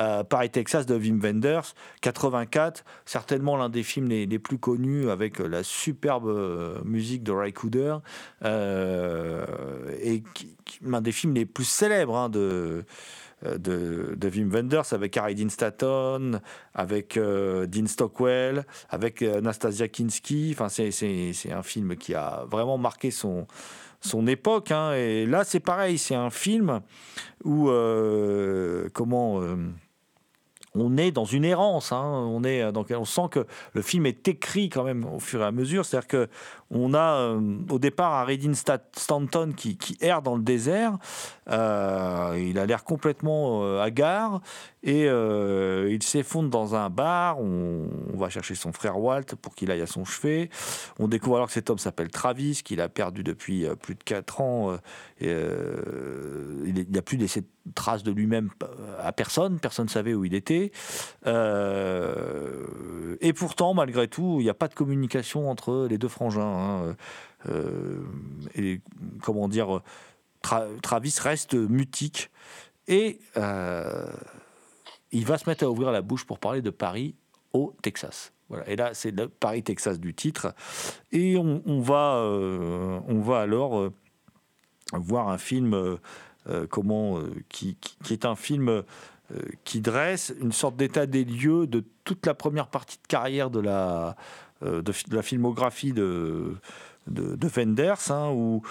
euh, 0.00 0.24
Paris 0.24 0.50
Texas 0.50 0.86
de 0.86 0.96
Wim 0.96 1.20
Wenders, 1.20 1.74
84, 2.00 2.84
certainement 3.04 3.56
l'un 3.56 3.68
des 3.68 3.84
films 3.84 4.08
les, 4.08 4.26
plus 4.40 4.58
connus 4.58 5.08
avec 5.08 5.38
la 5.38 5.62
superbe 5.62 6.26
euh, 6.26 6.80
musique 6.84 7.22
de 7.22 7.30
Ray 7.30 7.52
Cooder 7.52 7.98
euh, 8.44 9.46
et 10.02 10.24
l'un 10.82 11.00
des 11.00 11.12
films 11.12 11.34
les 11.34 11.46
plus 11.46 11.64
célèbres 11.64 12.16
hein, 12.16 12.28
de 12.28 12.84
de, 13.44 14.14
de, 14.16 14.28
Wim 14.28 14.50
Wenders 14.50 14.92
avec 14.92 15.16
Harry 15.16 15.34
Dean 15.34 15.48
Stanton, 15.48 16.40
avec 16.74 17.16
euh, 17.16 17.66
Dean 17.66 17.86
Stockwell, 17.86 18.64
avec 18.88 19.22
euh, 19.22 19.38
Anastasia 19.38 19.88
Kinski. 19.88 20.50
Enfin, 20.52 20.68
c'est 20.68 21.52
un 21.52 21.62
film 21.62 21.96
qui 21.96 22.14
a 22.14 22.44
vraiment 22.50 22.78
marqué 22.78 23.10
son, 23.10 23.46
son 24.00 24.26
époque. 24.26 24.70
Hein. 24.70 24.92
Et 24.94 25.26
là, 25.26 25.44
c'est 25.44 25.60
pareil, 25.60 25.98
c'est 25.98 26.14
un 26.14 26.30
film 26.30 26.80
où, 27.44 27.68
euh, 27.68 28.88
comment 28.92 29.40
on 30.78 30.96
est 30.96 31.10
dans 31.10 31.24
une 31.24 31.44
errance. 31.44 31.92
Hein. 31.92 32.04
On, 32.04 32.44
est, 32.44 32.72
donc, 32.72 32.92
on 32.96 33.04
sent 33.04 33.28
que 33.30 33.46
le 33.72 33.82
film 33.82 34.06
est 34.06 34.28
écrit 34.28 34.68
quand 34.68 34.84
même 34.84 35.04
au 35.04 35.20
fur 35.20 35.40
et 35.40 35.44
à 35.44 35.52
mesure. 35.52 35.84
C'est-à-dire 35.84 36.08
que 36.08 36.28
on 36.70 36.94
a 36.94 37.16
euh, 37.20 37.58
au 37.70 37.78
départ 37.78 38.14
un 38.14 38.24
Redin 38.24 38.54
Stanton 38.54 39.52
qui, 39.56 39.76
qui, 39.76 39.96
erre 40.00 40.22
dans 40.22 40.34
le 40.34 40.42
désert. 40.42 40.98
Euh, 41.48 42.36
il 42.38 42.58
a 42.58 42.66
l'air 42.66 42.82
complètement 42.82 43.62
euh, 43.62 43.80
hagard 43.80 44.40
et 44.82 45.06
il 45.06 46.02
s'effondre 46.02 46.48
dans 46.48 46.74
un 46.74 46.90
bar. 46.90 47.40
On, 47.40 47.88
va 48.14 48.30
chercher 48.30 48.54
son 48.54 48.72
frère 48.72 48.98
Walt 48.98 49.34
pour 49.42 49.54
qu'il 49.54 49.70
aille 49.70 49.82
à 49.82 49.86
son 49.86 50.04
chevet. 50.04 50.48
On 50.98 51.08
découvre 51.08 51.36
alors 51.36 51.48
que 51.48 51.52
cet 51.52 51.70
homme 51.70 51.78
s'appelle 51.78 52.08
Travis, 52.08 52.62
qu'il 52.64 52.80
a 52.80 52.88
perdu 52.88 53.24
depuis 53.24 53.66
plus 53.82 53.94
de 53.94 54.02
4 54.04 54.40
ans. 54.40 54.76
Et, 55.20 55.34
il 56.66 56.86
n'y 56.88 56.98
a 56.98 57.02
plus 57.02 57.16
laissé 57.16 57.42
de 57.66 57.72
traces 57.74 58.02
de 58.02 58.12
lui-même 58.12 58.50
à 59.00 59.12
personne. 59.12 59.58
Personne 59.58 59.86
ne 59.86 59.90
savait 59.90 60.14
où 60.14 60.24
il 60.24 60.34
était. 60.34 60.72
et 61.26 61.32
pourtant, 63.32 63.74
malgré 63.74 64.08
tout, 64.08 64.36
il 64.40 64.44
n'y 64.44 64.50
a 64.50 64.54
pas 64.54 64.68
de 64.68 64.74
communication 64.74 65.50
entre 65.50 65.86
les 65.88 65.98
deux 65.98 66.08
frangins. 66.08 66.42
Hein, 66.42 66.96
euh, 67.48 68.02
et 68.54 68.80
comment 69.22 69.48
dire, 69.48 69.80
Travis 70.82 71.14
reste 71.20 71.54
mutique 71.54 72.30
et 72.88 73.18
euh, 73.36 74.06
il 75.10 75.24
va 75.24 75.38
se 75.38 75.48
mettre 75.48 75.64
à 75.64 75.70
ouvrir 75.70 75.90
la 75.90 76.02
bouche 76.02 76.24
pour 76.24 76.38
parler 76.38 76.62
de 76.62 76.70
Paris 76.70 77.14
au 77.52 77.74
Texas. 77.82 78.32
Voilà. 78.48 78.68
Et 78.68 78.76
là, 78.76 78.94
c'est 78.94 79.10
le 79.10 79.28
Paris 79.28 79.62
Texas 79.62 79.98
du 79.98 80.14
titre. 80.14 80.54
Et 81.10 81.36
euh, 81.36 81.60
on 81.66 81.80
va 81.80 83.40
alors 83.40 83.90
voir 84.92 85.28
un 85.28 85.38
film 85.38 85.98
comment, 86.70 87.18
qui, 87.48 87.76
qui, 88.02 88.12
est 88.12 88.24
un 88.24 88.36
film 88.36 88.82
qui 89.64 89.80
dresse 89.80 90.32
une 90.40 90.52
sorte 90.52 90.76
d'état 90.76 91.06
des 91.06 91.24
lieux 91.24 91.66
de 91.66 91.82
toute 92.04 92.26
la 92.26 92.34
première 92.34 92.68
partie 92.68 92.98
de 92.98 93.06
carrière 93.08 93.50
de 93.50 93.60
la, 93.60 94.16
euh, 94.64 94.80
de, 94.80 94.92
la 95.10 95.20
filmographie 95.20 95.92
de, 95.92 96.54
de, 97.08 97.36
de 97.36 97.46
Wenders, 97.46 98.10
hein, 98.10 98.30
où, 98.30 98.62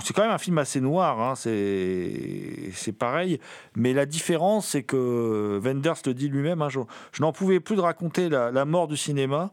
c'est 0.00 0.12
quand 0.14 0.22
même 0.22 0.30
un 0.30 0.38
film 0.38 0.56
assez 0.58 0.80
noir, 0.80 1.20
hein, 1.20 1.34
c'est 1.34 2.92
pareil. 2.96 3.40
Mais 3.74 3.92
la 3.92 4.06
différence, 4.06 4.68
c'est 4.68 4.84
que 4.84 5.58
Wenders 5.60 5.96
le 6.06 6.14
dit 6.14 6.28
lui-même, 6.28 6.62
hein, 6.62 6.68
je, 6.68 6.78
n'en 7.20 7.32
pouvais 7.32 7.58
plus 7.58 7.74
de 7.74 7.80
raconter 7.80 8.28
la, 8.28 8.64
mort 8.64 8.86
du 8.86 8.96
cinéma. 8.96 9.50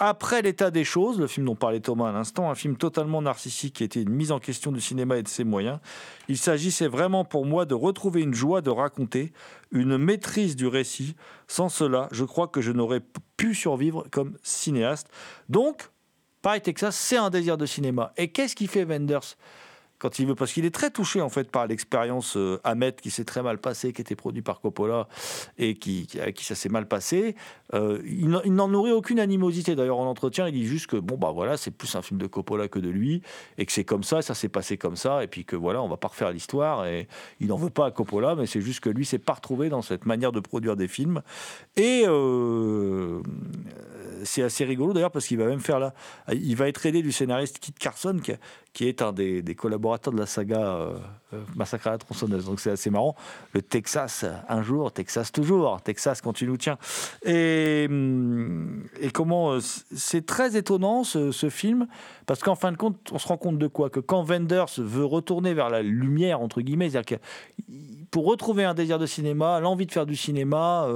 Après 0.00 0.42
l'état 0.42 0.70
des 0.70 0.84
choses, 0.84 1.18
le 1.18 1.26
film 1.26 1.46
dont 1.46 1.56
parlait 1.56 1.80
Thomas 1.80 2.10
à 2.10 2.12
l'instant, 2.12 2.50
un 2.50 2.54
film 2.54 2.76
totalement 2.76 3.20
narcissique 3.20 3.74
qui 3.74 3.84
était 3.84 4.00
une 4.00 4.10
mise 4.10 4.30
en 4.30 4.38
question 4.38 4.70
du 4.70 4.80
cinéma 4.80 5.18
et 5.18 5.24
de 5.24 5.28
ses 5.28 5.42
moyens, 5.42 5.80
il 6.28 6.38
s'agissait 6.38 6.86
vraiment 6.86 7.24
pour 7.24 7.44
moi 7.44 7.64
de 7.64 7.74
retrouver 7.74 8.22
une 8.22 8.34
joie 8.34 8.60
de 8.60 8.70
raconter, 8.70 9.32
une 9.72 9.98
maîtrise 9.98 10.54
du 10.54 10.68
récit. 10.68 11.16
Sans 11.48 11.68
cela, 11.68 12.08
je 12.12 12.24
crois 12.24 12.46
que 12.46 12.60
je 12.60 12.70
n'aurais 12.70 13.02
pu 13.36 13.56
survivre 13.56 14.04
comme 14.12 14.36
cinéaste. 14.44 15.08
Donc, 15.48 15.90
Paris, 16.42 16.60
Texas, 16.60 16.96
c'est 16.96 17.16
un 17.16 17.30
désir 17.30 17.58
de 17.58 17.66
cinéma. 17.66 18.12
Et 18.16 18.28
qu'est-ce 18.28 18.54
qui 18.54 18.68
fait 18.68 18.84
Wenders? 18.84 19.36
Quand 19.98 20.18
il 20.18 20.26
veut, 20.26 20.34
parce 20.34 20.52
qu'il 20.52 20.64
est 20.64 20.74
très 20.74 20.90
touché 20.90 21.20
en 21.20 21.28
fait 21.28 21.50
par 21.50 21.66
l'expérience 21.66 22.36
euh, 22.36 22.60
Ahmet 22.64 22.92
qui 22.92 23.10
s'est 23.10 23.24
très 23.24 23.42
mal 23.42 23.58
passé, 23.58 23.92
qui 23.92 24.00
était 24.00 24.16
produit 24.16 24.42
par 24.42 24.60
Coppola 24.60 25.08
et 25.58 25.74
qui, 25.74 26.06
qui, 26.06 26.44
ça 26.44 26.54
s'est 26.54 26.68
mal 26.68 26.86
passé. 26.86 27.34
Euh, 27.74 28.00
il 28.06 28.28
n'en 28.28 28.68
nourrit 28.68 28.92
aucune 28.92 29.20
animosité. 29.20 29.74
D'ailleurs, 29.74 29.98
en 29.98 30.06
entretien, 30.06 30.48
il 30.48 30.52
dit 30.52 30.66
juste 30.66 30.86
que 30.86 30.96
bon 30.96 31.16
bah 31.16 31.32
voilà, 31.32 31.56
c'est 31.56 31.70
plus 31.70 31.94
un 31.96 32.02
film 32.02 32.20
de 32.20 32.26
Coppola 32.26 32.68
que 32.68 32.78
de 32.78 32.88
lui 32.88 33.22
et 33.58 33.66
que 33.66 33.72
c'est 33.72 33.84
comme 33.84 34.04
ça, 34.04 34.22
ça 34.22 34.34
s'est 34.34 34.48
passé 34.48 34.78
comme 34.78 34.96
ça 34.96 35.22
et 35.22 35.26
puis 35.26 35.44
que 35.44 35.56
voilà, 35.56 35.82
on 35.82 35.88
va 35.88 35.96
pas 35.96 36.08
refaire 36.08 36.30
l'histoire 36.30 36.86
et 36.86 37.08
il 37.40 37.48
n'en 37.48 37.56
veut 37.56 37.70
pas 37.70 37.86
à 37.86 37.90
Coppola, 37.90 38.34
mais 38.36 38.46
c'est 38.46 38.60
juste 38.60 38.80
que 38.80 38.90
lui 38.90 39.04
s'est 39.04 39.18
pas 39.18 39.34
retrouvé 39.34 39.68
dans 39.68 39.82
cette 39.82 40.06
manière 40.06 40.32
de 40.32 40.40
produire 40.40 40.76
des 40.76 40.88
films 40.88 41.22
et 41.76 42.04
euh, 42.06 43.20
c'est 44.24 44.42
assez 44.42 44.64
rigolo 44.64 44.92
d'ailleurs 44.92 45.10
parce 45.10 45.26
qu'il 45.26 45.38
va 45.38 45.46
même 45.46 45.60
faire 45.60 45.78
là, 45.78 45.94
il 46.32 46.56
va 46.56 46.68
être 46.68 46.84
aidé 46.86 47.02
du 47.02 47.12
scénariste 47.12 47.58
Kit 47.58 47.72
Carson 47.72 48.18
qui, 48.22 48.32
qui 48.78 48.86
est 48.86 49.02
un 49.02 49.12
des, 49.12 49.42
collaborateurs 49.56 50.12
de 50.12 50.20
la 50.20 50.26
saga 50.26 50.60
euh, 50.60 50.96
euh, 51.32 51.42
Massacre 51.56 51.88
à 51.88 51.90
la 51.90 51.98
tronçonneuse. 51.98 52.44
Donc 52.44 52.60
c'est 52.60 52.70
assez 52.70 52.90
marrant. 52.90 53.16
Le 53.52 53.60
Texas, 53.60 54.24
un 54.48 54.62
jour, 54.62 54.92
Texas 54.92 55.32
toujours, 55.32 55.82
Texas 55.82 56.20
quand 56.20 56.32
tu 56.32 56.46
nous 56.46 56.56
tiens. 56.56 56.78
Et, 57.24 57.88
hum, 57.90 58.84
comment. 59.12 59.54
Euh, 59.54 59.58
c'est 59.60 60.24
très 60.24 60.56
étonnant 60.56 61.02
ce, 61.02 61.32
ce 61.32 61.50
film, 61.50 61.88
parce 62.26 62.38
qu'en 62.38 62.54
fin 62.54 62.70
de 62.70 62.76
compte, 62.76 63.10
on 63.10 63.18
se 63.18 63.26
rend 63.26 63.36
compte 63.36 63.58
de 63.58 63.66
quoi? 63.66 63.90
Que 63.90 63.98
quand 63.98 64.22
Wenders 64.22 64.78
veut 64.78 65.04
retourner 65.04 65.54
vers 65.54 65.70
la 65.70 65.82
lumière, 65.82 66.40
entre 66.40 66.60
guillemets, 66.60 66.90
c'est-à-dire 66.90 67.18
que 67.18 67.74
pour 68.12 68.26
retrouver 68.26 68.62
un 68.62 68.74
désir 68.74 69.00
de 69.00 69.06
cinéma, 69.06 69.58
l'envie 69.58 69.86
de 69.86 69.92
faire 69.92 70.06
du 70.06 70.14
cinéma, 70.14 70.86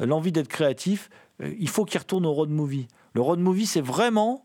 l'envie 0.00 0.32
d'être 0.32 0.48
créatif, 0.48 1.08
il 1.40 1.68
faut 1.68 1.84
qu'il 1.84 2.00
retourne 2.00 2.26
au 2.26 2.32
road 2.32 2.50
movie. 2.50 2.88
Le 3.14 3.20
road 3.20 3.38
movie, 3.38 3.66
c'est 3.66 3.80
vraiment 3.80 4.44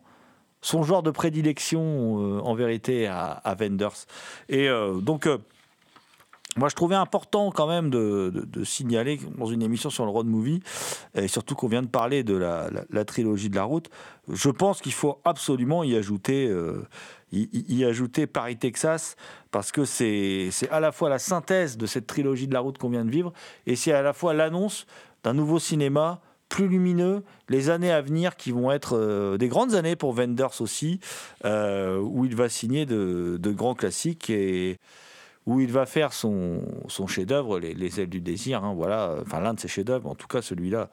son 0.64 0.82
genre 0.82 1.03
de 1.03 1.11
prédilection 1.11 1.82
euh, 1.84 2.39
en 2.39 2.55
vérité 2.55 3.05
à, 3.05 3.55
Wenders. 3.59 4.07
Et 4.49 4.70
euh, 4.70 4.99
donc, 5.01 5.28
euh, 5.28 5.38
moi 6.55 6.70
je 6.70 6.76
trouvais 6.76 6.95
important 6.95 7.51
quand 7.51 7.68
même 7.68 7.89
de, 7.89 8.47
signaler 8.64 9.20
dans 9.38 9.45
une 9.45 9.61
émission 9.61 9.89
sur 9.89 10.05
le 10.05 10.11
road 10.11 10.26
movie, 10.26 10.61
et 11.16 11.28
surtout 11.28 11.53
qu'on 11.53 11.68
vient 11.68 11.82
de 11.82 11.88
parler 11.88 12.24
de 12.24 12.36
la, 12.36 13.05
trilogie 13.05 13.49
de 13.49 13.55
la 13.55 13.64
route, 13.64 13.89
je 14.32 14.49
pense 14.49 14.82
qu'il 14.82 14.93
faut 14.93 15.20
absolument 15.26 15.84
y 15.84 15.95
ajouter, 15.95 16.55
y, 17.32 17.76
y- 17.76 17.84
ajouter 17.84 18.28
Paris 18.28 18.57
Texas, 18.57 19.16
parce 19.49 19.72
que 19.72 19.84
c'est 19.84 20.51
à 20.70 20.80
la 20.80 20.91
fois 20.91 21.09
la 21.09 21.18
synthèse 21.18 21.76
de 21.76 21.88
cette 21.88 22.05
trilogie 22.05 22.47
de 22.47 22.53
la 22.53 22.59
route 22.59 22.78
qu'on 22.78 22.89
vient 22.89 23.05
de 23.05 23.11
vivre, 23.11 23.34
et 23.66 23.76
c'est 23.76 23.91
à 23.91 24.03
la 24.03 24.14
fois 24.14 24.36
l'annonce 24.36 24.86
d'un 25.24 25.34
nouveau 25.34 25.57
cinéma 25.57 26.22
plus 26.54 26.68
lumineux, 26.68 27.24
les 27.49 27.72
années 27.72 27.91
à 27.91 27.99
venir 27.99 28.36
qui 28.36 28.51
vont 28.51 28.72
être 28.72 28.95
euh, 28.95 29.39
des 29.39 29.47
grandes 29.47 29.74
années 29.74 29.95
pour 29.95 30.14
Wenders 30.14 30.62
aussi, 30.62 30.99
euh, 31.45 31.97
où 31.97 32.26
il 32.26 32.36
va 32.36 32.47
signer 32.47 32.86
de, 32.86 33.39
grands 33.43 33.74
classiques 33.74 34.30
et 34.30 34.78
où 35.47 35.62
il 35.62 35.72
va 35.72 35.88
faire 35.88 36.14
son, 36.14 36.62
chef-d'œuvre, 37.08 37.58
les, 37.58 37.74
Les 37.74 37.99
ailes 37.99 38.10
du 38.10 38.22
désir, 38.22 38.64
hein, 38.64 38.76
voilà, 38.76 39.16
enfin 39.24 39.39
l'un 39.39 39.56
de 39.56 39.60
ses 39.60 39.68
chefs-d'œuvre, 39.68 40.08
en 40.08 40.14
tout 40.14 40.28
cas 40.28 40.43
celui-là 40.43 40.91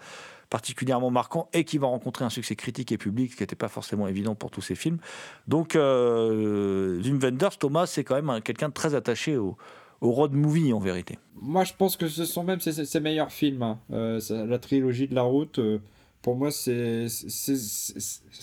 particulièrement 0.48 1.10
marquant 1.10 1.50
et 1.52 1.64
qui 1.64 1.76
va 1.76 1.88
rencontrer 1.88 2.24
un 2.24 2.30
succès 2.30 2.56
critique 2.56 2.90
et 2.90 2.98
public, 2.98 3.32
ce 3.32 3.36
qui 3.36 3.42
n'était 3.42 3.54
pas 3.54 3.68
forcément 3.68 4.08
évident 4.08 4.34
pour 4.34 4.50
tous 4.50 4.62
ces 4.62 4.74
films. 4.74 4.98
Donc, 5.46 5.76
euh, 5.76 7.02
Wenders, 7.04 7.58
Thomas, 7.58 7.84
c'est 7.84 8.02
quand 8.02 8.14
même 8.14 8.30
un- 8.30 8.40
quelqu'un 8.40 8.70
de 8.70 8.74
très 8.74 8.94
attaché 8.94 9.36
au, 9.36 9.58
au 10.00 10.10
road 10.12 10.32
movie 10.32 10.72
en 10.72 10.78
vérité. 10.78 11.18
Moi, 11.40 11.64
je 11.64 11.72
pense 11.76 11.96
que 11.96 12.08
ce 12.08 12.24
sont 12.24 12.44
même 12.44 12.60
ses, 12.60 13.00
meilleurs 13.00 13.32
films. 13.32 13.62
hein. 13.62 13.78
Euh, 13.92 14.20
la 14.46 14.58
trilogie 14.58 15.08
de 15.08 15.14
la 15.14 15.22
route, 15.22 15.58
euh, 15.58 15.78
pour 16.22 16.36
moi, 16.36 16.50
c'est 16.50 17.06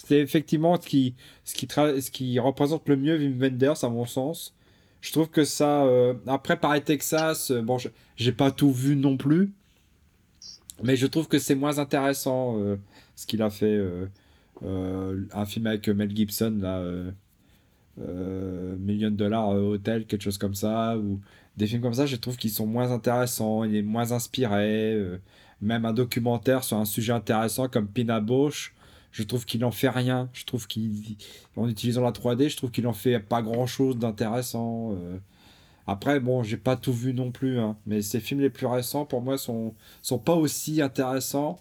effectivement 0.10 0.80
ce 0.82 0.88
qui, 0.88 1.16
ce, 1.43 1.53
qui 1.55 1.68
ce 1.70 2.12
qui 2.12 2.39
représente 2.39 2.88
le 2.89 2.95
mieux 2.95 3.18
Wim 3.18 3.39
Wenders, 3.39 3.84
à 3.84 3.89
mon 3.89 4.05
sens. 4.05 4.53
Je 5.01 5.12
trouve 5.12 5.30
que 5.30 5.43
ça. 5.43 5.84
euh, 5.86 6.14
après, 6.26 6.58
Paris 6.60 6.82
Texas, 6.84 7.51
euh, 7.51 7.62
bon, 7.62 7.78
j'ai 8.16 8.32
pas 8.32 8.51
tout 8.51 8.72
vu 8.72 8.95
non 8.95 9.16
plus. 9.18 9.51
Mais 10.84 10.95
je 10.95 11.08
trouve 11.08 11.28
que 11.28 11.39
c'est 11.39 11.55
moins 11.55 11.80
intéressant 11.80 12.60
euh, 12.60 12.78
ce 13.16 13.26
qu'il 13.26 13.41
a 13.41 13.49
fait. 13.49 13.66
euh, 13.76 14.05
euh, 14.64 15.26
un 15.34 15.45
film 15.45 15.68
avec 15.68 15.88
Mel 15.89 16.16
Gibson, 16.16 16.58
là. 16.62 16.80
Euh, 16.80 17.12
euh, 17.99 18.76
Million 18.78 19.10
Dollar 19.12 19.49
Hotel, 19.49 20.05
quelque 20.05 20.22
chose 20.24 20.38
comme 20.38 20.55
ça. 20.55 20.97
Ou 20.97 21.20
des 21.58 21.68
films 21.68 21.82
comme 21.82 21.93
ça, 21.93 22.05
je 22.05 22.16
trouve 22.16 22.38
qu'ils 22.38 22.51
sont 22.51 22.68
moins 22.68 22.91
intéressants, 22.91 23.64
il 23.64 23.76
est 23.76 23.82
moins 23.82 24.12
inspiré. 24.12 24.93
euh, 24.93 25.18
même 25.62 25.86
un 25.86 25.93
documentaire 25.93 26.64
sur 26.64 26.78
un 26.78 26.86
sujet 26.86 27.14
intéressant 27.14 27.68
comme 27.68 27.88
Pina 27.88 28.20
Bausch, 28.20 28.76
je 29.12 29.24
trouve 29.24 29.45
qu'il 29.45 29.66
en 29.66 29.72
fait 29.72 29.89
rien. 29.89 30.30
Je 30.34 30.45
trouve 30.45 30.68
qu'en 30.68 31.68
utilisant 31.68 32.03
la 32.03 32.12
3D, 32.12 32.49
je 32.49 32.58
trouve 32.58 32.70
qu'il 32.70 32.86
en 32.86 32.93
fait 32.93 33.20
pas 33.20 33.41
grand 33.41 33.66
chose 33.66 33.97
d'intéressant. 33.97 34.93
euh. 34.93 35.18
Après, 35.88 36.20
bon, 36.20 36.43
j'ai 36.43 36.58
pas 36.58 36.76
tout 36.76 36.93
vu 36.93 37.14
non 37.14 37.32
plus, 37.32 37.60
hein, 37.60 37.78
mais 37.88 38.01
ces 38.01 38.20
films 38.20 38.41
les 38.41 38.49
plus 38.49 38.68
récents, 38.68 39.05
pour 39.05 39.22
moi, 39.22 39.38
sont, 39.38 39.74
sont 40.01 40.20
pas 40.20 40.36
aussi 40.36 40.82
intéressants 40.82 41.60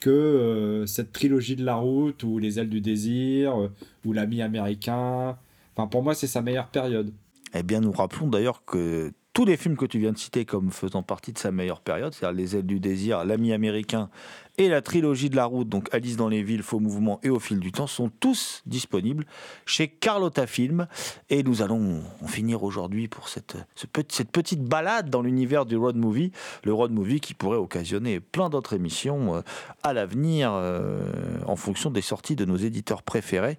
que 0.00 0.10
euh, 0.10 0.86
cette 0.86 1.12
trilogie 1.12 1.56
de 1.56 1.64
la 1.64 1.76
route, 1.76 2.22
ou 2.24 2.38
Les 2.38 2.58
ailes 2.58 2.68
du 2.68 2.80
désir, 2.80 3.70
ou 4.04 4.12
L'ami 4.12 4.42
américain. 4.42 5.38
Enfin, 5.74 5.86
pour 5.88 6.02
moi, 6.02 6.14
c'est 6.14 6.26
sa 6.26 6.42
meilleure 6.42 6.68
période. 6.68 7.12
Eh 7.54 7.62
bien, 7.62 7.80
nous 7.80 7.92
rappelons 7.92 8.26
d'ailleurs 8.28 8.64
que 8.64 9.12
tous 9.32 9.44
les 9.44 9.56
films 9.56 9.76
que 9.76 9.86
tu 9.86 9.98
viens 9.98 10.12
de 10.12 10.18
citer 10.18 10.44
comme 10.44 10.70
faisant 10.70 11.02
partie 11.02 11.32
de 11.32 11.38
sa 11.38 11.52
meilleure 11.52 11.80
période, 11.80 12.12
c'est-à-dire 12.12 12.36
Les 12.36 12.56
ailes 12.56 12.66
du 12.66 12.80
désir, 12.80 13.24
L'ami 13.24 13.52
américain 13.52 14.10
et 14.58 14.68
la 14.68 14.82
trilogie 14.82 15.30
de 15.30 15.36
la 15.36 15.44
route, 15.44 15.68
donc 15.68 15.88
Alice 15.92 16.16
dans 16.16 16.28
les 16.28 16.42
villes, 16.42 16.64
Faux 16.64 16.80
mouvement 16.80 17.20
et 17.22 17.30
Au 17.30 17.38
fil 17.38 17.60
du 17.60 17.72
temps, 17.72 17.86
sont 17.86 18.10
tous 18.20 18.62
disponibles 18.66 19.24
chez 19.64 19.88
Carlotta 19.88 20.46
Film. 20.46 20.88
Et 21.30 21.44
nous 21.44 21.62
allons 21.62 22.02
en 22.22 22.26
finir 22.26 22.64
aujourd'hui 22.64 23.06
pour 23.06 23.28
cette, 23.28 23.56
cette 23.76 24.30
petite 24.30 24.62
balade 24.62 25.10
dans 25.10 25.22
l'univers 25.22 25.64
du 25.64 25.76
road 25.76 25.96
movie. 25.96 26.32
Le 26.64 26.74
road 26.74 26.90
movie 26.90 27.20
qui 27.20 27.34
pourrait 27.34 27.56
occasionner 27.56 28.18
plein 28.18 28.50
d'autres 28.50 28.74
émissions 28.74 29.36
euh, 29.36 29.40
à 29.84 29.92
l'avenir 29.92 30.50
euh, 30.52 31.00
en 31.46 31.56
fonction 31.56 31.90
des 31.90 32.02
sorties 32.02 32.36
de 32.36 32.44
nos 32.44 32.56
éditeurs 32.56 33.02
préférés. 33.02 33.58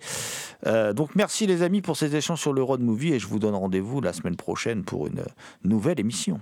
Euh, 0.67 0.91
donc 0.91 1.15
merci 1.15 1.47
les 1.47 1.61
amis 1.61 1.81
pour 1.81 1.95
ces 1.95 2.15
échanges 2.15 2.41
sur 2.41 2.53
le 2.53 2.61
road 2.61 2.81
movie 2.81 3.13
et 3.13 3.19
je 3.19 3.27
vous 3.27 3.39
donne 3.39 3.55
rendez-vous 3.55 4.01
la 4.01 4.11
semaine 4.11 4.35
prochaine 4.35 4.83
pour 4.83 5.07
une 5.07 5.23
nouvelle 5.63 5.99
émission. 5.99 6.41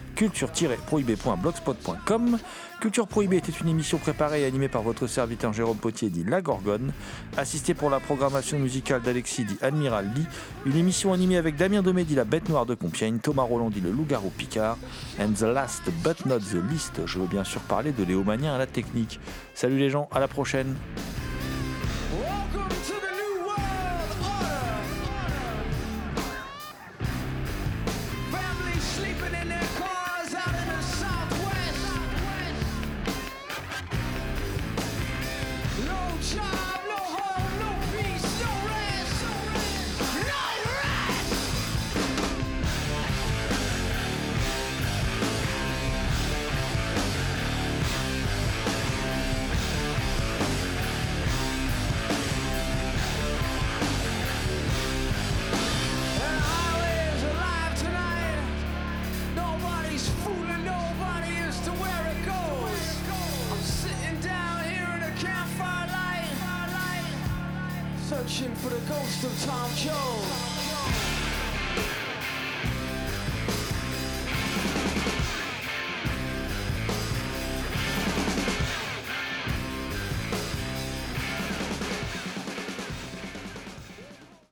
culture-prohibée.blogspot.com. 0.15 2.39
Culture 2.81 3.07
Prohibée 3.07 3.37
était 3.37 3.51
une 3.51 3.67
émission 3.67 3.99
préparée 3.99 4.41
et 4.41 4.45
animée 4.45 4.67
par 4.67 4.81
votre 4.81 5.05
serviteur 5.05 5.53
Jérôme 5.53 5.77
Potier 5.77 6.09
dit 6.09 6.23
La 6.23 6.41
Gorgone, 6.41 6.93
assisté 7.37 7.75
pour 7.75 7.91
la 7.91 7.99
programmation 7.99 8.57
musicale 8.57 9.03
d'Alexis 9.03 9.45
dit 9.45 9.57
Admiral 9.61 10.11
Lee, 10.15 10.25
une 10.65 10.75
émission 10.75 11.13
animée 11.13 11.37
avec 11.37 11.57
Damien 11.57 11.83
Domé 11.83 12.05
dit 12.05 12.15
La 12.15 12.25
Bête 12.25 12.49
Noire 12.49 12.65
de 12.65 12.73
Compiègne, 12.73 13.19
Thomas 13.19 13.43
Roland 13.43 13.69
dit 13.69 13.81
Le 13.81 13.91
Loup-Garou 13.91 14.31
Picard, 14.31 14.79
and 15.19 15.33
the 15.33 15.43
last 15.43 15.83
but 16.03 16.25
not 16.25 16.39
the 16.39 16.71
least, 16.71 17.05
je 17.05 17.19
veux 17.19 17.27
bien 17.27 17.43
sûr 17.43 17.61
parler 17.61 17.91
de 17.91 18.03
Léo 18.03 18.25
à 18.27 18.57
la 18.57 18.65
technique. 18.65 19.19
Salut 19.53 19.77
les 19.77 19.91
gens, 19.91 20.09
à 20.11 20.19
la 20.19 20.27
prochaine. 20.27 20.75